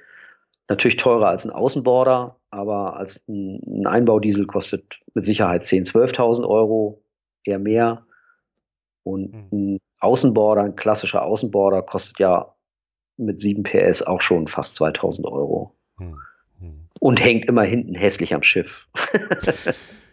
Natürlich 0.67 0.97
teurer 0.97 1.27
als 1.27 1.45
ein 1.45 1.51
Außenborder, 1.51 2.37
aber 2.49 2.95
als 2.97 3.23
ein, 3.27 3.61
ein 3.65 3.87
Einbaudiesel 3.87 4.45
kostet 4.45 4.99
mit 5.13 5.25
Sicherheit 5.25 5.63
10.000, 5.63 6.15
12.000 6.15 6.47
Euro, 6.47 7.03
eher 7.43 7.59
mehr. 7.59 8.05
Und 9.03 9.33
hm. 9.33 9.47
ein 9.51 9.79
Außenborder, 9.99 10.63
ein 10.63 10.75
klassischer 10.75 11.23
Außenborder, 11.23 11.83
kostet 11.83 12.19
ja 12.19 12.55
mit 13.17 13.39
7 13.39 13.63
PS 13.63 14.01
auch 14.01 14.21
schon 14.21 14.47
fast 14.47 14.75
2000 14.75 15.27
Euro. 15.27 15.75
Hm. 15.97 16.17
Hm. 16.59 16.89
Und 16.99 17.23
hängt 17.23 17.45
immer 17.45 17.63
hinten 17.63 17.95
hässlich 17.95 18.33
am 18.33 18.43
Schiff. 18.43 18.87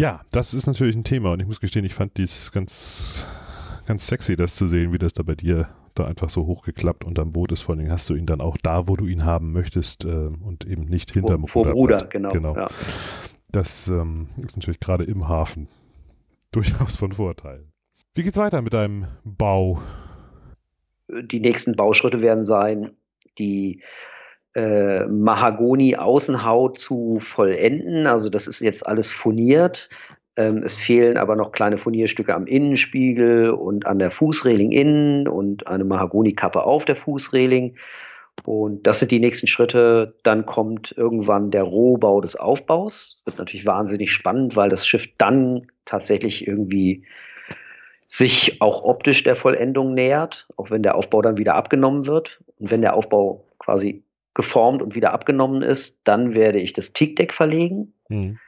Ja, 0.00 0.22
das 0.30 0.54
ist 0.54 0.66
natürlich 0.66 0.96
ein 0.96 1.04
Thema 1.04 1.32
und 1.32 1.40
ich 1.40 1.46
muss 1.46 1.60
gestehen, 1.60 1.84
ich 1.84 1.92
fand 1.92 2.16
dies 2.16 2.52
ganz, 2.52 3.28
ganz 3.84 4.06
sexy, 4.06 4.34
das 4.34 4.54
zu 4.56 4.66
sehen, 4.66 4.94
wie 4.94 4.98
das 4.98 5.12
da 5.12 5.22
bei 5.22 5.34
dir 5.34 5.68
da 5.94 6.06
einfach 6.06 6.30
so 6.30 6.46
hochgeklappt 6.46 7.04
unterm 7.04 7.32
Boot 7.32 7.52
ist. 7.52 7.60
Vor 7.60 7.74
allem 7.76 7.90
hast 7.90 8.08
du 8.08 8.14
ihn 8.14 8.24
dann 8.24 8.40
auch 8.40 8.56
da, 8.56 8.88
wo 8.88 8.96
du 8.96 9.06
ihn 9.06 9.26
haben 9.26 9.52
möchtest 9.52 10.06
äh, 10.06 10.08
und 10.08 10.64
eben 10.64 10.86
nicht 10.86 11.12
hinterm 11.12 11.46
Vor, 11.46 11.66
vor 11.66 11.74
Ruder. 11.74 11.98
genau. 12.08 12.30
genau. 12.30 12.56
Ja. 12.56 12.68
Das 13.52 13.88
ähm, 13.88 14.28
ist 14.42 14.56
natürlich 14.56 14.80
gerade 14.80 15.04
im 15.04 15.28
Hafen 15.28 15.68
durchaus 16.50 16.96
von 16.96 17.12
Vorteil. 17.12 17.66
Wie 18.14 18.22
geht's 18.22 18.38
weiter 18.38 18.62
mit 18.62 18.72
deinem 18.72 19.06
Bau? 19.24 19.82
Die 21.08 21.40
nächsten 21.40 21.76
Bauschritte 21.76 22.22
werden 22.22 22.46
sein, 22.46 22.92
die 23.38 23.82
äh, 24.54 25.04
Mahagoni-Außenhaut 25.06 26.78
zu 26.78 27.18
vollenden. 27.20 28.06
Also 28.06 28.30
das 28.30 28.46
ist 28.46 28.60
jetzt 28.60 28.86
alles 28.86 29.10
furniert. 29.10 29.88
Ähm, 30.36 30.62
es 30.64 30.76
fehlen 30.76 31.16
aber 31.16 31.36
noch 31.36 31.52
kleine 31.52 31.76
Furnierstücke 31.76 32.34
am 32.34 32.46
Innenspiegel 32.46 33.50
und 33.50 33.86
an 33.86 33.98
der 33.98 34.10
Fußreling 34.10 34.72
innen 34.72 35.28
und 35.28 35.66
eine 35.66 35.84
Mahagoni-Kappe 35.84 36.62
auf 36.64 36.84
der 36.84 36.96
Fußreling. 36.96 37.76
Und 38.44 38.86
das 38.86 39.00
sind 39.00 39.10
die 39.10 39.20
nächsten 39.20 39.46
Schritte. 39.46 40.14
Dann 40.22 40.46
kommt 40.46 40.94
irgendwann 40.96 41.50
der 41.50 41.64
Rohbau 41.64 42.20
des 42.20 42.36
Aufbaus. 42.36 43.20
Wird 43.24 43.38
natürlich 43.38 43.66
wahnsinnig 43.66 44.12
spannend, 44.12 44.56
weil 44.56 44.70
das 44.70 44.86
Schiff 44.86 45.08
dann 45.18 45.66
tatsächlich 45.84 46.46
irgendwie 46.46 47.04
sich 48.06 48.60
auch 48.60 48.82
optisch 48.82 49.22
der 49.22 49.36
Vollendung 49.36 49.94
nähert, 49.94 50.48
auch 50.56 50.70
wenn 50.70 50.82
der 50.82 50.96
Aufbau 50.96 51.22
dann 51.22 51.38
wieder 51.38 51.54
abgenommen 51.54 52.06
wird. 52.06 52.40
Und 52.58 52.70
wenn 52.70 52.82
der 52.82 52.94
Aufbau 52.94 53.44
quasi 53.58 54.02
geformt 54.40 54.80
und 54.80 54.94
wieder 54.94 55.12
abgenommen 55.12 55.60
ist, 55.60 56.00
dann 56.04 56.34
werde 56.34 56.60
ich 56.60 56.72
das 56.72 56.94
Teakdeck 56.94 57.34
verlegen. 57.34 57.92
Mhm. 58.08 58.38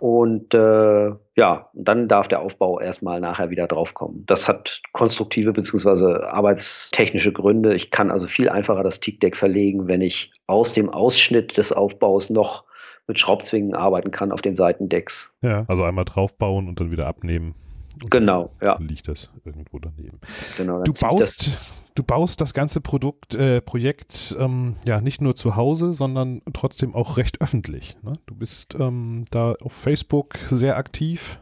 Und 0.00 0.54
äh, 0.54 1.10
ja, 1.36 1.68
dann 1.74 2.08
darf 2.08 2.28
der 2.28 2.40
Aufbau 2.40 2.80
erstmal 2.80 3.20
nachher 3.20 3.50
wieder 3.50 3.66
draufkommen. 3.66 4.24
Das 4.26 4.48
hat 4.48 4.80
konstruktive 4.92 5.52
bzw. 5.52 6.24
arbeitstechnische 6.24 7.32
Gründe. 7.32 7.74
Ich 7.74 7.90
kann 7.90 8.10
also 8.10 8.26
viel 8.26 8.48
einfacher 8.48 8.82
das 8.82 9.00
Teakdeck 9.00 9.36
verlegen, 9.36 9.88
wenn 9.88 10.00
ich 10.00 10.32
aus 10.46 10.72
dem 10.72 10.88
Ausschnitt 10.88 11.58
des 11.58 11.72
Aufbaus 11.72 12.30
noch 12.30 12.64
mit 13.06 13.18
Schraubzwingen 13.18 13.74
arbeiten 13.74 14.10
kann 14.10 14.32
auf 14.32 14.40
den 14.40 14.56
Seitendecks. 14.56 15.34
Ja, 15.42 15.66
also 15.68 15.82
einmal 15.84 16.06
draufbauen 16.06 16.66
und 16.68 16.80
dann 16.80 16.90
wieder 16.90 17.06
abnehmen. 17.06 17.54
Und 18.02 18.10
genau, 18.10 18.52
ja. 18.60 18.76
Liegt 18.78 19.08
das 19.08 19.30
irgendwo 19.44 19.78
daneben. 19.78 20.20
Genau, 20.56 20.82
du 20.82 20.92
baust, 20.92 21.72
du 21.94 22.02
baust 22.02 22.40
das 22.40 22.54
ganze 22.54 22.80
Produkt, 22.80 23.34
äh, 23.34 23.60
Projekt 23.60 24.36
ähm, 24.38 24.76
ja 24.84 25.00
nicht 25.00 25.20
nur 25.20 25.36
zu 25.36 25.56
Hause, 25.56 25.94
sondern 25.94 26.42
trotzdem 26.52 26.94
auch 26.94 27.16
recht 27.16 27.40
öffentlich. 27.40 27.96
Ne? 28.02 28.14
Du 28.26 28.34
bist 28.34 28.74
ähm, 28.78 29.24
da 29.30 29.54
auf 29.62 29.72
Facebook 29.72 30.36
sehr 30.48 30.76
aktiv. 30.76 31.40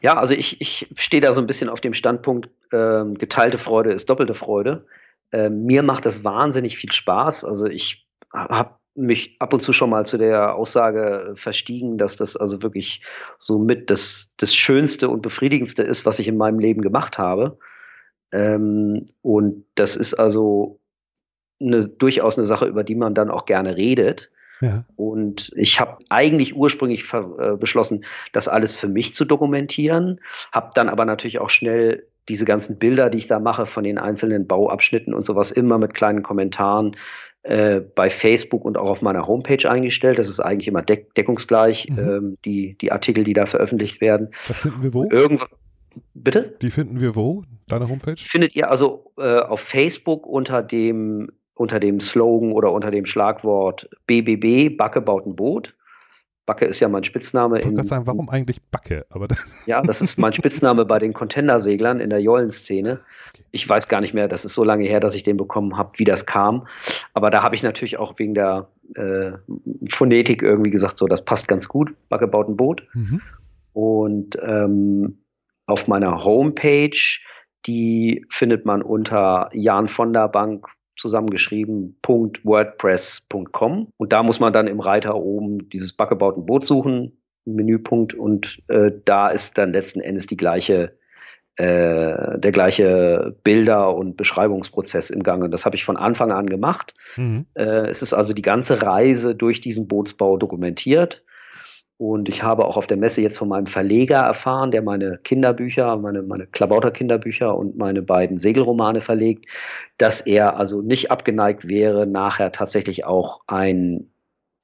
Ja, 0.00 0.18
also 0.18 0.34
ich, 0.34 0.60
ich 0.60 0.88
stehe 0.96 1.20
da 1.20 1.32
so 1.32 1.40
ein 1.40 1.46
bisschen 1.46 1.68
auf 1.68 1.80
dem 1.80 1.94
Standpunkt, 1.94 2.50
äh, 2.72 3.04
geteilte 3.14 3.58
Freude 3.58 3.92
ist 3.92 4.08
doppelte 4.10 4.34
Freude. 4.34 4.86
Äh, 5.32 5.48
mir 5.50 5.82
macht 5.82 6.06
das 6.06 6.24
wahnsinnig 6.24 6.76
viel 6.76 6.92
Spaß. 6.92 7.44
Also 7.44 7.66
ich 7.66 8.06
habe 8.30 8.76
mich 8.94 9.36
ab 9.40 9.52
und 9.52 9.60
zu 9.60 9.72
schon 9.72 9.90
mal 9.90 10.06
zu 10.06 10.18
der 10.18 10.54
Aussage 10.54 11.32
verstiegen, 11.34 11.98
dass 11.98 12.16
das 12.16 12.36
also 12.36 12.62
wirklich 12.62 13.02
so 13.38 13.58
mit 13.58 13.90
das, 13.90 14.34
das 14.36 14.54
Schönste 14.54 15.08
und 15.08 15.22
Befriedigendste 15.22 15.82
ist, 15.82 16.06
was 16.06 16.18
ich 16.18 16.28
in 16.28 16.36
meinem 16.36 16.58
Leben 16.58 16.82
gemacht 16.82 17.18
habe. 17.18 17.58
Ähm, 18.32 19.06
und 19.22 19.64
das 19.74 19.96
ist 19.96 20.14
also 20.14 20.80
eine, 21.60 21.88
durchaus 21.88 22.38
eine 22.38 22.46
Sache, 22.46 22.66
über 22.66 22.84
die 22.84 22.94
man 22.94 23.14
dann 23.14 23.30
auch 23.30 23.46
gerne 23.46 23.76
redet. 23.76 24.30
Ja. 24.60 24.84
Und 24.96 25.50
ich 25.56 25.80
habe 25.80 25.98
eigentlich 26.08 26.56
ursprünglich 26.56 27.12
äh, 27.12 27.56
beschlossen, 27.56 28.04
das 28.32 28.48
alles 28.48 28.74
für 28.74 28.88
mich 28.88 29.14
zu 29.14 29.24
dokumentieren, 29.24 30.20
habe 30.52 30.70
dann 30.74 30.88
aber 30.88 31.04
natürlich 31.04 31.40
auch 31.40 31.50
schnell 31.50 32.06
diese 32.28 32.44
ganzen 32.44 32.78
Bilder, 32.78 33.10
die 33.10 33.18
ich 33.18 33.26
da 33.26 33.38
mache 33.38 33.66
von 33.66 33.84
den 33.84 33.98
einzelnen 33.98 34.46
Bauabschnitten 34.46 35.12
und 35.12 35.24
sowas, 35.24 35.50
immer 35.50 35.78
mit 35.78 35.94
kleinen 35.94 36.22
Kommentaren 36.22 36.96
äh, 37.44 37.80
bei 37.80 38.08
Facebook 38.08 38.64
und 38.64 38.78
auch 38.78 38.88
auf 38.88 39.02
meiner 39.02 39.26
Homepage 39.26 39.70
eingestellt. 39.70 40.18
Das 40.18 40.30
ist 40.30 40.40
eigentlich 40.40 40.66
immer 40.66 40.80
deck 40.82 41.12
deckungsgleich, 41.14 41.88
mhm. 41.90 41.98
ähm, 41.98 42.38
die, 42.44 42.76
die 42.78 42.90
Artikel, 42.90 43.22
die 43.22 43.34
da 43.34 43.44
veröffentlicht 43.44 44.00
werden. 44.00 44.30
Das 44.48 44.58
finden 44.60 44.82
wir 44.82 44.94
wo? 44.94 45.04
Irgendwann. 45.04 45.48
Bitte? 46.14 46.56
Die 46.62 46.70
finden 46.70 47.00
wir 47.00 47.14
wo? 47.14 47.44
Deine 47.68 47.88
Homepage? 47.88 48.16
Findet 48.16 48.56
ihr 48.56 48.70
also 48.70 49.12
äh, 49.18 49.40
auf 49.40 49.60
Facebook 49.60 50.26
unter 50.26 50.62
dem, 50.62 51.30
unter 51.54 51.78
dem 51.80 52.00
Slogan 52.00 52.52
oder 52.52 52.72
unter 52.72 52.90
dem 52.90 53.04
Schlagwort 53.04 53.90
BBB, 54.06 54.76
Backe 54.76 55.00
baut 55.00 55.26
ein 55.26 55.36
Boot. 55.36 55.74
Backe 56.46 56.66
ist 56.66 56.80
ja 56.80 56.88
mein 56.88 57.04
Spitzname. 57.04 57.58
Ich 57.58 57.64
wollte 57.64 57.88
sagen, 57.88 58.06
warum 58.06 58.28
eigentlich 58.28 58.60
Backe? 58.70 59.06
Aber 59.08 59.28
das 59.28 59.64
ja, 59.66 59.80
das 59.80 60.02
ist 60.02 60.18
mein 60.18 60.34
Spitzname 60.34 60.84
bei 60.84 60.98
den 60.98 61.12
Contender-Seglern 61.12 62.00
in 62.00 62.10
der 62.10 62.20
Jollenszene. 62.20 63.00
Okay. 63.30 63.44
Ich 63.50 63.68
weiß 63.68 63.88
gar 63.88 64.00
nicht 64.00 64.14
mehr, 64.14 64.28
das 64.28 64.44
ist 64.44 64.54
so 64.54 64.64
lange 64.64 64.84
her, 64.84 65.00
dass 65.00 65.14
ich 65.14 65.22
den 65.22 65.36
bekommen 65.36 65.78
habe, 65.78 65.92
wie 65.96 66.04
das 66.04 66.26
kam. 66.26 66.66
Aber 67.14 67.30
da 67.30 67.42
habe 67.42 67.54
ich 67.54 67.62
natürlich 67.62 67.98
auch 67.98 68.18
wegen 68.18 68.34
der 68.34 68.68
äh, 68.94 69.32
Phonetik 69.88 70.42
irgendwie 70.42 70.70
gesagt, 70.70 70.98
so, 70.98 71.06
das 71.06 71.24
passt 71.24 71.48
ganz 71.48 71.68
gut. 71.68 71.94
Backe 72.08 72.26
baut 72.26 72.48
ein 72.48 72.56
Boot. 72.56 72.86
Mhm. 72.92 73.22
Und 73.72 74.38
ähm, 74.42 75.24
auf 75.66 75.88
meiner 75.88 76.24
Homepage, 76.24 77.20
die 77.66 78.26
findet 78.28 78.66
man 78.66 78.82
unter 78.82 79.48
Jan 79.52 79.88
von 79.88 80.12
der 80.12 80.28
Bank 80.28 80.68
zusammengeschrieben 80.96 81.96
.wordpress.com 82.06 83.88
und 83.96 84.12
da 84.12 84.22
muss 84.22 84.40
man 84.40 84.52
dann 84.52 84.66
im 84.66 84.80
Reiter 84.80 85.16
oben 85.16 85.68
dieses 85.70 85.92
backebauten 85.92 86.46
Boot 86.46 86.66
suchen, 86.66 87.18
Menüpunkt 87.44 88.14
und 88.14 88.62
äh, 88.68 88.90
da 89.04 89.28
ist 89.28 89.58
dann 89.58 89.72
letzten 89.72 90.00
Endes 90.00 90.26
die 90.26 90.36
gleiche 90.36 90.96
äh, 91.56 92.38
der 92.38 92.50
gleiche 92.50 93.36
Bilder- 93.44 93.94
und 93.94 94.16
Beschreibungsprozess 94.16 95.10
im 95.10 95.22
Gange. 95.22 95.48
Das 95.48 95.64
habe 95.64 95.76
ich 95.76 95.84
von 95.84 95.96
Anfang 95.96 96.32
an 96.32 96.48
gemacht. 96.48 96.94
Mhm. 97.16 97.46
Äh, 97.54 97.88
es 97.90 98.02
ist 98.02 98.12
also 98.12 98.34
die 98.34 98.42
ganze 98.42 98.82
Reise 98.82 99.36
durch 99.36 99.60
diesen 99.60 99.86
Bootsbau 99.86 100.36
dokumentiert. 100.36 101.22
Und 101.96 102.28
ich 102.28 102.42
habe 102.42 102.66
auch 102.66 102.76
auf 102.76 102.88
der 102.88 102.96
Messe 102.96 103.20
jetzt 103.20 103.38
von 103.38 103.48
meinem 103.48 103.66
Verleger 103.66 104.18
erfahren, 104.18 104.72
der 104.72 104.82
meine 104.82 105.18
Kinderbücher, 105.18 105.96
meine, 105.96 106.22
meine 106.22 106.46
Klabauter-Kinderbücher 106.46 107.56
und 107.56 107.76
meine 107.76 108.02
beiden 108.02 108.38
Segelromane 108.38 109.00
verlegt, 109.00 109.46
dass 109.96 110.20
er 110.20 110.56
also 110.56 110.82
nicht 110.82 111.12
abgeneigt 111.12 111.68
wäre, 111.68 112.06
nachher 112.06 112.50
tatsächlich 112.50 113.04
auch 113.04 113.42
ein 113.46 114.10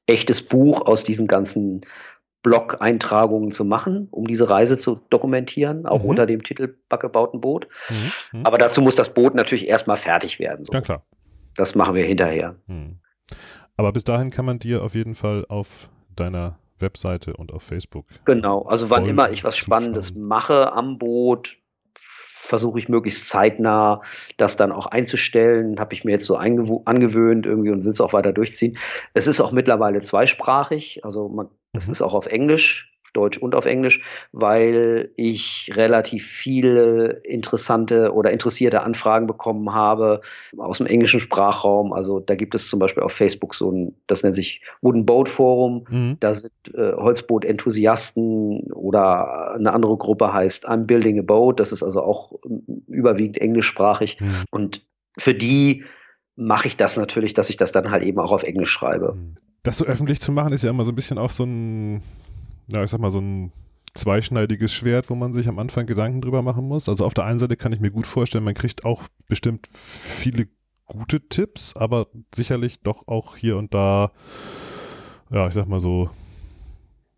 echtes 0.06 0.42
Buch 0.42 0.82
aus 0.86 1.04
diesen 1.04 1.28
ganzen 1.28 1.82
Blog-Eintragungen 2.42 3.52
zu 3.52 3.64
machen, 3.64 4.08
um 4.10 4.26
diese 4.26 4.48
Reise 4.48 4.78
zu 4.78 5.00
dokumentieren, 5.10 5.86
auch 5.86 6.02
mhm. 6.02 6.08
unter 6.08 6.26
dem 6.26 6.42
Titel 6.42 6.74
Backebauten 6.88 7.40
Boot. 7.40 7.68
Mhm. 7.88 8.38
Mhm. 8.38 8.46
Aber 8.46 8.58
dazu 8.58 8.80
muss 8.80 8.96
das 8.96 9.14
Boot 9.14 9.34
natürlich 9.34 9.68
erstmal 9.68 9.98
fertig 9.98 10.40
werden. 10.40 10.64
So. 10.64 10.72
Ja, 10.72 10.80
klar. 10.80 11.02
Das 11.54 11.74
machen 11.74 11.94
wir 11.94 12.04
hinterher. 12.04 12.56
Mhm. 12.66 12.98
Aber 13.76 13.92
bis 13.92 14.04
dahin 14.04 14.30
kann 14.30 14.44
man 14.44 14.58
dir 14.58 14.82
auf 14.82 14.94
jeden 14.94 15.14
Fall 15.14 15.44
auf 15.48 15.90
deiner 16.16 16.58
Webseite 16.80 17.34
und 17.34 17.52
auf 17.52 17.62
Facebook. 17.62 18.06
Genau, 18.24 18.62
also 18.62 18.90
wann 18.90 19.06
immer 19.06 19.30
ich 19.30 19.44
was 19.44 19.56
Spannendes 19.56 20.14
mache 20.14 20.72
am 20.72 20.98
Boot, 20.98 21.56
versuche 22.50 22.80
ich 22.80 22.88
möglichst 22.88 23.28
zeitnah 23.28 24.02
das 24.36 24.56
dann 24.56 24.72
auch 24.72 24.86
einzustellen. 24.86 25.78
Habe 25.78 25.94
ich 25.94 26.04
mir 26.04 26.10
jetzt 26.10 26.26
so 26.26 26.36
angewöhnt 26.36 27.46
irgendwie 27.46 27.70
und 27.70 27.84
will 27.84 27.92
es 27.92 28.00
auch 28.00 28.12
weiter 28.12 28.32
durchziehen. 28.32 28.76
Es 29.14 29.28
ist 29.28 29.40
auch 29.40 29.52
mittlerweile 29.52 30.00
zweisprachig, 30.02 31.04
also 31.04 31.28
man, 31.28 31.46
mhm. 31.46 31.50
es 31.74 31.88
ist 31.88 32.02
auch 32.02 32.14
auf 32.14 32.26
Englisch 32.26 32.89
Deutsch 33.12 33.38
und 33.38 33.54
auf 33.54 33.66
Englisch, 33.66 34.00
weil 34.32 35.10
ich 35.16 35.70
relativ 35.74 36.26
viele 36.26 37.20
interessante 37.24 38.12
oder 38.12 38.30
interessierte 38.30 38.82
Anfragen 38.82 39.26
bekommen 39.26 39.72
habe 39.74 40.20
aus 40.56 40.78
dem 40.78 40.86
englischen 40.86 41.20
Sprachraum. 41.20 41.92
Also 41.92 42.20
da 42.20 42.34
gibt 42.34 42.54
es 42.54 42.68
zum 42.68 42.78
Beispiel 42.78 43.02
auf 43.02 43.12
Facebook 43.12 43.54
so 43.54 43.70
ein, 43.70 43.94
das 44.06 44.22
nennt 44.22 44.34
sich 44.34 44.62
Wooden 44.82 45.06
Boat 45.06 45.28
Forum. 45.28 45.84
Mhm. 45.88 46.16
Da 46.20 46.34
sind 46.34 46.52
äh, 46.74 46.92
Holzboot-Enthusiasten 46.92 48.72
oder 48.72 49.54
eine 49.54 49.72
andere 49.72 49.96
Gruppe 49.96 50.32
heißt 50.32 50.68
I'm 50.68 50.84
Building 50.84 51.18
a 51.18 51.22
Boat. 51.22 51.60
Das 51.60 51.72
ist 51.72 51.82
also 51.82 52.02
auch 52.02 52.32
überwiegend 52.86 53.38
englischsprachig. 53.38 54.20
Mhm. 54.20 54.44
Und 54.50 54.82
für 55.18 55.34
die 55.34 55.84
mache 56.36 56.68
ich 56.68 56.76
das 56.76 56.96
natürlich, 56.96 57.34
dass 57.34 57.50
ich 57.50 57.56
das 57.56 57.72
dann 57.72 57.90
halt 57.90 58.02
eben 58.02 58.18
auch 58.18 58.32
auf 58.32 58.42
Englisch 58.42 58.70
schreibe. 58.70 59.14
Mhm. 59.14 59.36
Das 59.62 59.76
so 59.76 59.84
öffentlich 59.84 60.20
zu 60.20 60.32
machen, 60.32 60.54
ist 60.54 60.64
ja 60.64 60.70
immer 60.70 60.84
so 60.84 60.92
ein 60.92 60.94
bisschen 60.94 61.18
auch 61.18 61.30
so 61.30 61.44
ein 61.44 62.02
ja, 62.72 62.84
ich 62.84 62.90
sag 62.90 63.00
mal, 63.00 63.10
so 63.10 63.20
ein 63.20 63.52
zweischneidiges 63.94 64.72
Schwert, 64.72 65.10
wo 65.10 65.14
man 65.14 65.34
sich 65.34 65.48
am 65.48 65.58
Anfang 65.58 65.86
Gedanken 65.86 66.20
drüber 66.20 66.42
machen 66.42 66.66
muss. 66.66 66.88
Also 66.88 67.04
auf 67.04 67.14
der 67.14 67.24
einen 67.24 67.38
Seite 67.38 67.56
kann 67.56 67.72
ich 67.72 67.80
mir 67.80 67.90
gut 67.90 68.06
vorstellen, 68.06 68.44
man 68.44 68.54
kriegt 68.54 68.84
auch 68.84 69.02
bestimmt 69.28 69.66
viele 69.72 70.48
gute 70.86 71.28
Tipps, 71.28 71.76
aber 71.76 72.08
sicherlich 72.34 72.82
doch 72.82 73.08
auch 73.08 73.36
hier 73.36 73.56
und 73.56 73.74
da, 73.74 74.12
ja, 75.30 75.46
ich 75.46 75.54
sag 75.54 75.66
mal 75.66 75.80
so, 75.80 76.10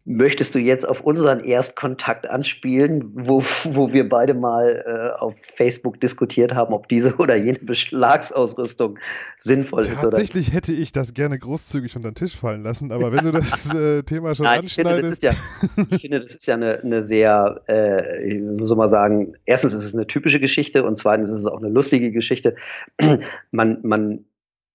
Möchtest 0.04 0.54
du 0.56 0.58
jetzt 0.58 0.86
auf 0.86 1.00
unseren 1.02 1.38
Erstkontakt 1.40 2.28
anspielen, 2.28 3.12
wo, 3.14 3.40
wo 3.64 3.92
wir 3.92 4.08
beide 4.08 4.34
mal 4.34 4.82
äh, 4.84 5.20
auf 5.20 5.34
Facebook 5.54 6.00
diskutiert 6.00 6.54
haben, 6.54 6.74
ob 6.74 6.88
diese 6.88 7.14
oder 7.18 7.36
jene 7.36 7.60
Beschlagsausrüstung 7.60 8.98
sinnvoll 9.38 9.82
ist? 9.82 9.94
Tatsächlich 9.94 10.52
hätte 10.52 10.72
ich 10.72 10.90
das 10.90 11.14
gerne 11.14 11.38
großzügig 11.38 11.94
unter 11.94 12.10
den 12.10 12.16
Tisch 12.16 12.36
fallen 12.36 12.64
lassen, 12.64 12.90
aber 12.90 13.12
wenn 13.12 13.24
du 13.24 13.30
das 13.30 13.72
äh, 13.74 14.02
Thema 14.02 14.34
schon 14.34 14.46
Nein, 14.46 14.60
anschneidest. 14.60 15.22
Ich 15.22 15.28
finde, 15.28 15.40
das 15.40 15.70
ist 15.70 15.86
ja, 15.90 15.98
finde, 15.98 16.20
das 16.20 16.34
ist 16.34 16.46
ja 16.46 16.54
eine, 16.54 16.80
eine 16.80 17.02
sehr, 17.04 17.60
äh, 17.68 18.28
ich 18.28 18.40
muss 18.40 18.74
mal 18.74 18.88
sagen, 18.88 19.34
erstens 19.44 19.72
ist 19.72 19.84
es 19.84 19.94
eine 19.94 20.08
typische 20.08 20.40
Geschichte 20.40 20.84
und 20.84 20.98
zweitens 20.98 21.30
ist 21.30 21.38
es 21.38 21.46
auch 21.46 21.58
eine 21.58 21.68
lustige 21.68 22.10
Geschichte. 22.10 22.56
man, 23.52 23.78
man 23.82 24.24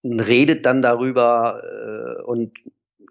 redet 0.04 0.66
dann 0.66 0.82
darüber 0.82 1.62
äh, 1.64 2.22
und 2.22 2.52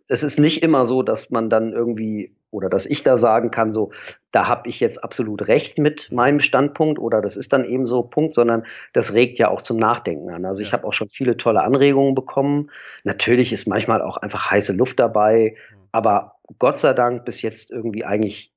es 0.08 0.22
ist 0.22 0.38
nicht 0.38 0.62
immer 0.62 0.84
so, 0.84 1.02
dass 1.02 1.30
man 1.30 1.50
dann 1.50 1.72
irgendwie 1.72 2.34
oder 2.50 2.68
dass 2.68 2.86
ich 2.86 3.02
da 3.02 3.16
sagen 3.16 3.50
kann, 3.50 3.72
so, 3.72 3.90
da 4.30 4.48
habe 4.48 4.68
ich 4.68 4.80
jetzt 4.80 5.02
absolut 5.02 5.46
recht 5.48 5.78
mit 5.78 6.10
meinem 6.10 6.40
Standpunkt 6.40 6.98
oder 6.98 7.20
das 7.20 7.36
ist 7.36 7.52
dann 7.52 7.64
eben 7.64 7.86
so 7.86 8.02
Punkt, 8.02 8.34
sondern 8.34 8.64
das 8.92 9.12
regt 9.12 9.38
ja 9.38 9.48
auch 9.50 9.62
zum 9.62 9.76
Nachdenken 9.76 10.30
an. 10.30 10.44
Also 10.44 10.62
ich 10.62 10.72
habe 10.72 10.86
auch 10.86 10.92
schon 10.92 11.08
viele 11.08 11.36
tolle 11.36 11.62
Anregungen 11.62 12.14
bekommen. 12.14 12.70
Natürlich 13.04 13.52
ist 13.52 13.66
manchmal 13.66 14.00
auch 14.00 14.16
einfach 14.16 14.50
heiße 14.50 14.72
Luft 14.72 14.98
dabei, 15.00 15.56
aber 15.92 16.36
Gott 16.58 16.78
sei 16.78 16.94
Dank 16.94 17.24
bis 17.24 17.42
jetzt 17.42 17.70
irgendwie 17.70 18.04
eigentlich 18.04 18.52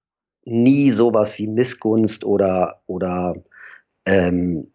nie 0.45 0.91
sowas 0.91 1.37
wie 1.37 1.47
Missgunst 1.47 2.23
oder, 2.23 2.81
oder 2.85 3.35
ähm, 4.05 4.71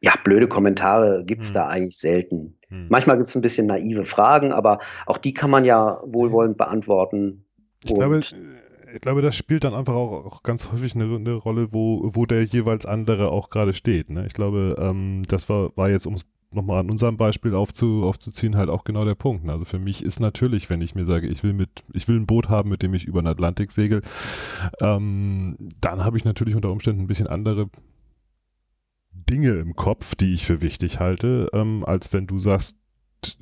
ja, 0.00 0.14
blöde 0.22 0.48
Kommentare 0.48 1.24
gibt's 1.24 1.48
hm. 1.48 1.54
da 1.54 1.66
eigentlich 1.68 1.98
selten. 1.98 2.58
Hm. 2.68 2.86
Manchmal 2.88 3.16
gibt's 3.16 3.34
ein 3.34 3.42
bisschen 3.42 3.66
naive 3.66 4.04
Fragen, 4.04 4.52
aber 4.52 4.78
auch 5.06 5.18
die 5.18 5.34
kann 5.34 5.50
man 5.50 5.64
ja 5.64 6.00
wohlwollend 6.04 6.56
beantworten. 6.56 7.44
Ich 7.84 7.94
glaube, 7.94 8.20
ich 8.94 9.00
glaube, 9.00 9.22
das 9.22 9.36
spielt 9.36 9.64
dann 9.64 9.74
einfach 9.74 9.94
auch, 9.94 10.24
auch 10.24 10.42
ganz 10.42 10.72
häufig 10.72 10.94
eine, 10.94 11.14
eine, 11.14 11.32
Rolle, 11.34 11.72
wo, 11.72 12.10
wo 12.14 12.26
der 12.26 12.44
jeweils 12.44 12.86
andere 12.86 13.30
auch 13.30 13.50
gerade 13.50 13.72
steht. 13.72 14.10
Ne? 14.10 14.26
Ich 14.26 14.32
glaube, 14.32 14.76
ähm, 14.78 15.22
das 15.28 15.48
war, 15.48 15.76
war 15.76 15.90
jetzt, 15.90 16.06
um 16.06 16.14
es 16.14 16.24
nochmal 16.50 16.80
an 16.80 16.90
unserem 16.90 17.16
Beispiel 17.16 17.54
aufzu, 17.54 18.04
aufzuziehen, 18.04 18.56
halt 18.56 18.70
auch 18.70 18.84
genau 18.84 19.04
der 19.04 19.14
Punkt. 19.14 19.44
Ne? 19.44 19.52
Also 19.52 19.64
für 19.64 19.78
mich 19.78 20.02
ist 20.02 20.20
natürlich, 20.20 20.70
wenn 20.70 20.80
ich 20.80 20.94
mir 20.94 21.04
sage, 21.04 21.26
ich 21.26 21.42
will 21.42 21.52
mit, 21.52 21.84
ich 21.92 22.08
will 22.08 22.16
ein 22.16 22.26
Boot 22.26 22.48
haben, 22.48 22.70
mit 22.70 22.82
dem 22.82 22.94
ich 22.94 23.06
über 23.06 23.20
den 23.20 23.28
Atlantik 23.28 23.70
segel, 23.70 24.02
ähm, 24.80 25.56
dann 25.80 26.04
habe 26.04 26.16
ich 26.16 26.24
natürlich 26.24 26.56
unter 26.56 26.70
Umständen 26.70 27.02
ein 27.02 27.06
bisschen 27.06 27.26
andere 27.26 27.68
Dinge 29.28 29.52
im 29.54 29.74
Kopf, 29.76 30.14
die 30.14 30.34
ich 30.34 30.46
für 30.46 30.62
wichtig 30.62 31.00
halte, 31.00 31.48
ähm, 31.52 31.84
als 31.84 32.12
wenn 32.12 32.26
du 32.26 32.38
sagst, 32.38 32.76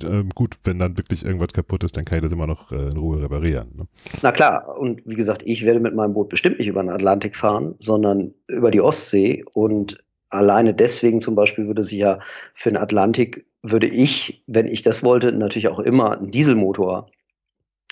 ähm, 0.03 0.29
gut, 0.33 0.57
wenn 0.63 0.79
dann 0.79 0.97
wirklich 0.97 1.23
irgendwas 1.23 1.53
kaputt 1.53 1.83
ist, 1.83 1.95
dann 1.97 2.05
kann 2.05 2.17
ich 2.17 2.23
das 2.23 2.31
immer 2.31 2.47
noch 2.47 2.71
äh, 2.71 2.89
in 2.89 2.97
Ruhe 2.97 3.21
reparieren. 3.21 3.69
Ne? 3.75 3.87
Na 4.21 4.31
klar, 4.31 4.77
und 4.77 5.01
wie 5.05 5.15
gesagt, 5.15 5.43
ich 5.45 5.65
werde 5.65 5.79
mit 5.79 5.93
meinem 5.93 6.13
Boot 6.13 6.29
bestimmt 6.29 6.59
nicht 6.59 6.67
über 6.67 6.81
den 6.81 6.89
Atlantik 6.89 7.35
fahren, 7.35 7.75
sondern 7.79 8.33
über 8.47 8.71
die 8.71 8.81
Ostsee 8.81 9.43
und 9.53 10.03
alleine 10.29 10.73
deswegen 10.73 11.21
zum 11.21 11.35
Beispiel 11.35 11.67
würde 11.67 11.83
sich 11.83 11.99
ja 11.99 12.19
für 12.53 12.69
den 12.69 12.77
Atlantik, 12.77 13.45
würde 13.61 13.87
ich, 13.87 14.43
wenn 14.47 14.67
ich 14.67 14.81
das 14.81 15.03
wollte, 15.03 15.31
natürlich 15.31 15.67
auch 15.67 15.79
immer 15.79 16.17
einen 16.17 16.31
Dieselmotor 16.31 17.09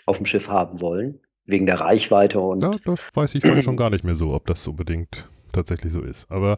auf 0.05 0.17
dem 0.17 0.25
Schiff 0.25 0.47
haben 0.47 0.81
wollen, 0.81 1.19
wegen 1.45 1.65
der 1.65 1.79
Reichweite 1.79 2.39
und. 2.39 2.63
Ja, 2.63 2.71
das 2.83 2.99
weiß 3.13 3.35
ich 3.35 3.63
schon 3.63 3.77
gar 3.77 3.89
nicht 3.89 4.03
mehr 4.03 4.15
so, 4.15 4.33
ob 4.33 4.45
das 4.45 4.67
unbedingt 4.67 5.29
tatsächlich 5.53 5.93
so 5.93 6.01
ist. 6.01 6.29
Aber 6.31 6.57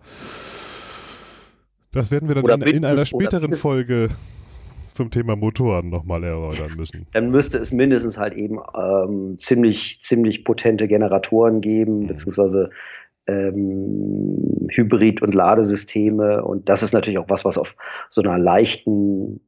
das 1.98 2.12
werden 2.12 2.28
wir 2.28 2.36
dann 2.36 2.62
in, 2.62 2.78
in, 2.78 2.86
einer 2.86 3.06
späteren 3.06 3.54
Folge 3.56 4.10
zum 4.92 5.12
Thema 5.12 5.36
Motoren 5.36 5.90
nochmal 5.90 6.24
erläutern 6.24 6.72
müssen. 6.76 7.06
Dann 7.14 7.30
müsste 7.30 7.60
es 7.60 7.72
mindestens 7.72 8.18
halt 8.18 8.34
eben 8.34 8.60
ähm, 8.76 9.38
ziemlich, 9.38 10.00
ziemlich 10.02 10.44
potente 10.44 10.88
Generatoren 10.88 11.62
geben, 11.62 12.00
mhm. 12.00 12.08
beziehungsweise 12.08 12.72
ähm, 13.28 14.68
Hybrid- 14.70 15.22
und 15.22 15.36
Ladesysteme. 15.36 16.44
Und 16.44 16.68
das 16.70 16.82
ist 16.82 16.94
natürlich 16.94 17.20
auch 17.20 17.30
was, 17.30 17.46
was 17.46 17.58
auf 17.58 17.76
so 18.10 18.22
einer 18.22 18.38
leichten, 18.38 19.42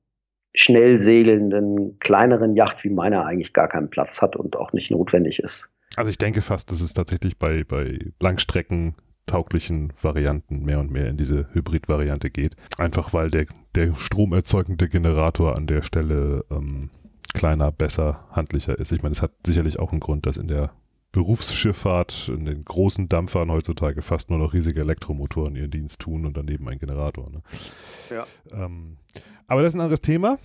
schnell 0.54 1.02
segelnden, 1.02 1.98
kleineren 2.00 2.56
Yacht 2.56 2.84
wie 2.84 2.90
meiner 2.90 3.26
eigentlich 3.26 3.54
gar 3.54 3.68
keinen 3.68 3.90
Platz 3.90 4.22
hat 4.22 4.36
und 4.36 4.56
auch 4.56 4.74
nicht 4.74 4.92
notwendig 4.92 5.40
ist. 5.40 5.70
Also 5.96 6.10
ich 6.10 6.18
denke 6.18 6.42
fast, 6.42 6.72
dass 6.72 6.82
es 6.82 6.94
tatsächlich 6.94 7.38
bei, 7.38 7.64
bei 7.64 8.00
Langstrecken 8.20 8.96
tauglichen 9.30 9.94
Varianten 10.02 10.66
mehr 10.66 10.80
und 10.80 10.92
mehr 10.92 11.08
in 11.08 11.18
diese 11.18 11.48
Hybrid-Variante 11.54 12.30
geht. 12.30 12.56
Einfach 12.78 13.14
weil 13.14 13.30
der, 13.30 13.46
der 13.76 13.94
stromerzeugende 13.94 14.90
Generator 14.90 15.56
an 15.56 15.68
der 15.68 15.84
Stelle 15.84 16.46
ähm, 16.50 16.90
kleiner, 17.34 17.72
besser, 17.72 18.28
handlicher 18.32 18.78
ist. 18.78 18.92
Ich 18.92 19.04
meine, 19.04 19.14
es 19.14 19.22
hat 19.22 19.32
sicherlich 19.46 19.80
auch 19.80 19.92
einen 19.92 20.00
Grund, 20.00 20.26
dass 20.26 20.38
in 20.38 20.48
der 20.48 20.72
Berufsschifffahrt, 21.12 22.30
in 22.30 22.46
den 22.46 22.66
großen 22.66 23.10
Dampfern 23.10 23.52
heutzutage 23.52 24.02
fast 24.02 24.30
nur 24.30 24.40
noch 24.40 24.54
riesige 24.54 24.82
Elektromotoren 24.82 25.56
ihren 25.56 25.72
Dienst 25.72 26.00
tun 26.00 26.26
und 26.26 26.38
daneben 26.38 26.68
ein 26.68 26.80
Generator. 26.80 27.30
Ne? 27.30 27.42
Ja. 28.10 28.26
Ähm, 28.52 28.98
aber 29.48 29.62
das 29.62 29.74
ist 29.74 29.76
ein 29.76 29.82
anderes 29.82 30.02
Thema. 30.02 30.38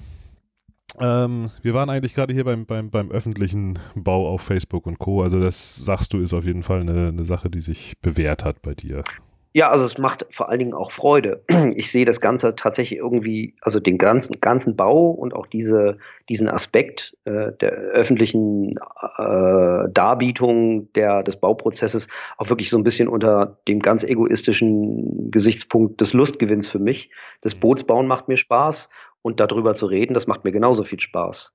Ähm, 1.00 1.50
wir 1.62 1.74
waren 1.74 1.90
eigentlich 1.90 2.14
gerade 2.14 2.32
hier 2.32 2.44
beim, 2.44 2.66
beim, 2.66 2.90
beim 2.90 3.10
öffentlichen 3.10 3.78
Bau 3.94 4.28
auf 4.28 4.42
Facebook 4.42 4.86
und 4.86 4.98
Co. 4.98 5.22
Also 5.22 5.40
das 5.40 5.76
sagst 5.76 6.12
du, 6.12 6.20
ist 6.20 6.34
auf 6.34 6.44
jeden 6.44 6.62
Fall 6.62 6.80
eine, 6.80 7.08
eine 7.08 7.24
Sache, 7.24 7.50
die 7.50 7.60
sich 7.60 7.94
bewährt 8.00 8.44
hat 8.44 8.62
bei 8.62 8.74
dir. 8.74 9.02
Ja, 9.56 9.70
also 9.70 9.84
es 9.84 9.98
macht 9.98 10.26
vor 10.30 10.48
allen 10.48 10.58
Dingen 10.58 10.74
auch 10.74 10.90
Freude. 10.90 11.44
Ich 11.76 11.90
sehe 11.90 12.04
das 12.04 12.20
Ganze 12.20 12.56
tatsächlich 12.56 12.98
irgendwie, 12.98 13.54
also 13.60 13.78
den 13.78 13.98
ganzen, 13.98 14.40
ganzen 14.40 14.74
Bau 14.74 15.10
und 15.10 15.32
auch 15.32 15.46
diese, 15.46 15.98
diesen 16.28 16.48
Aspekt 16.48 17.16
äh, 17.24 17.52
der 17.60 17.70
öffentlichen 17.70 18.72
äh, 19.16 19.88
Darbietung 19.92 20.92
der, 20.94 21.22
des 21.22 21.36
Bauprozesses 21.36 22.08
auch 22.36 22.48
wirklich 22.48 22.68
so 22.68 22.76
ein 22.76 22.82
bisschen 22.82 23.08
unter 23.08 23.58
dem 23.68 23.78
ganz 23.78 24.02
egoistischen 24.02 25.30
Gesichtspunkt 25.30 26.00
des 26.00 26.12
Lustgewinns 26.12 26.66
für 26.66 26.80
mich. 26.80 27.10
Das 27.42 27.54
mhm. 27.54 27.60
Bootsbauen 27.60 28.08
macht 28.08 28.26
mir 28.26 28.36
Spaß 28.36 28.88
und 29.24 29.40
darüber 29.40 29.74
zu 29.74 29.86
reden, 29.86 30.12
das 30.12 30.26
macht 30.26 30.44
mir 30.44 30.52
genauso 30.52 30.84
viel 30.84 31.00
Spaß. 31.00 31.52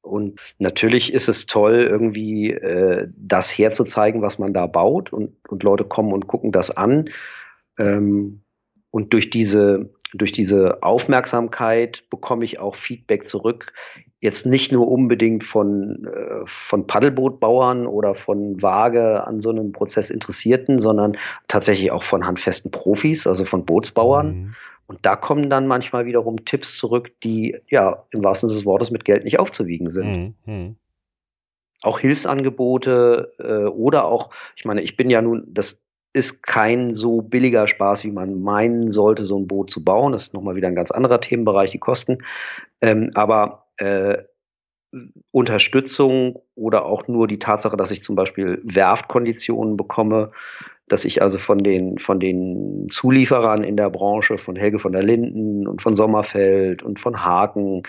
Und 0.00 0.40
natürlich 0.58 1.12
ist 1.12 1.28
es 1.28 1.46
toll, 1.46 1.86
irgendwie 1.88 2.50
äh, 2.50 3.06
das 3.14 3.56
herzuzeigen, 3.56 4.22
was 4.22 4.38
man 4.38 4.54
da 4.54 4.66
baut 4.66 5.12
und, 5.12 5.36
und 5.48 5.62
Leute 5.62 5.84
kommen 5.84 6.12
und 6.12 6.26
gucken 6.26 6.52
das 6.52 6.70
an. 6.70 7.10
Ähm, 7.78 8.40
und 8.90 9.12
durch 9.12 9.28
diese, 9.28 9.90
durch 10.14 10.32
diese 10.32 10.82
Aufmerksamkeit 10.82 12.04
bekomme 12.08 12.46
ich 12.46 12.58
auch 12.58 12.74
Feedback 12.74 13.28
zurück. 13.28 13.74
Jetzt 14.20 14.46
nicht 14.46 14.72
nur 14.72 14.88
unbedingt 14.88 15.44
von, 15.44 16.06
äh, 16.06 16.46
von 16.46 16.86
Paddelbootbauern 16.86 17.86
oder 17.86 18.14
von 18.14 18.60
vage 18.62 19.26
an 19.26 19.42
so 19.42 19.50
einem 19.50 19.72
Prozess 19.72 20.08
Interessierten, 20.08 20.78
sondern 20.78 21.18
tatsächlich 21.46 21.92
auch 21.92 22.04
von 22.04 22.26
handfesten 22.26 22.70
Profis, 22.70 23.26
also 23.26 23.44
von 23.44 23.66
Bootsbauern. 23.66 24.26
Mhm. 24.26 24.54
Und 24.86 25.06
da 25.06 25.16
kommen 25.16 25.48
dann 25.48 25.66
manchmal 25.66 26.06
wiederum 26.06 26.44
Tipps 26.44 26.76
zurück, 26.76 27.12
die 27.22 27.56
ja 27.68 28.04
im 28.10 28.22
wahrsten 28.22 28.48
Sinne 28.48 28.58
des 28.58 28.66
Wortes 28.66 28.90
mit 28.90 29.04
Geld 29.04 29.24
nicht 29.24 29.38
aufzuwiegen 29.38 29.90
sind. 29.90 30.34
Mhm. 30.44 30.76
Auch 31.82 31.98
Hilfsangebote 31.98 33.32
äh, 33.38 33.68
oder 33.68 34.04
auch, 34.04 34.30
ich 34.56 34.64
meine, 34.64 34.82
ich 34.82 34.96
bin 34.96 35.10
ja 35.10 35.22
nun, 35.22 35.44
das 35.48 35.80
ist 36.12 36.42
kein 36.42 36.94
so 36.94 37.22
billiger 37.22 37.66
Spaß, 37.66 38.04
wie 38.04 38.10
man 38.10 38.42
meinen 38.42 38.92
sollte, 38.92 39.24
so 39.24 39.38
ein 39.38 39.46
Boot 39.46 39.70
zu 39.70 39.82
bauen. 39.82 40.12
Das 40.12 40.24
ist 40.24 40.34
nochmal 40.34 40.56
wieder 40.56 40.68
ein 40.68 40.74
ganz 40.74 40.90
anderer 40.90 41.20
Themenbereich, 41.20 41.70
die 41.70 41.78
Kosten. 41.78 42.18
Ähm, 42.80 43.10
aber 43.14 43.66
äh, 43.78 44.18
Unterstützung 45.30 46.42
oder 46.54 46.84
auch 46.84 47.08
nur 47.08 47.26
die 47.26 47.38
Tatsache, 47.38 47.78
dass 47.78 47.90
ich 47.90 48.02
zum 48.02 48.14
Beispiel 48.14 48.60
Werftkonditionen 48.62 49.78
bekomme, 49.78 50.32
dass 50.92 51.06
ich 51.06 51.22
also 51.22 51.38
von 51.38 51.58
den, 51.58 51.98
von 51.98 52.20
den 52.20 52.86
Zulieferern 52.90 53.64
in 53.64 53.78
der 53.78 53.88
Branche, 53.88 54.36
von 54.36 54.56
Helge 54.56 54.78
von 54.78 54.92
der 54.92 55.02
Linden 55.02 55.66
und 55.66 55.80
von 55.80 55.96
Sommerfeld 55.96 56.82
und 56.82 57.00
von 57.00 57.24
Haken, 57.24 57.82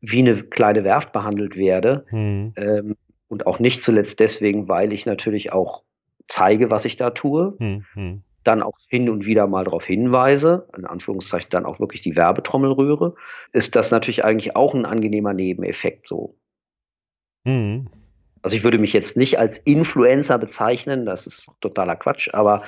wie 0.00 0.20
eine 0.20 0.42
kleine 0.42 0.82
Werft 0.82 1.12
behandelt 1.12 1.56
werde, 1.56 2.06
hm. 2.08 2.54
ähm, 2.56 2.96
und 3.28 3.46
auch 3.46 3.58
nicht 3.58 3.82
zuletzt 3.82 4.20
deswegen, 4.20 4.68
weil 4.68 4.92
ich 4.94 5.04
natürlich 5.04 5.52
auch 5.52 5.82
zeige, 6.28 6.70
was 6.70 6.86
ich 6.86 6.96
da 6.96 7.10
tue. 7.10 7.56
Mhm. 7.58 8.22
Dann 8.42 8.62
auch 8.62 8.78
hin 8.88 9.10
und 9.10 9.26
wieder 9.26 9.48
mal 9.48 9.64
darauf 9.64 9.84
hinweise, 9.84 10.68
in 10.76 10.86
Anführungszeichen 10.86 11.50
dann 11.50 11.66
auch 11.66 11.80
wirklich 11.80 12.00
die 12.00 12.16
Werbetrommel 12.16 12.70
rühre, 12.70 13.16
ist 13.52 13.74
das 13.74 13.90
natürlich 13.90 14.24
eigentlich 14.24 14.54
auch 14.54 14.72
ein 14.74 14.86
angenehmer 14.86 15.34
Nebeneffekt 15.34 16.06
so. 16.06 16.36
Mhm. 17.44 17.88
Also 18.46 18.54
ich 18.54 18.62
würde 18.62 18.78
mich 18.78 18.92
jetzt 18.92 19.16
nicht 19.16 19.40
als 19.40 19.58
Influencer 19.58 20.38
bezeichnen, 20.38 21.04
das 21.04 21.26
ist 21.26 21.50
totaler 21.60 21.96
Quatsch, 21.96 22.28
aber 22.32 22.62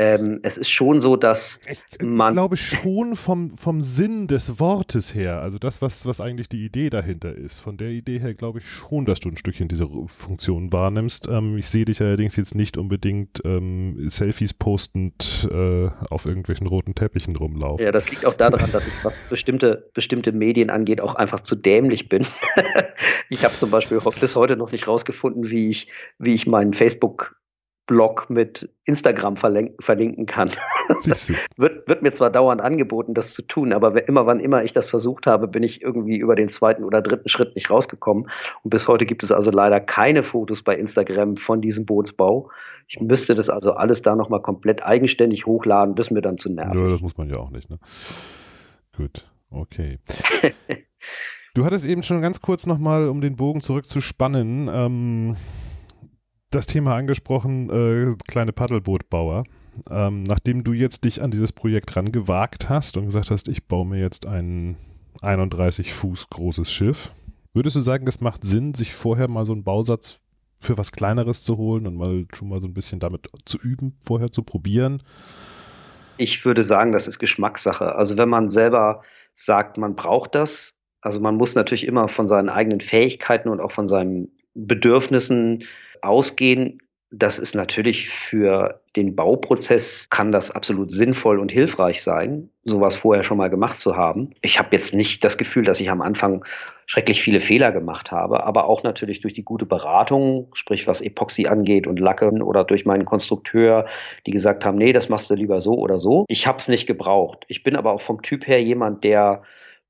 ähm, 0.00 0.40
es 0.42 0.56
ist 0.56 0.70
schon 0.70 1.02
so, 1.02 1.16
dass 1.16 1.60
ich, 1.68 1.78
man. 2.02 2.30
Ich 2.30 2.34
glaube 2.36 2.56
schon 2.56 3.14
vom, 3.16 3.58
vom 3.58 3.82
Sinn 3.82 4.28
des 4.28 4.58
Wortes 4.58 5.14
her, 5.14 5.42
also 5.42 5.58
das, 5.58 5.82
was, 5.82 6.06
was 6.06 6.22
eigentlich 6.22 6.48
die 6.48 6.64
Idee 6.64 6.88
dahinter 6.88 7.34
ist, 7.34 7.58
von 7.58 7.76
der 7.76 7.88
Idee 7.88 8.18
her 8.18 8.32
glaube 8.32 8.60
ich 8.60 8.66
schon, 8.66 9.04
dass 9.04 9.20
du 9.20 9.28
ein 9.28 9.36
Stückchen 9.36 9.68
diese 9.68 9.86
Funktion 10.06 10.72
wahrnimmst. 10.72 11.28
Ähm, 11.28 11.58
ich 11.58 11.68
sehe 11.68 11.84
dich 11.84 12.00
allerdings 12.00 12.36
jetzt 12.36 12.54
nicht 12.54 12.78
unbedingt 12.78 13.42
ähm, 13.44 14.08
Selfies 14.08 14.54
postend 14.54 15.46
äh, 15.52 15.90
auf 16.08 16.24
irgendwelchen 16.24 16.66
roten 16.66 16.94
Teppichen 16.94 17.36
rumlaufen. 17.36 17.84
Ja, 17.84 17.92
das 17.92 18.10
liegt 18.10 18.24
auch 18.24 18.34
daran, 18.34 18.72
dass 18.72 18.88
ich, 18.88 19.04
was 19.04 19.28
bestimmte, 19.28 19.90
bestimmte 19.92 20.32
Medien 20.32 20.70
angeht, 20.70 21.02
auch 21.02 21.14
einfach 21.14 21.40
zu 21.40 21.56
dämlich 21.56 22.08
bin. 22.08 22.26
ich 23.28 23.44
habe 23.44 23.54
zum 23.54 23.70
Beispiel 23.70 24.00
bis 24.18 24.34
heute 24.34 24.56
noch 24.56 24.72
nicht 24.72 24.88
rausgefunden, 24.88 25.50
wie 25.50 25.68
ich, 25.68 25.88
wie 26.18 26.32
ich 26.32 26.46
meinen 26.46 26.72
Facebook 26.72 27.36
Blog 27.90 28.30
mit 28.30 28.70
Instagram 28.84 29.36
verlinken 29.36 30.26
kann. 30.26 30.52
wird, 31.56 31.88
wird 31.88 32.02
mir 32.02 32.14
zwar 32.14 32.30
dauernd 32.30 32.60
angeboten, 32.60 33.14
das 33.14 33.34
zu 33.34 33.42
tun, 33.42 33.72
aber 33.72 34.06
immer 34.06 34.26
wann 34.26 34.38
immer 34.38 34.62
ich 34.62 34.72
das 34.72 34.88
versucht 34.88 35.26
habe, 35.26 35.48
bin 35.48 35.64
ich 35.64 35.82
irgendwie 35.82 36.16
über 36.16 36.36
den 36.36 36.50
zweiten 36.50 36.84
oder 36.84 37.02
dritten 37.02 37.28
Schritt 37.28 37.56
nicht 37.56 37.68
rausgekommen. 37.68 38.30
Und 38.62 38.70
bis 38.70 38.86
heute 38.86 39.06
gibt 39.06 39.24
es 39.24 39.32
also 39.32 39.50
leider 39.50 39.80
keine 39.80 40.22
Fotos 40.22 40.62
bei 40.62 40.76
Instagram 40.76 41.36
von 41.36 41.60
diesem 41.60 41.84
Bootsbau. 41.84 42.52
Ich 42.86 43.00
müsste 43.00 43.34
das 43.34 43.50
also 43.50 43.72
alles 43.72 44.02
da 44.02 44.14
nochmal 44.14 44.40
komplett 44.40 44.84
eigenständig 44.84 45.46
hochladen, 45.46 45.96
das 45.96 46.12
mir 46.12 46.22
dann 46.22 46.38
zu 46.38 46.48
nervig. 46.48 46.80
Ja, 46.80 46.90
das 46.90 47.00
muss 47.00 47.16
man 47.16 47.28
ja 47.28 47.38
auch 47.38 47.50
nicht. 47.50 47.68
Ne? 47.70 47.80
Gut, 48.96 49.28
okay. 49.50 49.98
du 51.54 51.64
hattest 51.64 51.86
eben 51.86 52.04
schon 52.04 52.22
ganz 52.22 52.40
kurz 52.40 52.66
nochmal, 52.66 53.08
um 53.08 53.20
den 53.20 53.34
Bogen 53.34 53.62
zurückzuspannen, 53.62 54.70
ähm, 54.72 55.36
das 56.50 56.66
Thema 56.66 56.96
angesprochen, 56.96 57.70
äh, 57.70 58.16
kleine 58.28 58.52
Paddelbootbauer. 58.52 59.44
Ähm, 59.88 60.24
nachdem 60.24 60.64
du 60.64 60.72
jetzt 60.72 61.04
dich 61.04 61.22
an 61.22 61.30
dieses 61.30 61.52
Projekt 61.52 61.96
rangewagt 61.96 62.68
hast 62.68 62.96
und 62.96 63.06
gesagt 63.06 63.30
hast, 63.30 63.48
ich 63.48 63.66
baue 63.66 63.86
mir 63.86 64.00
jetzt 64.00 64.26
ein 64.26 64.76
31 65.22 65.92
Fuß 65.92 66.28
großes 66.28 66.70
Schiff, 66.70 67.12
würdest 67.54 67.76
du 67.76 67.80
sagen, 67.80 68.06
es 68.06 68.20
macht 68.20 68.44
Sinn, 68.44 68.74
sich 68.74 68.94
vorher 68.94 69.28
mal 69.28 69.46
so 69.46 69.52
einen 69.52 69.64
Bausatz 69.64 70.20
für 70.60 70.76
was 70.76 70.92
Kleineres 70.92 71.44
zu 71.44 71.56
holen 71.56 71.86
und 71.86 71.94
mal 71.96 72.26
schon 72.34 72.48
mal 72.48 72.60
so 72.60 72.66
ein 72.66 72.74
bisschen 72.74 73.00
damit 73.00 73.28
zu 73.46 73.58
üben, 73.58 73.96
vorher 74.02 74.30
zu 74.30 74.42
probieren? 74.42 75.02
Ich 76.16 76.44
würde 76.44 76.64
sagen, 76.64 76.92
das 76.92 77.08
ist 77.08 77.18
Geschmackssache. 77.18 77.94
Also 77.94 78.18
wenn 78.18 78.28
man 78.28 78.50
selber 78.50 79.02
sagt, 79.34 79.78
man 79.78 79.94
braucht 79.94 80.34
das, 80.34 80.74
also 81.00 81.20
man 81.20 81.36
muss 81.36 81.54
natürlich 81.54 81.86
immer 81.86 82.08
von 82.08 82.28
seinen 82.28 82.50
eigenen 82.50 82.80
Fähigkeiten 82.80 83.48
und 83.48 83.60
auch 83.60 83.72
von 83.72 83.88
seinen 83.88 84.28
Bedürfnissen 84.54 85.64
ausgehen, 86.02 86.80
das 87.12 87.40
ist 87.40 87.56
natürlich 87.56 88.08
für 88.08 88.80
den 88.94 89.16
Bauprozess 89.16 90.08
kann 90.10 90.30
das 90.30 90.52
absolut 90.52 90.92
sinnvoll 90.92 91.40
und 91.40 91.50
hilfreich 91.50 92.02
sein, 92.02 92.50
sowas 92.64 92.96
vorher 92.96 93.24
schon 93.24 93.36
mal 93.36 93.50
gemacht 93.50 93.80
zu 93.80 93.96
haben. 93.96 94.30
Ich 94.42 94.58
habe 94.60 94.68
jetzt 94.72 94.94
nicht 94.94 95.24
das 95.24 95.36
Gefühl, 95.36 95.64
dass 95.64 95.80
ich 95.80 95.90
am 95.90 96.02
Anfang 96.02 96.44
schrecklich 96.86 97.20
viele 97.20 97.40
Fehler 97.40 97.72
gemacht 97.72 98.12
habe, 98.12 98.44
aber 98.44 98.66
auch 98.66 98.84
natürlich 98.84 99.20
durch 99.20 99.34
die 99.34 99.44
gute 99.44 99.66
Beratung, 99.66 100.48
sprich 100.54 100.86
was 100.86 101.00
Epoxy 101.00 101.46
angeht 101.46 101.86
und 101.88 101.98
Lacken 101.98 102.42
oder 102.42 102.64
durch 102.64 102.84
meinen 102.84 103.04
Konstrukteur, 103.04 103.86
die 104.26 104.32
gesagt 104.32 104.64
haben, 104.64 104.78
nee, 104.78 104.92
das 104.92 105.08
machst 105.08 105.30
du 105.30 105.34
lieber 105.34 105.60
so 105.60 105.74
oder 105.74 105.98
so. 105.98 106.24
Ich 106.28 106.46
habe 106.46 106.58
es 106.58 106.68
nicht 106.68 106.86
gebraucht. 106.86 107.44
Ich 107.48 107.64
bin 107.64 107.74
aber 107.74 107.92
auch 107.92 108.02
vom 108.02 108.22
Typ 108.22 108.46
her 108.46 108.62
jemand, 108.62 109.02
der 109.02 109.42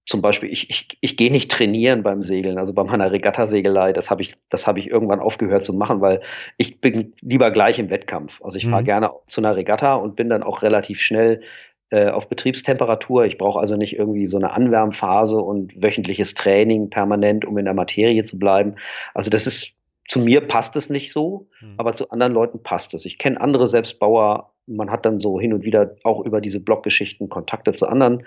zum 0.06 0.22
Beispiel, 0.22 0.50
ich, 0.50 0.70
ich, 0.70 0.98
ich 1.00 1.16
gehe 1.16 1.30
nicht 1.30 1.50
trainieren 1.50 2.02
beim 2.02 2.22
Segeln, 2.22 2.58
also 2.58 2.72
bei 2.72 2.84
meiner 2.84 3.12
Regattasegelei, 3.12 3.92
das 3.92 4.10
habe 4.10 4.22
ich, 4.22 4.34
das 4.48 4.66
habe 4.66 4.78
ich 4.78 4.90
irgendwann 4.90 5.20
aufgehört 5.20 5.64
zu 5.64 5.72
machen, 5.72 6.00
weil 6.00 6.20
ich 6.56 6.80
bin 6.80 7.12
lieber 7.20 7.50
gleich 7.50 7.78
im 7.78 7.90
Wettkampf. 7.90 8.40
Also 8.42 8.58
ich 8.58 8.66
mhm. 8.66 8.70
fahre 8.70 8.84
gerne 8.84 9.10
zu 9.28 9.40
einer 9.40 9.54
Regatta 9.56 9.94
und 9.94 10.16
bin 10.16 10.28
dann 10.28 10.42
auch 10.42 10.62
relativ 10.62 11.00
schnell 11.00 11.42
äh, 11.90 12.08
auf 12.08 12.28
Betriebstemperatur. 12.28 13.24
Ich 13.24 13.38
brauche 13.38 13.60
also 13.60 13.76
nicht 13.76 13.96
irgendwie 13.96 14.26
so 14.26 14.36
eine 14.36 14.52
Anwärmphase 14.52 15.36
und 15.36 15.82
wöchentliches 15.82 16.34
Training 16.34 16.90
permanent, 16.90 17.44
um 17.44 17.58
in 17.58 17.66
der 17.66 17.74
Materie 17.74 18.24
zu 18.24 18.38
bleiben. 18.38 18.76
Also 19.14 19.30
das 19.30 19.46
ist, 19.46 19.72
zu 20.08 20.18
mir 20.18 20.40
passt 20.40 20.76
es 20.76 20.88
nicht 20.88 21.12
so, 21.12 21.48
mhm. 21.60 21.74
aber 21.76 21.94
zu 21.94 22.10
anderen 22.10 22.32
Leuten 22.32 22.62
passt 22.62 22.94
es. 22.94 23.04
Ich 23.04 23.18
kenne 23.18 23.40
andere 23.40 23.68
Selbstbauer, 23.68 24.52
man 24.66 24.90
hat 24.90 25.04
dann 25.04 25.20
so 25.20 25.40
hin 25.40 25.52
und 25.52 25.64
wieder 25.64 25.96
auch 26.04 26.24
über 26.24 26.40
diese 26.40 26.60
Bloggeschichten 26.60 27.28
Kontakte 27.28 27.72
zu 27.72 27.86
anderen 27.86 28.24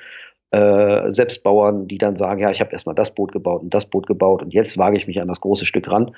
äh, 0.54 1.10
Selbstbauern, 1.10 1.88
die 1.88 1.97
dann 1.97 2.16
sagen, 2.16 2.39
ja, 2.39 2.51
ich 2.51 2.60
habe 2.60 2.72
erstmal 2.72 2.93
das 2.93 3.10
Boot 3.10 3.32
gebaut 3.32 3.64
und 3.64 3.74
das 3.74 3.86
Boot 3.86 4.06
gebaut 4.06 4.43
und 4.43 4.54
jetzt 4.54 4.78
wage 4.78 4.97
ich 4.97 5.08
mich 5.08 5.20
an 5.20 5.28
das 5.28 5.41
große 5.41 5.66
Stück 5.66 5.91
ran. 5.91 6.16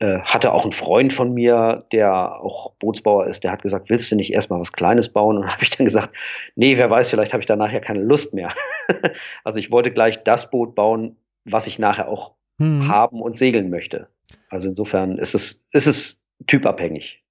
Äh, 0.00 0.18
hatte 0.22 0.52
auch 0.52 0.64
ein 0.64 0.72
Freund 0.72 1.12
von 1.12 1.32
mir, 1.32 1.84
der 1.92 2.40
auch 2.40 2.72
Bootsbauer 2.80 3.28
ist, 3.28 3.44
der 3.44 3.52
hat 3.52 3.62
gesagt, 3.62 3.88
willst 3.88 4.10
du 4.10 4.16
nicht 4.16 4.32
erstmal 4.32 4.58
was 4.58 4.72
Kleines 4.72 5.10
bauen? 5.10 5.38
Und 5.38 5.46
habe 5.52 5.62
ich 5.62 5.70
dann 5.70 5.84
gesagt, 5.84 6.12
nee, 6.56 6.76
wer 6.76 6.90
weiß, 6.90 7.08
vielleicht 7.08 7.32
habe 7.32 7.40
ich 7.40 7.46
da 7.46 7.54
nachher 7.54 7.80
keine 7.80 8.00
Lust 8.00 8.34
mehr. 8.34 8.52
also 9.44 9.60
ich 9.60 9.70
wollte 9.70 9.92
gleich 9.92 10.24
das 10.24 10.50
Boot 10.50 10.74
bauen, 10.74 11.16
was 11.44 11.68
ich 11.68 11.78
nachher 11.78 12.08
auch 12.08 12.34
hm. 12.58 12.88
haben 12.88 13.22
und 13.22 13.38
segeln 13.38 13.70
möchte. 13.70 14.08
Also 14.48 14.68
insofern 14.70 15.18
ist 15.18 15.36
es, 15.36 15.64
ist 15.70 15.86
es 15.86 16.24
typabhängig. 16.48 17.22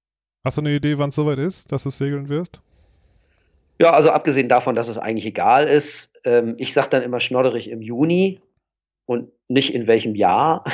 Hast 0.46 0.56
du 0.56 0.62
eine 0.62 0.74
Idee, 0.74 0.96
wann 0.96 1.10
es 1.10 1.14
soweit 1.14 1.38
ist, 1.38 1.70
dass 1.70 1.82
du 1.82 1.90
segeln 1.90 2.30
wirst? 2.30 2.62
Ja, 3.82 3.90
also 3.90 4.10
abgesehen 4.10 4.48
davon, 4.48 4.76
dass 4.76 4.86
es 4.86 4.96
eigentlich 4.96 5.26
egal 5.26 5.66
ist, 5.66 6.12
ähm, 6.22 6.54
ich 6.58 6.72
sage 6.72 6.90
dann 6.90 7.02
immer 7.02 7.18
schnodderig 7.18 7.68
im 7.68 7.82
Juni 7.82 8.40
und 9.06 9.28
nicht 9.48 9.74
in 9.74 9.88
welchem 9.88 10.14
Jahr. 10.14 10.64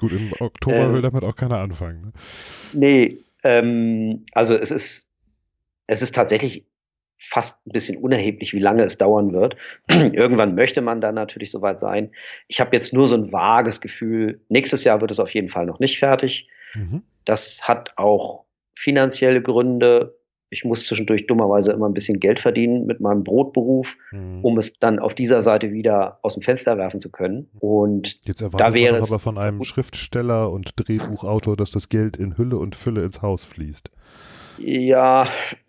Gut, 0.00 0.10
im 0.10 0.32
Oktober 0.40 0.76
ähm, 0.76 0.94
will 0.94 1.02
damit 1.02 1.22
auch 1.22 1.36
keiner 1.36 1.58
anfangen. 1.58 2.00
Ne? 2.06 2.12
Nee, 2.72 3.18
ähm, 3.44 4.26
also 4.32 4.56
es 4.56 4.72
ist, 4.72 5.08
es 5.86 6.02
ist 6.02 6.12
tatsächlich 6.12 6.66
fast 7.20 7.56
ein 7.68 7.70
bisschen 7.70 7.96
unerheblich, 7.98 8.52
wie 8.52 8.58
lange 8.58 8.82
es 8.82 8.98
dauern 8.98 9.32
wird. 9.32 9.56
Irgendwann 9.88 10.56
möchte 10.56 10.80
man 10.80 11.00
dann 11.00 11.14
natürlich 11.14 11.52
soweit 11.52 11.78
sein. 11.78 12.10
Ich 12.48 12.58
habe 12.58 12.74
jetzt 12.74 12.92
nur 12.92 13.06
so 13.06 13.14
ein 13.14 13.30
vages 13.30 13.80
Gefühl, 13.80 14.40
nächstes 14.48 14.82
Jahr 14.82 15.00
wird 15.00 15.12
es 15.12 15.20
auf 15.20 15.32
jeden 15.32 15.50
Fall 15.50 15.66
noch 15.66 15.78
nicht 15.78 16.00
fertig. 16.00 16.48
Mhm. 16.74 17.04
Das 17.24 17.62
hat 17.62 17.92
auch 17.96 18.44
finanzielle 18.74 19.40
Gründe 19.40 20.19
ich 20.50 20.64
muss 20.64 20.84
zwischendurch 20.84 21.26
dummerweise 21.26 21.70
immer 21.70 21.88
ein 21.88 21.94
bisschen 21.94 22.18
Geld 22.18 22.40
verdienen 22.40 22.84
mit 22.84 23.00
meinem 23.00 23.22
Brotberuf, 23.22 23.86
mhm. 24.10 24.44
um 24.44 24.58
es 24.58 24.78
dann 24.78 24.98
auf 24.98 25.14
dieser 25.14 25.42
Seite 25.42 25.72
wieder 25.72 26.18
aus 26.22 26.34
dem 26.34 26.42
Fenster 26.42 26.76
werfen 26.76 26.98
zu 26.98 27.10
können. 27.10 27.48
Und 27.60 28.18
jetzt 28.24 28.42
erwartet 28.42 28.60
da 28.60 28.74
wäre 28.74 28.94
man 28.94 29.08
aber 29.08 29.20
von 29.20 29.38
einem 29.38 29.62
Schriftsteller 29.62 30.50
und 30.50 30.72
Drehbuchautor, 30.76 31.56
dass 31.56 31.70
das 31.70 31.88
Geld 31.88 32.16
in 32.16 32.36
Hülle 32.36 32.58
und 32.58 32.74
Fülle 32.74 33.04
ins 33.04 33.22
Haus 33.22 33.44
fließt. 33.44 33.90
Ja, 34.58 35.28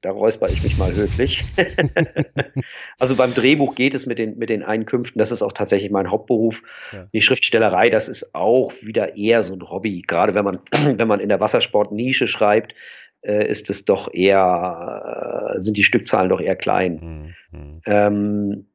da 0.00 0.10
räusper 0.10 0.48
ich 0.48 0.62
mich 0.62 0.78
mal 0.78 0.94
höflich. 0.94 1.42
also 2.98 3.14
beim 3.14 3.34
Drehbuch 3.34 3.74
geht 3.74 3.94
es 3.94 4.06
mit 4.06 4.18
den, 4.18 4.38
mit 4.38 4.48
den 4.48 4.62
Einkünften. 4.62 5.18
Das 5.18 5.32
ist 5.32 5.42
auch 5.42 5.52
tatsächlich 5.52 5.90
mein 5.90 6.10
Hauptberuf. 6.10 6.62
Ja. 6.92 7.06
Die 7.12 7.20
Schriftstellerei, 7.20 7.90
das 7.90 8.08
ist 8.08 8.34
auch 8.34 8.72
wieder 8.80 9.16
eher 9.16 9.42
so 9.42 9.52
ein 9.52 9.68
Hobby. 9.68 10.02
Gerade 10.06 10.34
wenn 10.34 10.44
man, 10.44 10.60
wenn 10.70 11.08
man 11.08 11.20
in 11.20 11.28
der 11.28 11.40
Wassersportnische 11.40 12.26
schreibt, 12.26 12.74
ist 13.22 13.70
es 13.70 13.84
doch 13.84 14.12
eher, 14.12 15.54
äh, 15.56 15.62
sind 15.62 15.76
die 15.76 15.84
Stückzahlen 15.84 16.28
doch 16.28 16.40
eher 16.40 16.56
klein. 16.56 17.34
Mhm. 17.52 17.80
Ähm, 17.86 18.66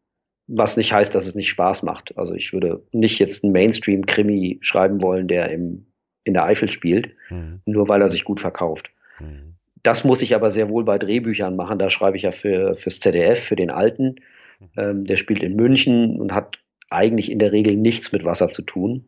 was 0.47 0.77
nicht 0.77 0.93
heißt, 0.93 1.13
dass 1.13 1.27
es 1.27 1.35
nicht 1.35 1.49
Spaß 1.49 1.83
macht. 1.83 2.17
Also 2.17 2.33
ich 2.33 2.53
würde 2.53 2.81
nicht 2.91 3.19
jetzt 3.19 3.43
einen 3.43 3.53
Mainstream-Krimi 3.53 4.59
schreiben 4.61 5.01
wollen, 5.01 5.27
der 5.27 5.51
im, 5.51 5.87
in 6.23 6.33
der 6.33 6.45
Eifel 6.45 6.71
spielt, 6.71 7.09
mhm. 7.29 7.61
nur 7.65 7.89
weil 7.89 8.01
er 8.01 8.09
sich 8.09 8.23
gut 8.23 8.39
verkauft. 8.39 8.89
Mhm. 9.19 9.55
Das 9.83 10.03
muss 10.03 10.21
ich 10.21 10.35
aber 10.35 10.49
sehr 10.49 10.69
wohl 10.69 10.83
bei 10.83 10.97
Drehbüchern 10.97 11.55
machen. 11.55 11.79
Da 11.79 11.89
schreibe 11.89 12.17
ich 12.17 12.23
ja 12.23 12.31
für, 12.31 12.75
fürs 12.75 12.99
ZDF, 12.99 13.43
für 13.43 13.55
den 13.55 13.69
Alten. 13.69 14.15
Mhm. 14.59 14.67
Ähm, 14.77 15.05
der 15.05 15.17
spielt 15.17 15.43
in 15.43 15.55
München 15.55 16.19
und 16.19 16.33
hat 16.33 16.59
eigentlich 16.89 17.29
in 17.31 17.39
der 17.39 17.51
Regel 17.51 17.75
nichts 17.75 18.11
mit 18.11 18.23
Wasser 18.23 18.49
zu 18.49 18.61
tun. 18.61 19.05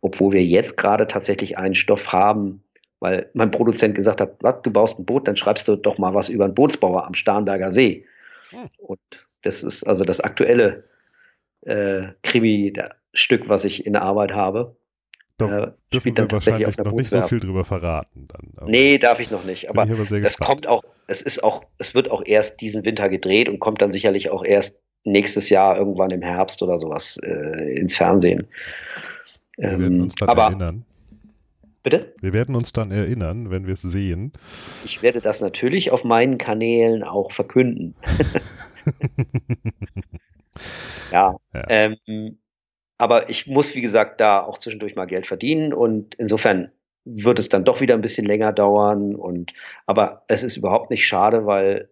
Obwohl 0.00 0.32
wir 0.32 0.44
jetzt 0.44 0.78
gerade 0.78 1.06
tatsächlich 1.06 1.58
einen 1.58 1.74
Stoff 1.74 2.10
haben, 2.12 2.62
weil 3.00 3.30
mein 3.32 3.50
Produzent 3.50 3.94
gesagt 3.94 4.20
hat, 4.20 4.36
was, 4.40 4.62
du 4.62 4.70
baust 4.70 4.98
ein 4.98 5.06
Boot, 5.06 5.26
dann 5.26 5.36
schreibst 5.36 5.66
du 5.66 5.76
doch 5.76 5.98
mal 5.98 6.14
was 6.14 6.28
über 6.28 6.44
einen 6.44 6.54
Bootsbauer 6.54 7.06
am 7.06 7.14
Starnberger 7.14 7.72
See. 7.72 8.04
Hm. 8.50 8.68
Und 8.78 9.00
das 9.42 9.62
ist 9.62 9.84
also 9.84 10.04
das 10.04 10.20
aktuelle 10.20 10.84
äh, 11.62 12.08
Krimi-Stück, 12.22 13.48
was 13.48 13.64
ich 13.64 13.86
in 13.86 13.94
der 13.94 14.02
Arbeit 14.02 14.32
habe. 14.32 14.76
Da 15.38 15.58
äh, 15.58 15.72
dürfen 15.92 16.16
wir 16.16 16.30
wahrscheinlich 16.30 16.76
noch 16.76 16.92
nicht 16.92 17.10
so 17.10 17.22
viel 17.22 17.40
drüber 17.40 17.64
verraten. 17.64 18.28
Dann. 18.28 18.52
Aber 18.56 18.70
nee, 18.70 18.98
darf 18.98 19.20
ich 19.20 19.30
noch 19.30 19.44
nicht. 19.44 19.70
Aber, 19.70 19.82
aber 19.82 20.20
das 20.20 20.36
kommt 20.36 20.66
auch, 20.66 20.82
es 21.06 21.22
ist 21.22 21.42
auch, 21.42 21.64
es 21.78 21.94
wird 21.94 22.10
auch 22.10 22.22
erst 22.24 22.60
diesen 22.60 22.84
Winter 22.84 23.08
gedreht 23.08 23.48
und 23.48 23.58
kommt 23.58 23.80
dann 23.80 23.92
sicherlich 23.92 24.30
auch 24.30 24.44
erst 24.44 24.78
nächstes 25.04 25.48
Jahr 25.48 25.78
irgendwann 25.78 26.10
im 26.10 26.20
Herbst 26.20 26.62
oder 26.62 26.76
sowas 26.76 27.18
äh, 27.22 27.74
ins 27.74 27.96
Fernsehen. 27.96 28.48
Wir 29.56 29.70
werden 29.70 29.86
ähm, 29.86 30.02
uns 30.02 30.14
dann 30.16 30.28
aber, 30.28 30.44
erinnern. 30.44 30.84
Bitte? 31.82 32.14
Wir 32.20 32.32
werden 32.32 32.54
uns 32.54 32.72
dann 32.72 32.90
erinnern, 32.90 33.50
wenn 33.50 33.66
wir 33.66 33.72
es 33.72 33.82
sehen. 33.82 34.32
Ich 34.84 35.02
werde 35.02 35.20
das 35.20 35.40
natürlich 35.40 35.90
auf 35.90 36.04
meinen 36.04 36.36
Kanälen 36.36 37.02
auch 37.02 37.32
verkünden. 37.32 37.94
ja. 41.12 41.36
ja. 41.54 41.64
Ähm, 41.68 42.38
aber 42.98 43.30
ich 43.30 43.46
muss, 43.46 43.74
wie 43.74 43.80
gesagt, 43.80 44.20
da 44.20 44.42
auch 44.42 44.58
zwischendurch 44.58 44.94
mal 44.94 45.06
Geld 45.06 45.26
verdienen 45.26 45.72
und 45.72 46.14
insofern 46.16 46.70
wird 47.06 47.38
es 47.38 47.48
dann 47.48 47.64
doch 47.64 47.80
wieder 47.80 47.94
ein 47.94 48.02
bisschen 48.02 48.26
länger 48.26 48.52
dauern. 48.52 49.14
Und 49.14 49.54
aber 49.86 50.24
es 50.28 50.42
ist 50.42 50.58
überhaupt 50.58 50.90
nicht 50.90 51.06
schade, 51.06 51.46
weil 51.46 51.88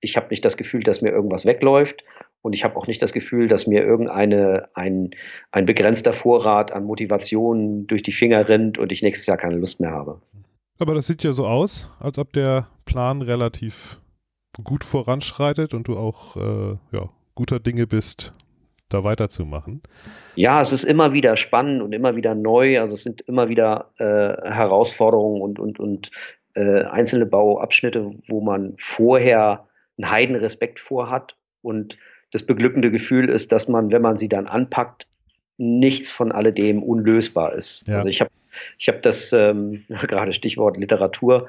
ich 0.00 0.16
habe 0.16 0.28
nicht 0.30 0.44
das 0.44 0.56
Gefühl, 0.56 0.82
dass 0.82 1.02
mir 1.02 1.10
irgendwas 1.10 1.44
wegläuft 1.44 2.02
und 2.42 2.52
ich 2.52 2.64
habe 2.64 2.76
auch 2.76 2.86
nicht 2.86 3.02
das 3.02 3.12
Gefühl, 3.12 3.48
dass 3.48 3.66
mir 3.66 3.84
irgendeine 3.84 4.68
ein, 4.74 5.10
ein 5.50 5.66
begrenzter 5.66 6.12
Vorrat 6.12 6.72
an 6.72 6.84
Motivation 6.84 7.86
durch 7.86 8.02
die 8.02 8.12
Finger 8.12 8.48
rennt 8.48 8.78
und 8.78 8.92
ich 8.92 9.02
nächstes 9.02 9.26
Jahr 9.26 9.36
keine 9.36 9.56
Lust 9.56 9.80
mehr 9.80 9.90
habe. 9.90 10.20
Aber 10.78 10.94
das 10.94 11.06
sieht 11.06 11.24
ja 11.24 11.32
so 11.32 11.46
aus, 11.46 11.90
als 11.98 12.18
ob 12.18 12.32
der 12.32 12.68
Plan 12.84 13.22
relativ 13.22 14.00
gut 14.62 14.84
voranschreitet 14.84 15.74
und 15.74 15.88
du 15.88 15.96
auch 15.96 16.36
äh, 16.36 16.76
ja, 16.92 17.10
guter 17.34 17.60
Dinge 17.60 17.86
bist, 17.86 18.32
da 18.88 19.04
weiterzumachen. 19.04 19.82
Ja, 20.36 20.60
es 20.60 20.72
ist 20.72 20.84
immer 20.84 21.12
wieder 21.12 21.36
spannend 21.36 21.82
und 21.82 21.92
immer 21.92 22.16
wieder 22.16 22.34
neu. 22.34 22.80
Also 22.80 22.94
es 22.94 23.02
sind 23.02 23.20
immer 23.22 23.48
wieder 23.48 23.90
äh, 23.98 24.50
Herausforderungen 24.50 25.42
und, 25.42 25.58
und, 25.58 25.78
und 25.80 26.10
äh, 26.54 26.84
einzelne 26.84 27.26
Bauabschnitte, 27.26 28.12
wo 28.28 28.40
man 28.40 28.74
vorher 28.78 29.68
einen 29.96 30.10
Heidenrespekt 30.10 30.80
vor 30.80 31.10
hat 31.10 31.36
und 31.60 31.98
das 32.30 32.42
beglückende 32.42 32.90
Gefühl 32.90 33.28
ist, 33.28 33.52
dass 33.52 33.68
man, 33.68 33.90
wenn 33.90 34.02
man 34.02 34.16
sie 34.16 34.28
dann 34.28 34.46
anpackt, 34.46 35.06
nichts 35.56 36.10
von 36.10 36.32
alledem 36.32 36.82
unlösbar 36.82 37.54
ist. 37.54 37.86
Ja. 37.88 37.96
Also 37.98 38.08
ich 38.08 38.20
habe 38.20 38.30
ich 38.78 38.88
hab 38.88 39.02
das, 39.02 39.32
ähm, 39.32 39.84
gerade 39.88 40.32
Stichwort 40.32 40.76
Literatur, 40.76 41.48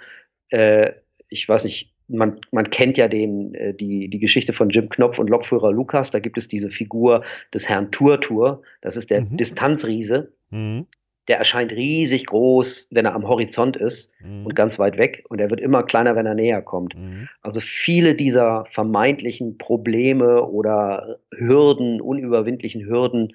äh, 0.49 0.91
ich 1.27 1.47
weiß 1.47 1.65
nicht, 1.65 1.93
man, 2.07 2.39
man 2.51 2.71
kennt 2.71 2.97
ja 2.97 3.07
den, 3.07 3.53
äh, 3.53 3.73
die, 3.73 4.07
die 4.09 4.19
Geschichte 4.19 4.53
von 4.53 4.69
Jim 4.69 4.89
Knopf 4.89 5.19
und 5.19 5.29
Lokführer 5.29 5.71
Lukas. 5.71 6.09
Da 6.09 6.19
gibt 6.19 6.39
es 6.39 6.47
diese 6.47 6.71
Figur 6.71 7.23
des 7.53 7.69
Herrn 7.69 7.91
Turtur. 7.91 8.63
Das 8.81 8.97
ist 8.97 9.11
der 9.11 9.21
mhm. 9.21 9.37
Distanzriese. 9.37 10.31
Mhm 10.49 10.87
der 11.29 11.37
erscheint 11.37 11.71
riesig 11.71 12.25
groß, 12.25 12.89
wenn 12.91 13.05
er 13.05 13.13
am 13.13 13.27
Horizont 13.27 13.77
ist 13.77 14.13
mhm. 14.21 14.47
und 14.47 14.55
ganz 14.55 14.79
weit 14.79 14.97
weg. 14.97 15.23
Und 15.29 15.39
er 15.39 15.51
wird 15.51 15.61
immer 15.61 15.83
kleiner, 15.83 16.15
wenn 16.15 16.25
er 16.25 16.33
näher 16.33 16.63
kommt. 16.63 16.97
Mhm. 16.97 17.29
Also 17.43 17.59
viele 17.61 18.15
dieser 18.15 18.65
vermeintlichen 18.71 19.59
Probleme 19.59 20.43
oder 20.43 21.19
Hürden, 21.31 22.01
unüberwindlichen 22.01 22.83
Hürden, 22.83 23.33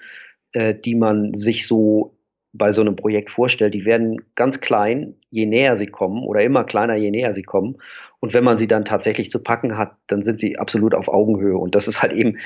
äh, 0.53 0.75
die 0.75 0.97
man 0.97 1.35
sich 1.35 1.69
so 1.69 2.17
bei 2.53 2.73
so 2.73 2.81
einem 2.81 2.97
Projekt 2.97 3.31
vorstellt, 3.31 3.75
die 3.75 3.85
werden 3.85 4.21
ganz 4.35 4.61
klein, 4.61 5.15
je 5.31 5.47
näher 5.47 5.77
sie 5.77 5.87
kommen 5.87 6.25
oder 6.25 6.43
immer 6.43 6.65
kleiner, 6.65 6.95
je 6.95 7.11
näher 7.11 7.35
sie 7.35 7.43
kommen. 7.43 7.77
Und 8.21 8.33
wenn 8.33 8.45
man 8.45 8.59
sie 8.59 8.67
dann 8.67 8.85
tatsächlich 8.85 9.31
zu 9.31 9.43
packen 9.43 9.77
hat, 9.77 9.97
dann 10.07 10.23
sind 10.23 10.41
sie 10.41 10.57
absolut 10.57 10.95
auf 10.95 11.09
Augenhöhe. 11.09 11.59
Und 11.59 11.75
das 11.75 11.89
ist 11.89 12.01
halt 12.01 12.13
eben 12.13 12.39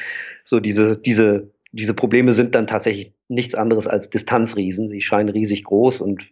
so 0.44 0.60
diese, 0.60 0.98
diese 0.98 1.50
diese 1.72 1.94
Probleme 1.94 2.32
sind 2.32 2.54
dann 2.54 2.66
tatsächlich 2.66 3.12
nichts 3.28 3.54
anderes 3.54 3.86
als 3.86 4.10
Distanzriesen. 4.10 4.88
Sie 4.88 5.02
scheinen 5.02 5.28
riesig 5.28 5.64
groß 5.64 6.00
und 6.00 6.26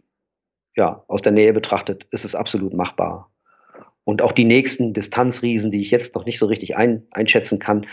ja, 0.75 1.05
aus 1.09 1.23
der 1.23 1.33
Nähe 1.33 1.53
betrachtet 1.53 2.07
ist 2.11 2.25
es 2.25 2.35
absolut 2.35 2.75
machbar. 2.75 3.31
Und 4.05 4.23
auch 4.23 4.33
die 4.33 4.45
nächsten 4.45 4.93
Distanzriesen, 4.93 5.73
die 5.73 5.81
ich 5.81 5.91
jetzt 5.91 6.15
noch 6.15 6.27
nicht 6.27 6.39
so 6.39 6.47
richtig 6.47 6.77
ein, 6.77 7.03
einschätzen 7.11 7.59
kann, 7.59 7.87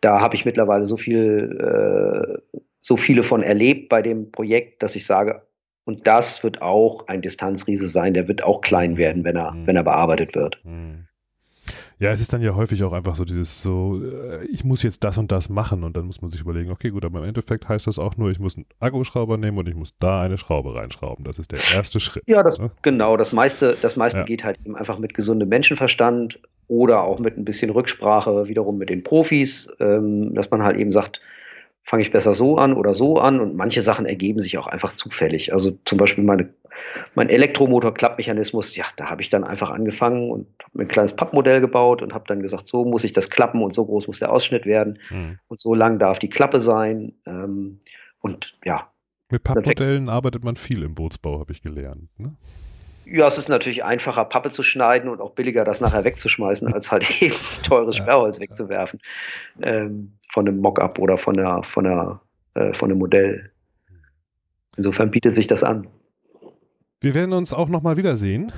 da 0.00 0.20
habe 0.20 0.36
ich 0.36 0.44
mittlerweile 0.44 0.84
so 0.84 0.96
viel, 0.96 2.38
äh, 2.54 2.58
so 2.80 2.96
viele 2.96 3.24
von 3.24 3.42
erlebt 3.42 3.88
bei 3.88 4.00
dem 4.00 4.30
Projekt, 4.30 4.82
dass 4.82 4.94
ich 4.94 5.04
sage, 5.04 5.42
und 5.84 6.06
das 6.06 6.44
wird 6.44 6.62
auch 6.62 7.08
ein 7.08 7.22
Distanzriese 7.22 7.88
sein, 7.88 8.14
der 8.14 8.28
wird 8.28 8.44
auch 8.44 8.60
klein 8.60 8.98
werden, 8.98 9.24
wenn 9.24 9.36
er, 9.36 9.52
mhm. 9.52 9.66
wenn 9.66 9.74
er 9.74 9.82
bearbeitet 9.82 10.36
wird. 10.36 10.60
Mhm. 10.64 11.07
Ja, 11.98 12.10
es 12.10 12.20
ist 12.20 12.32
dann 12.32 12.42
ja 12.42 12.54
häufig 12.54 12.82
auch 12.84 12.92
einfach 12.92 13.16
so 13.16 13.24
dieses 13.24 13.62
so, 13.62 14.00
äh, 14.02 14.46
ich 14.46 14.64
muss 14.64 14.82
jetzt 14.82 15.04
das 15.04 15.18
und 15.18 15.32
das 15.32 15.48
machen 15.48 15.84
und 15.84 15.96
dann 15.96 16.06
muss 16.06 16.22
man 16.22 16.30
sich 16.30 16.40
überlegen, 16.40 16.70
okay, 16.70 16.88
gut, 16.88 17.04
aber 17.04 17.18
im 17.18 17.24
Endeffekt 17.24 17.68
heißt 17.68 17.86
das 17.86 17.98
auch 17.98 18.16
nur, 18.16 18.30
ich 18.30 18.38
muss 18.38 18.56
einen 18.56 18.66
Akkuschrauber 18.80 19.36
nehmen 19.36 19.58
und 19.58 19.68
ich 19.68 19.74
muss 19.74 19.94
da 19.98 20.22
eine 20.22 20.38
Schraube 20.38 20.74
reinschrauben. 20.74 21.24
Das 21.24 21.38
ist 21.38 21.52
der 21.52 21.60
erste 21.74 22.00
Schritt. 22.00 22.22
Ja, 22.26 22.42
das, 22.42 22.58
ne? 22.58 22.70
genau. 22.82 23.16
Das 23.16 23.32
meiste, 23.32 23.76
das 23.80 23.96
meiste 23.96 24.20
ja. 24.20 24.24
geht 24.24 24.44
halt 24.44 24.58
eben 24.64 24.76
einfach 24.76 24.98
mit 24.98 25.14
gesundem 25.14 25.48
Menschenverstand 25.48 26.38
oder 26.68 27.02
auch 27.02 27.18
mit 27.18 27.36
ein 27.36 27.44
bisschen 27.44 27.70
Rücksprache 27.70 28.46
wiederum 28.46 28.78
mit 28.78 28.90
den 28.90 29.02
Profis, 29.02 29.68
ähm, 29.80 30.34
dass 30.34 30.50
man 30.50 30.62
halt 30.62 30.76
eben 30.76 30.92
sagt, 30.92 31.20
fange 31.88 32.02
ich 32.02 32.10
besser 32.10 32.34
so 32.34 32.58
an 32.58 32.74
oder 32.74 32.92
so 32.92 33.18
an 33.18 33.40
und 33.40 33.56
manche 33.56 33.80
Sachen 33.80 34.04
ergeben 34.04 34.40
sich 34.40 34.58
auch 34.58 34.66
einfach 34.66 34.94
zufällig. 34.94 35.54
Also 35.54 35.78
zum 35.86 35.96
Beispiel 35.96 36.22
meine, 36.22 36.50
mein 37.14 37.30
Elektromotor-Klappmechanismus, 37.30 38.76
ja, 38.76 38.84
da 38.96 39.08
habe 39.08 39.22
ich 39.22 39.30
dann 39.30 39.42
einfach 39.42 39.70
angefangen 39.70 40.30
und 40.30 40.46
habe 40.62 40.82
ein 40.82 40.88
kleines 40.88 41.16
Pappmodell 41.16 41.62
gebaut 41.62 42.02
und 42.02 42.12
habe 42.12 42.24
dann 42.28 42.42
gesagt, 42.42 42.68
so 42.68 42.84
muss 42.84 43.04
ich 43.04 43.14
das 43.14 43.30
klappen 43.30 43.62
und 43.62 43.74
so 43.74 43.86
groß 43.86 44.06
muss 44.06 44.18
der 44.18 44.30
Ausschnitt 44.30 44.66
werden 44.66 44.98
mhm. 45.08 45.38
und 45.48 45.60
so 45.60 45.74
lang 45.74 45.98
darf 45.98 46.18
die 46.18 46.28
Klappe 46.28 46.60
sein 46.60 47.14
ähm, 47.24 47.80
und 48.20 48.54
ja. 48.66 48.92
Mit 49.30 49.44
Pappmodellen 49.44 50.10
arbeitet 50.10 50.44
man 50.44 50.56
viel 50.56 50.82
im 50.82 50.94
Bootsbau, 50.94 51.40
habe 51.40 51.52
ich 51.52 51.62
gelernt. 51.62 52.10
Ne? 52.18 52.36
Ja, 53.10 53.26
es 53.26 53.38
ist 53.38 53.48
natürlich 53.48 53.84
einfacher, 53.84 54.24
Pappe 54.24 54.50
zu 54.50 54.62
schneiden 54.62 55.08
und 55.08 55.20
auch 55.20 55.32
billiger, 55.32 55.64
das 55.64 55.80
nachher 55.80 56.04
wegzuschmeißen, 56.04 56.72
als 56.72 56.90
halt 56.90 57.08
eben 57.22 57.36
teures 57.62 57.96
Sperrholz 57.96 58.38
wegzuwerfen. 58.38 59.00
Ähm, 59.62 60.18
von 60.30 60.46
einem 60.46 60.60
Mockup 60.60 60.98
oder 60.98 61.16
von, 61.16 61.36
der, 61.36 61.62
von, 61.62 61.84
der, 61.84 62.20
äh, 62.54 62.74
von 62.74 62.90
einem 62.90 62.98
Modell. 62.98 63.50
Insofern 64.76 65.10
bietet 65.10 65.34
sich 65.34 65.46
das 65.46 65.64
an. 65.64 65.88
Wir 67.00 67.14
werden 67.14 67.32
uns 67.32 67.54
auch 67.54 67.68
nochmal 67.68 67.96
wiedersehen. 67.96 68.52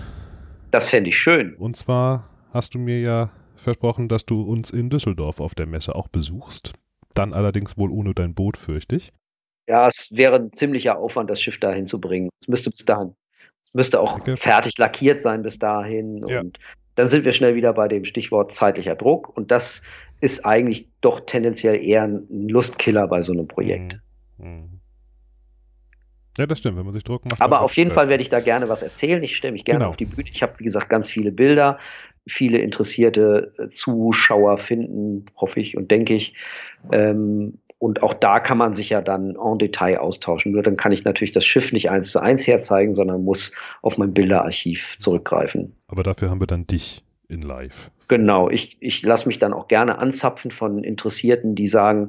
Das 0.70 0.86
fände 0.86 1.10
ich 1.10 1.18
schön. 1.18 1.54
Und 1.56 1.76
zwar 1.76 2.28
hast 2.52 2.74
du 2.74 2.78
mir 2.78 3.00
ja 3.00 3.30
versprochen, 3.56 4.08
dass 4.08 4.26
du 4.26 4.42
uns 4.42 4.70
in 4.70 4.90
Düsseldorf 4.90 5.40
auf 5.40 5.54
der 5.54 5.66
Messe 5.66 5.94
auch 5.94 6.08
besuchst. 6.08 6.72
Dann 7.14 7.32
allerdings 7.32 7.76
wohl 7.76 7.90
ohne 7.90 8.14
dein 8.14 8.34
Boot, 8.34 8.56
fürchte 8.56 8.96
ich. 8.96 9.12
Ja, 9.68 9.86
es 9.86 10.08
wäre 10.10 10.36
ein 10.36 10.52
ziemlicher 10.52 10.98
Aufwand, 10.98 11.30
das 11.30 11.40
Schiff 11.40 11.60
dahin 11.60 11.86
zu 11.86 12.00
bringen. 12.00 12.28
Es 12.42 12.48
müsste 12.48 12.70
bis 12.70 12.84
dahin, 12.84 13.14
müsste 13.72 14.00
auch 14.00 14.18
Danke. 14.18 14.36
fertig 14.36 14.78
lackiert 14.78 15.22
sein 15.22 15.42
bis 15.42 15.58
dahin. 15.58 16.26
Ja. 16.26 16.40
Und 16.40 16.58
dann 16.96 17.08
sind 17.08 17.24
wir 17.24 17.32
schnell 17.32 17.54
wieder 17.54 17.72
bei 17.72 17.88
dem 17.88 18.04
Stichwort 18.04 18.54
zeitlicher 18.54 18.96
Druck. 18.96 19.36
Und 19.36 19.50
das 19.50 19.82
ist 20.20 20.44
eigentlich 20.44 20.88
doch 21.00 21.20
tendenziell 21.20 21.82
eher 21.82 22.04
ein 22.04 22.26
Lustkiller 22.48 23.06
bei 23.08 23.22
so 23.22 23.32
einem 23.32 23.48
Projekt. 23.48 23.98
Mhm. 24.38 24.46
mhm. 24.46 24.80
Ja, 26.38 26.46
das 26.46 26.60
stimmt, 26.60 26.78
wenn 26.78 26.84
man 26.84 26.94
sich 26.94 27.04
Druck 27.04 27.24
macht. 27.24 27.42
Aber 27.42 27.60
auf 27.60 27.76
jeden 27.76 27.90
Fall 27.90 28.08
werde 28.08 28.22
ich 28.22 28.28
da 28.30 28.40
gerne 28.40 28.68
was 28.68 28.82
erzählen. 28.82 29.22
Ich 29.22 29.36
stelle 29.36 29.52
mich 29.52 29.64
gerne 29.64 29.80
genau. 29.80 29.90
auf 29.90 29.96
die 29.96 30.06
Bühne. 30.06 30.28
Ich 30.32 30.42
habe, 30.42 30.54
wie 30.58 30.64
gesagt, 30.64 30.88
ganz 30.88 31.08
viele 31.08 31.32
Bilder, 31.32 31.78
viele 32.26 32.58
interessierte 32.58 33.52
äh, 33.58 33.68
Zuschauer 33.70 34.56
finden, 34.58 35.26
hoffe 35.36 35.60
ich 35.60 35.76
und 35.76 35.90
denke 35.90 36.14
ich. 36.14 36.34
Ähm, 36.92 37.58
und 37.80 38.02
auch 38.02 38.12
da 38.12 38.40
kann 38.40 38.58
man 38.58 38.74
sich 38.74 38.90
ja 38.90 39.00
dann 39.00 39.36
en 39.36 39.58
Detail 39.58 40.00
austauschen. 40.00 40.52
Nur 40.52 40.62
dann 40.62 40.76
kann 40.76 40.92
ich 40.92 41.04
natürlich 41.04 41.32
das 41.32 41.46
Schiff 41.46 41.72
nicht 41.72 41.88
eins 41.88 42.10
zu 42.10 42.20
eins 42.20 42.46
herzeigen, 42.46 42.94
sondern 42.94 43.24
muss 43.24 43.52
auf 43.80 43.96
mein 43.96 44.12
Bilderarchiv 44.12 44.98
zurückgreifen. 45.00 45.72
Aber 45.88 46.02
dafür 46.02 46.28
haben 46.28 46.40
wir 46.40 46.46
dann 46.46 46.66
dich 46.66 47.02
in 47.28 47.40
live. 47.40 47.90
Genau, 48.08 48.50
ich, 48.50 48.76
ich 48.80 49.02
lasse 49.02 49.26
mich 49.26 49.38
dann 49.38 49.54
auch 49.54 49.66
gerne 49.66 49.96
anzapfen 49.96 50.50
von 50.50 50.84
Interessierten, 50.84 51.54
die 51.54 51.68
sagen, 51.68 52.08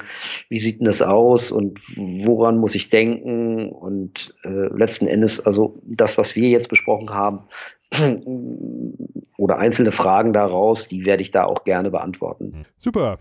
wie 0.50 0.60
sieht 0.60 0.80
denn 0.80 0.88
das 0.88 1.02
aus 1.02 1.54
und 1.54 1.80
woran 1.96 2.58
muss 2.58 2.76
ich 2.76 2.90
denken? 2.90 3.70
Und 3.70 4.36
äh, 4.44 4.50
letzten 4.50 5.08
Endes, 5.08 5.40
also 5.40 5.80
das, 5.86 6.18
was 6.18 6.36
wir 6.36 6.50
jetzt 6.50 6.68
besprochen 6.68 7.12
haben, 7.12 7.44
oder 9.38 9.58
einzelne 9.58 9.94
Fragen 9.94 10.34
daraus, 10.34 10.90
die 10.90 11.06
werde 11.06 11.24
ich 11.24 11.32
da 11.32 11.46
auch 11.46 11.64
gerne 11.64 11.92
beantworten. 11.92 12.66
Super. 12.78 13.20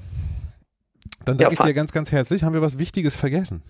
Dann 1.25 1.39
danke 1.39 1.55
ja, 1.55 1.61
ich 1.61 1.67
dir 1.67 1.75
ganz, 1.75 1.93
ganz 1.93 2.13
herzlich. 2.13 2.43
Haben 2.43 2.55
wir 2.55 2.63
was 2.63 2.79
Wichtiges 2.79 3.17
vergessen? 3.17 3.63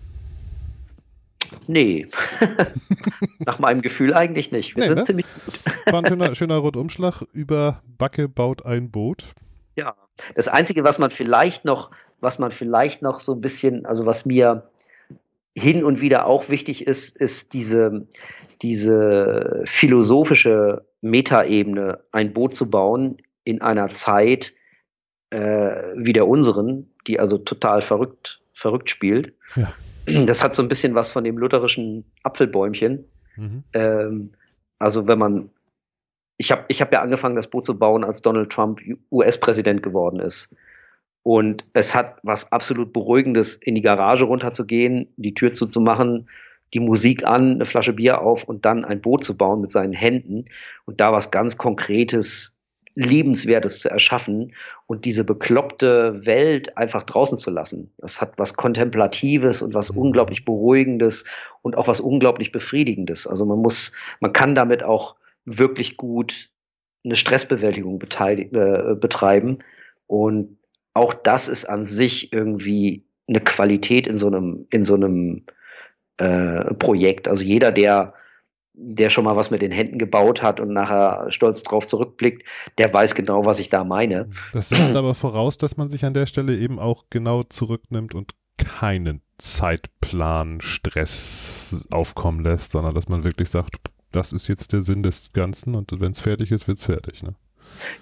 Nee. 1.67 2.09
Nach 3.41 3.59
meinem 3.59 3.83
Gefühl 3.83 4.15
eigentlich 4.15 4.51
nicht. 4.51 4.77
Wir 4.77 4.83
nee, 4.83 4.89
sind 4.89 4.99
ne? 4.99 5.05
ziemlich 5.05 5.27
gut. 5.45 5.61
War 5.87 6.03
ein 6.03 6.07
schöner, 6.07 6.35
schöner 6.35 6.57
Rundumschlag. 6.59 7.23
Über 7.33 7.83
Backe 7.99 8.29
baut 8.29 8.65
ein 8.65 8.91
Boot. 8.91 9.25
Ja. 9.77 9.95
Das 10.35 10.49
Einzige, 10.49 10.85
was 10.85 10.99
man 10.99 11.11
vielleicht 11.11 11.65
noch, 11.65 11.91
was 12.21 12.39
man 12.39 12.53
vielleicht 12.53 13.03
noch 13.03 13.21
so 13.21 13.33
ein 13.35 13.41
bisschen, 13.41 13.87
also 13.87 14.07
was 14.07 14.27
mir 14.27 14.71
hin 15.55 15.85
und 15.85 16.01
wieder 16.01 16.27
auch 16.27 16.49
wichtig 16.49 16.87
ist, 16.87 17.17
ist 17.17 17.53
diese, 17.53 18.07
diese 18.63 19.63
philosophische 19.65 20.85
Metaebene, 21.01 22.01
ein 22.13 22.33
Boot 22.33 22.55
zu 22.55 22.71
bauen 22.71 23.19
in 23.45 23.61
einer 23.63 23.89
Zeit 23.89 24.53
äh, 25.31 25.95
wie 25.97 26.13
der 26.13 26.29
unseren, 26.29 26.91
die 27.07 27.19
also 27.19 27.39
total 27.39 27.83
verrückt, 27.83 28.41
verrückt 28.53 28.91
spielt. 28.91 29.35
Ja 29.57 29.73
das 30.27 30.43
hat 30.43 30.55
so 30.55 30.63
ein 30.63 30.69
bisschen 30.69 30.95
was 30.95 31.11
von 31.11 31.25
dem 31.25 31.39
lutherischen 31.39 32.05
Apfelbäumchen. 32.23 33.05
Mhm. 33.37 33.65
Ähm, 33.73 34.33
also 34.79 35.07
wenn 35.07 35.19
man, 35.19 35.51
ich 36.37 36.51
habe 36.51 36.65
ich 36.69 36.81
hab 36.81 36.93
ja 36.93 37.03
angefangen, 37.03 37.37
das 37.37 37.49
Boot 37.49 37.67
zu 37.67 37.79
bauen, 37.79 38.05
als 38.05 38.23
Donald 38.23 38.51
Trump 38.51 38.81
US-Präsident 39.11 39.83
geworden 39.83 40.21
ist. 40.21 40.55
Und 41.23 41.65
es 41.75 41.95
hat 41.95 42.19
was 42.23 42.51
absolut 42.51 42.93
Beruhigendes, 42.93 43.57
in 43.57 43.75
die 43.75 43.83
Garage 43.83 44.25
runterzugehen, 44.25 45.13
die 45.17 45.35
Tür 45.35 45.53
zuzumachen, 45.53 46.31
die 46.73 46.81
Musik 46.81 47.25
an, 47.25 47.53
eine 47.53 47.67
Flasche 47.67 47.93
Bier 47.93 48.23
auf 48.23 48.45
und 48.45 48.65
dann 48.65 48.87
ein 48.87 49.03
Boot 49.03 49.25
zu 49.25 49.37
bauen 49.37 49.61
mit 49.61 49.71
seinen 49.71 49.93
Händen 49.93 50.47
und 50.87 51.01
da 51.01 51.13
was 51.13 51.31
ganz 51.31 51.59
Konkretes, 51.59 52.59
Liebenswertes 52.95 53.81
zu 53.81 53.89
erschaffen 53.89 54.55
und 54.87 55.05
diese 55.05 55.25
bekloppte 55.25 56.27
Welt 56.27 56.77
einfach 56.77 57.05
draußen 57.05 57.39
zu 57.39 57.51
lassen. 57.51 57.93
Das 57.99 58.21
hat 58.21 58.33
was 58.37 58.55
Kontemplatives 58.55 59.63
und 59.63 59.75
was 59.75 59.93
mhm. 59.93 59.99
unglaublich 59.99 60.45
Beruhigendes 60.45 61.25
und 61.63 61.77
auch 61.77 61.87
was 61.87 62.01
unglaublich 62.01 62.53
Befriedigendes. 62.53 63.27
Also 63.27 63.47
man 63.47 63.59
muss, 63.59 63.93
man 64.21 64.33
kann 64.33 64.55
damit 64.55 64.83
auch 64.83 65.17
wirklich 65.45 65.97
gut 65.97 66.51
eine 67.05 67.17
Stressbewältigung 67.17 68.03
äh, 68.03 68.95
betreiben 68.95 69.59
und 70.07 70.59
auch 70.93 71.15
das 71.15 71.49
ist 71.49 71.67
an 71.67 71.85
sich 71.85 72.33
irgendwie 72.33 73.05
eine 73.29 73.41
Qualität 73.41 74.07
in 74.07 74.17
so 74.17 74.27
einem, 74.27 74.67
in 74.71 74.85
so 74.85 74.95
einem 74.95 75.45
äh, 76.19 76.75
Projekt. 76.75 77.29
Also 77.29 77.45
jeder, 77.45 77.73
der, 77.73 78.15
der 78.75 79.11
schon 79.11 79.25
mal 79.25 79.37
was 79.37 79.51
mit 79.51 79.63
den 79.63 79.73
Händen 79.73 79.99
gebaut 79.99 80.43
hat 80.43 80.61
und 80.61 80.73
nachher 80.73 81.27
stolz 81.31 81.63
drauf 81.63 81.87
zurückblickt, 81.87 82.45
der 82.79 82.93
weiß 82.93 83.15
genau, 83.15 83.45
was 83.45 83.59
ich 83.59 83.69
da 83.69 83.85
meine. 83.85 84.31
Das 84.53 84.69
setzt 84.69 84.97
aber 84.97 85.15
voraus, 85.15 85.59
dass 85.59 85.77
man 85.77 85.89
sich 85.89 86.05
an 86.05 86.15
der 86.15 86.27
Stelle 86.27 86.57
eben 86.57 86.79
auch 86.79 87.05
genau 87.11 87.43
zurücknimmt 87.43 88.15
und 88.15 88.35
keinen 88.57 89.23
Zeitplan, 89.39 90.61
Stress 90.61 91.87
aufkommen 91.91 92.45
lässt, 92.45 92.73
sondern 92.73 92.95
dass 92.95 93.09
man 93.09 93.25
wirklich 93.25 93.49
sagt, 93.49 93.77
das 94.13 94.33
ist 94.33 94.49
jetzt 94.49 94.73
der 94.73 94.83
Sinn 94.83 95.03
des 95.03 95.33
Ganzen 95.33 95.75
und 95.75 95.99
wenn 96.01 96.13
es 96.13 96.21
fertig 96.21 96.51
ist, 96.51 96.69
wird 96.69 96.79
es 96.79 96.85
fertig. 96.85 97.23
Ne? 97.23 97.35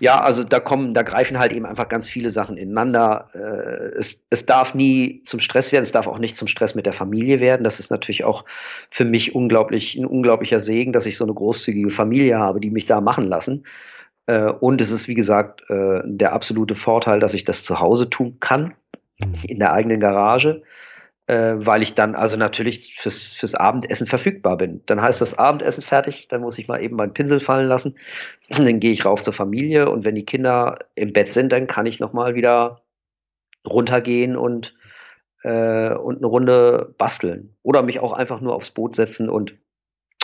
Ja, 0.01 0.21
also 0.21 0.45
da 0.45 0.61
kommen, 0.61 0.95
da 0.95 1.03
greifen 1.03 1.39
halt 1.39 1.53
eben 1.53 1.67
einfach 1.67 1.89
ganz 1.89 2.09
viele 2.09 2.31
Sachen 2.31 2.57
ineinander. 2.57 3.31
Äh, 3.35 3.99
es, 3.99 4.23
es 4.31 4.47
darf 4.47 4.75
nie 4.75 5.23
zum 5.25 5.41
Stress 5.41 5.73
werden, 5.73 5.83
es 5.83 5.93
darf 5.93 6.07
auch 6.07 6.19
nicht 6.19 6.37
zum 6.37 6.49
Stress 6.49 6.75
mit 6.75 6.87
der 6.87 6.93
Familie 6.93 7.41
werden. 7.41 7.65
Das 7.65 7.79
ist 7.79 7.91
natürlich 7.91 8.25
auch 8.25 8.45
für 8.91 9.05
mich 9.05 9.35
unglaublich, 9.35 9.95
ein 9.97 10.07
unglaublicher 10.07 10.61
Segen, 10.61 10.93
dass 10.93 11.07
ich 11.07 11.17
so 11.17 11.25
eine 11.25 11.35
großzügige 11.35 11.91
Familie 11.91 12.39
habe, 12.39 12.61
die 12.61 12.71
mich 12.71 12.87
da 12.87 13.01
machen 13.01 13.27
lassen. 13.29 13.65
Äh, 14.27 14.51
und 14.51 14.81
es 14.81 14.91
ist, 14.91 15.09
wie 15.09 15.15
gesagt, 15.15 15.63
äh, 15.71 16.01
der 16.05 16.33
absolute 16.33 16.77
Vorteil, 16.77 17.21
dass 17.21 17.35
ich 17.35 17.45
das 17.45 17.63
zu 17.63 17.81
Hause 17.81 18.11
tun 18.11 18.39
kann, 18.41 18.75
mhm. 19.19 19.35
in 19.43 19.59
der 19.59 19.73
eigenen 19.73 20.01
Garage 20.01 20.63
äh, 21.29 21.57
weil 21.59 21.83
ich 21.83 21.95
dann 21.95 22.15
also 22.15 22.39
natürlich 22.39 22.95
fürs, 22.95 23.35
fürs 23.35 23.55
Abendessen 23.55 24.07
verfügbar 24.07 24.57
bin. 24.57 24.81
Dann 24.87 25.03
heißt 25.03 25.21
das 25.21 25.37
Abendessen 25.37 25.83
fertig, 25.83 26.27
dann 26.29 26.41
muss 26.41 26.57
ich 26.57 26.69
mal 26.69 26.83
eben 26.83 26.97
meinen 26.97 27.13
Pinsel 27.13 27.39
fallen 27.39 27.69
lassen. 27.69 27.97
Dann 28.49 28.81
gehe 28.81 28.93
ich 28.93 29.05
rauf 29.05 29.23
zur 29.23 29.35
Familie 29.35 29.91
und 29.91 30.07
wenn 30.07 30.15
die 30.15 30.25
Kinder 30.25 30.79
im 30.95 31.13
Bett 31.13 31.33
sind, 31.33 31.53
dann 31.53 31.67
kann 31.67 31.85
ich 31.85 32.01
nochmal 32.01 32.35
wieder 32.35 32.81
runtergehen 33.67 34.37
und, 34.37 34.75
äh, 35.43 35.93
und 35.93 36.17
eine 36.17 36.27
Runde 36.27 36.95
basteln. 36.97 37.55
Oder 37.63 37.83
mich 37.83 38.01
auch 38.01 38.15
einfach 38.15 38.41
nur 38.41 38.55
aufs 38.55 38.71
Boot 38.71 38.97
setzen 38.97 39.29
und 39.29 39.55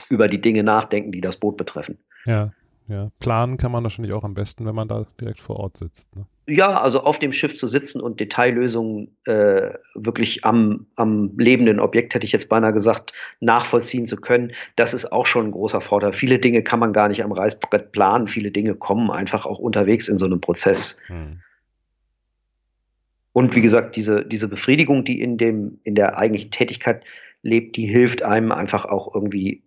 über 0.09 0.29
die 0.29 0.41
Dinge 0.41 0.63
nachdenken, 0.63 1.13
die 1.13 1.21
das 1.21 1.37
Boot 1.37 1.59
betreffen. 1.59 1.99
Ja, 2.25 2.53
ja. 2.89 3.11
Planen 3.19 3.59
kann 3.59 3.73
man 3.73 3.83
wahrscheinlich 3.83 4.15
auch 4.15 4.25
am 4.25 4.33
besten, 4.33 4.65
wenn 4.65 4.75
man 4.75 4.89
da 4.89 5.05
direkt 5.21 5.41
vor 5.41 5.57
Ort 5.57 5.77
sitzt. 5.77 6.17
Ne? 6.17 6.25
Ja, 6.47 6.79
also 6.79 7.03
auf 7.03 7.19
dem 7.19 7.33
Schiff 7.33 7.57
zu 7.57 7.67
sitzen 7.67 8.03
und 8.03 8.21
Detaillösungen 8.21 9.17
äh, 9.25 9.71
wirklich 9.95 10.45
am, 10.45 10.87
am 10.95 11.33
lebenden 11.39 11.81
Objekt, 11.81 12.15
hätte 12.15 12.27
ich 12.27 12.33
jetzt 12.33 12.51
beinahe 12.51 12.75
gesagt, 12.75 13.15
nachvollziehen 13.41 14.07
zu 14.07 14.17
können, 14.17 14.53
das 14.77 14.93
ist 14.93 15.11
auch 15.11 15.25
schon 15.25 15.47
ein 15.47 15.53
großer 15.53 15.81
Vorteil. 15.81 16.13
Viele 16.13 16.39
Dinge 16.39 16.63
kann 16.63 16.81
man 16.81 16.93
gar 16.93 17.09
nicht 17.09 17.25
am 17.25 17.33
Reißbrett 17.33 17.93
planen, 17.93 18.29
viele 18.29 18.51
Dinge 18.51 18.75
kommen 18.75 19.11
einfach 19.11 19.47
auch 19.47 19.59
unterwegs 19.59 20.09
in 20.09 20.19
so 20.19 20.27
einem 20.27 20.43
Prozess. 20.43 20.99
Hm. 21.07 21.41
Und 23.33 23.57
wie 23.57 23.63
gesagt, 23.63 23.97
diese, 23.97 24.25
diese 24.25 24.47
Befriedigung, 24.47 25.05
die 25.05 25.21
in, 25.23 25.39
dem, 25.39 25.81
in 25.83 25.95
der 25.95 26.19
eigentlichen 26.19 26.51
Tätigkeit 26.51 27.03
lebt, 27.43 27.77
die 27.77 27.87
hilft 27.87 28.23
einem 28.23 28.53
einfach 28.53 28.85
auch 28.85 29.15
irgendwie, 29.15 29.65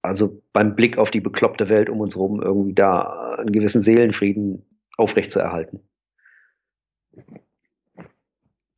also 0.00 0.40
beim 0.52 0.76
Blick 0.76 0.96
auf 0.96 1.10
die 1.10 1.20
bekloppte 1.20 1.68
Welt 1.68 1.90
um 1.90 2.00
uns 2.00 2.14
herum, 2.14 2.40
irgendwie 2.40 2.72
da 2.72 3.34
einen 3.36 3.52
gewissen 3.52 3.82
Seelenfrieden 3.82 4.64
aufrechtzuerhalten. 4.96 5.80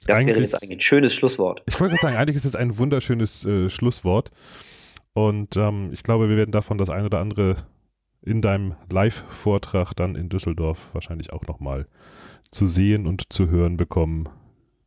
Das 0.07 0.27
wäre 0.27 0.41
jetzt 0.41 0.55
eigentlich 0.55 0.79
ein 0.79 0.81
schönes 0.81 1.15
Schlusswort. 1.15 1.63
Ich 1.67 1.79
wollte 1.79 1.95
gerade 1.95 2.03
sagen, 2.03 2.17
eigentlich 2.17 2.37
ist 2.37 2.45
es 2.45 2.57
ein 2.57 2.77
wunderschönes 2.79 3.45
äh, 3.45 3.71
Schlusswort. 3.71 4.31
Und 5.13 5.57
ähm, 5.57 5.91
ich 5.93 6.03
glaube, 6.03 6.29
wir 6.29 6.37
werden 6.37 6.53
davon 6.53 6.79
das 6.79 6.91
eine 6.91 7.07
oder 7.07 7.21
andere 7.21 7.57
in 8.23 8.41
deinem 8.41 8.75
Live-Vortrag 8.91 9.95
dann 9.95 10.17
in 10.17 10.29
Düsseldorf 10.29 10.91
wahrscheinlich 10.93 11.33
auch 11.33 11.47
nochmal 11.47 11.87
zu 12.51 12.67
sehen 12.67 13.07
und 13.07 13.33
zu 13.33 13.49
hören 13.49 13.77
bekommen, 13.77 14.29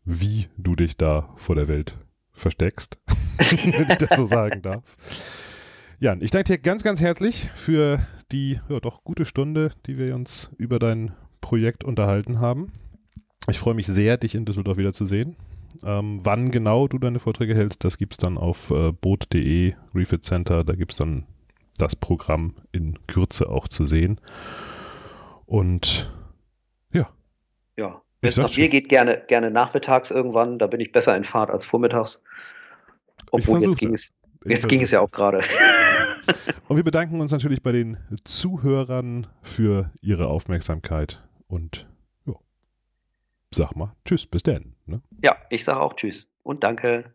wie 0.04 0.48
du 0.58 0.76
dich 0.76 0.98
da 0.98 1.30
vor 1.36 1.56
der 1.56 1.68
Welt 1.68 1.98
versteckst, 2.32 3.00
wenn 3.38 3.90
ich 3.90 3.98
das 3.98 4.18
so 4.18 4.26
sagen 4.26 4.62
darf. 4.62 4.98
Jan, 6.00 6.22
ich 6.22 6.32
danke 6.32 6.54
dir 6.54 6.58
ganz, 6.60 6.84
ganz 6.84 7.00
herzlich 7.00 7.50
für 7.56 8.06
die 8.32 8.60
ja, 8.70 8.80
doch 8.80 9.04
gute 9.04 9.26
Stunde, 9.26 9.72
die 9.86 9.98
wir 9.98 10.16
uns 10.16 10.52
über 10.58 10.80
dein 10.80 11.14
Projekt 11.42 11.84
unterhalten 11.84 12.40
haben. 12.40 12.72
Ich 13.48 13.60
freue 13.60 13.74
mich 13.74 13.88
sehr, 13.88 14.18
dich 14.18 14.36
in 14.36 14.46
Düsseldorf 14.46 14.78
wieder 14.78 14.94
zu 14.94 15.06
sehen. 15.06 15.36
Ähm, 15.84 16.20
wann 16.24 16.52
genau 16.52 16.88
du 16.88 16.98
deine 16.98 17.20
Vorträge 17.20 17.56
hältst, 17.56 17.84
das 17.84 17.98
gibt 17.98 18.14
es 18.14 18.18
dann 18.18 18.38
auf 18.38 18.72
äh, 18.72 18.92
boot.de, 18.92 19.74
Refit 19.94 20.24
Center, 20.24 20.64
da 20.64 20.74
gibt 20.74 20.94
es 20.94 20.98
dann 20.98 21.26
das 21.78 21.96
Programm 21.96 22.56
in 22.72 22.98
Kürze 23.08 23.50
auch 23.50 23.68
zu 23.68 23.86
sehen. 23.86 24.20
Und 25.46 26.12
ja. 26.94 27.10
Ja, 27.78 28.02
wenn 28.22 28.30
es 28.30 28.38
nach 28.38 28.56
mir 28.56 28.70
geht, 28.70 28.90
gerne, 28.90 29.24
gerne 29.28 29.52
nachmittags 29.52 30.12
irgendwann, 30.12 30.58
da 30.58 30.68
bin 30.68 30.80
ich 30.80 30.92
besser 30.92 31.16
in 31.16 31.24
Fahrt 31.24 31.50
als 31.50 31.66
vormittags. 31.66 32.24
Obwohl 33.32 33.62
jetzt 33.62 33.78
ging 33.78 33.94
es, 33.94 34.10
jetzt 34.46 34.70
ging 34.70 34.82
es 34.82 34.92
ja 34.92 35.02
auch 35.02 35.12
gerade. 35.12 35.42
Und 36.68 36.78
wir 36.78 36.84
bedanken 36.84 37.20
uns 37.20 37.32
natürlich 37.32 37.62
bei 37.62 37.72
den 37.72 37.98
Zuhörern 38.24 39.28
für 39.44 39.92
ihre 40.02 40.28
Aufmerksamkeit 40.28 41.24
und 41.48 41.88
sag 43.56 43.76
mal 43.76 43.96
Tschüss, 44.06 44.28
bis 44.28 44.44
denn. 44.44 44.76
Ne? 44.86 45.02
Ja, 45.24 45.38
ich 45.50 45.64
sage 45.64 45.80
auch 45.80 45.94
Tschüss 45.94 46.30
und 46.44 46.64
danke. 46.64 47.15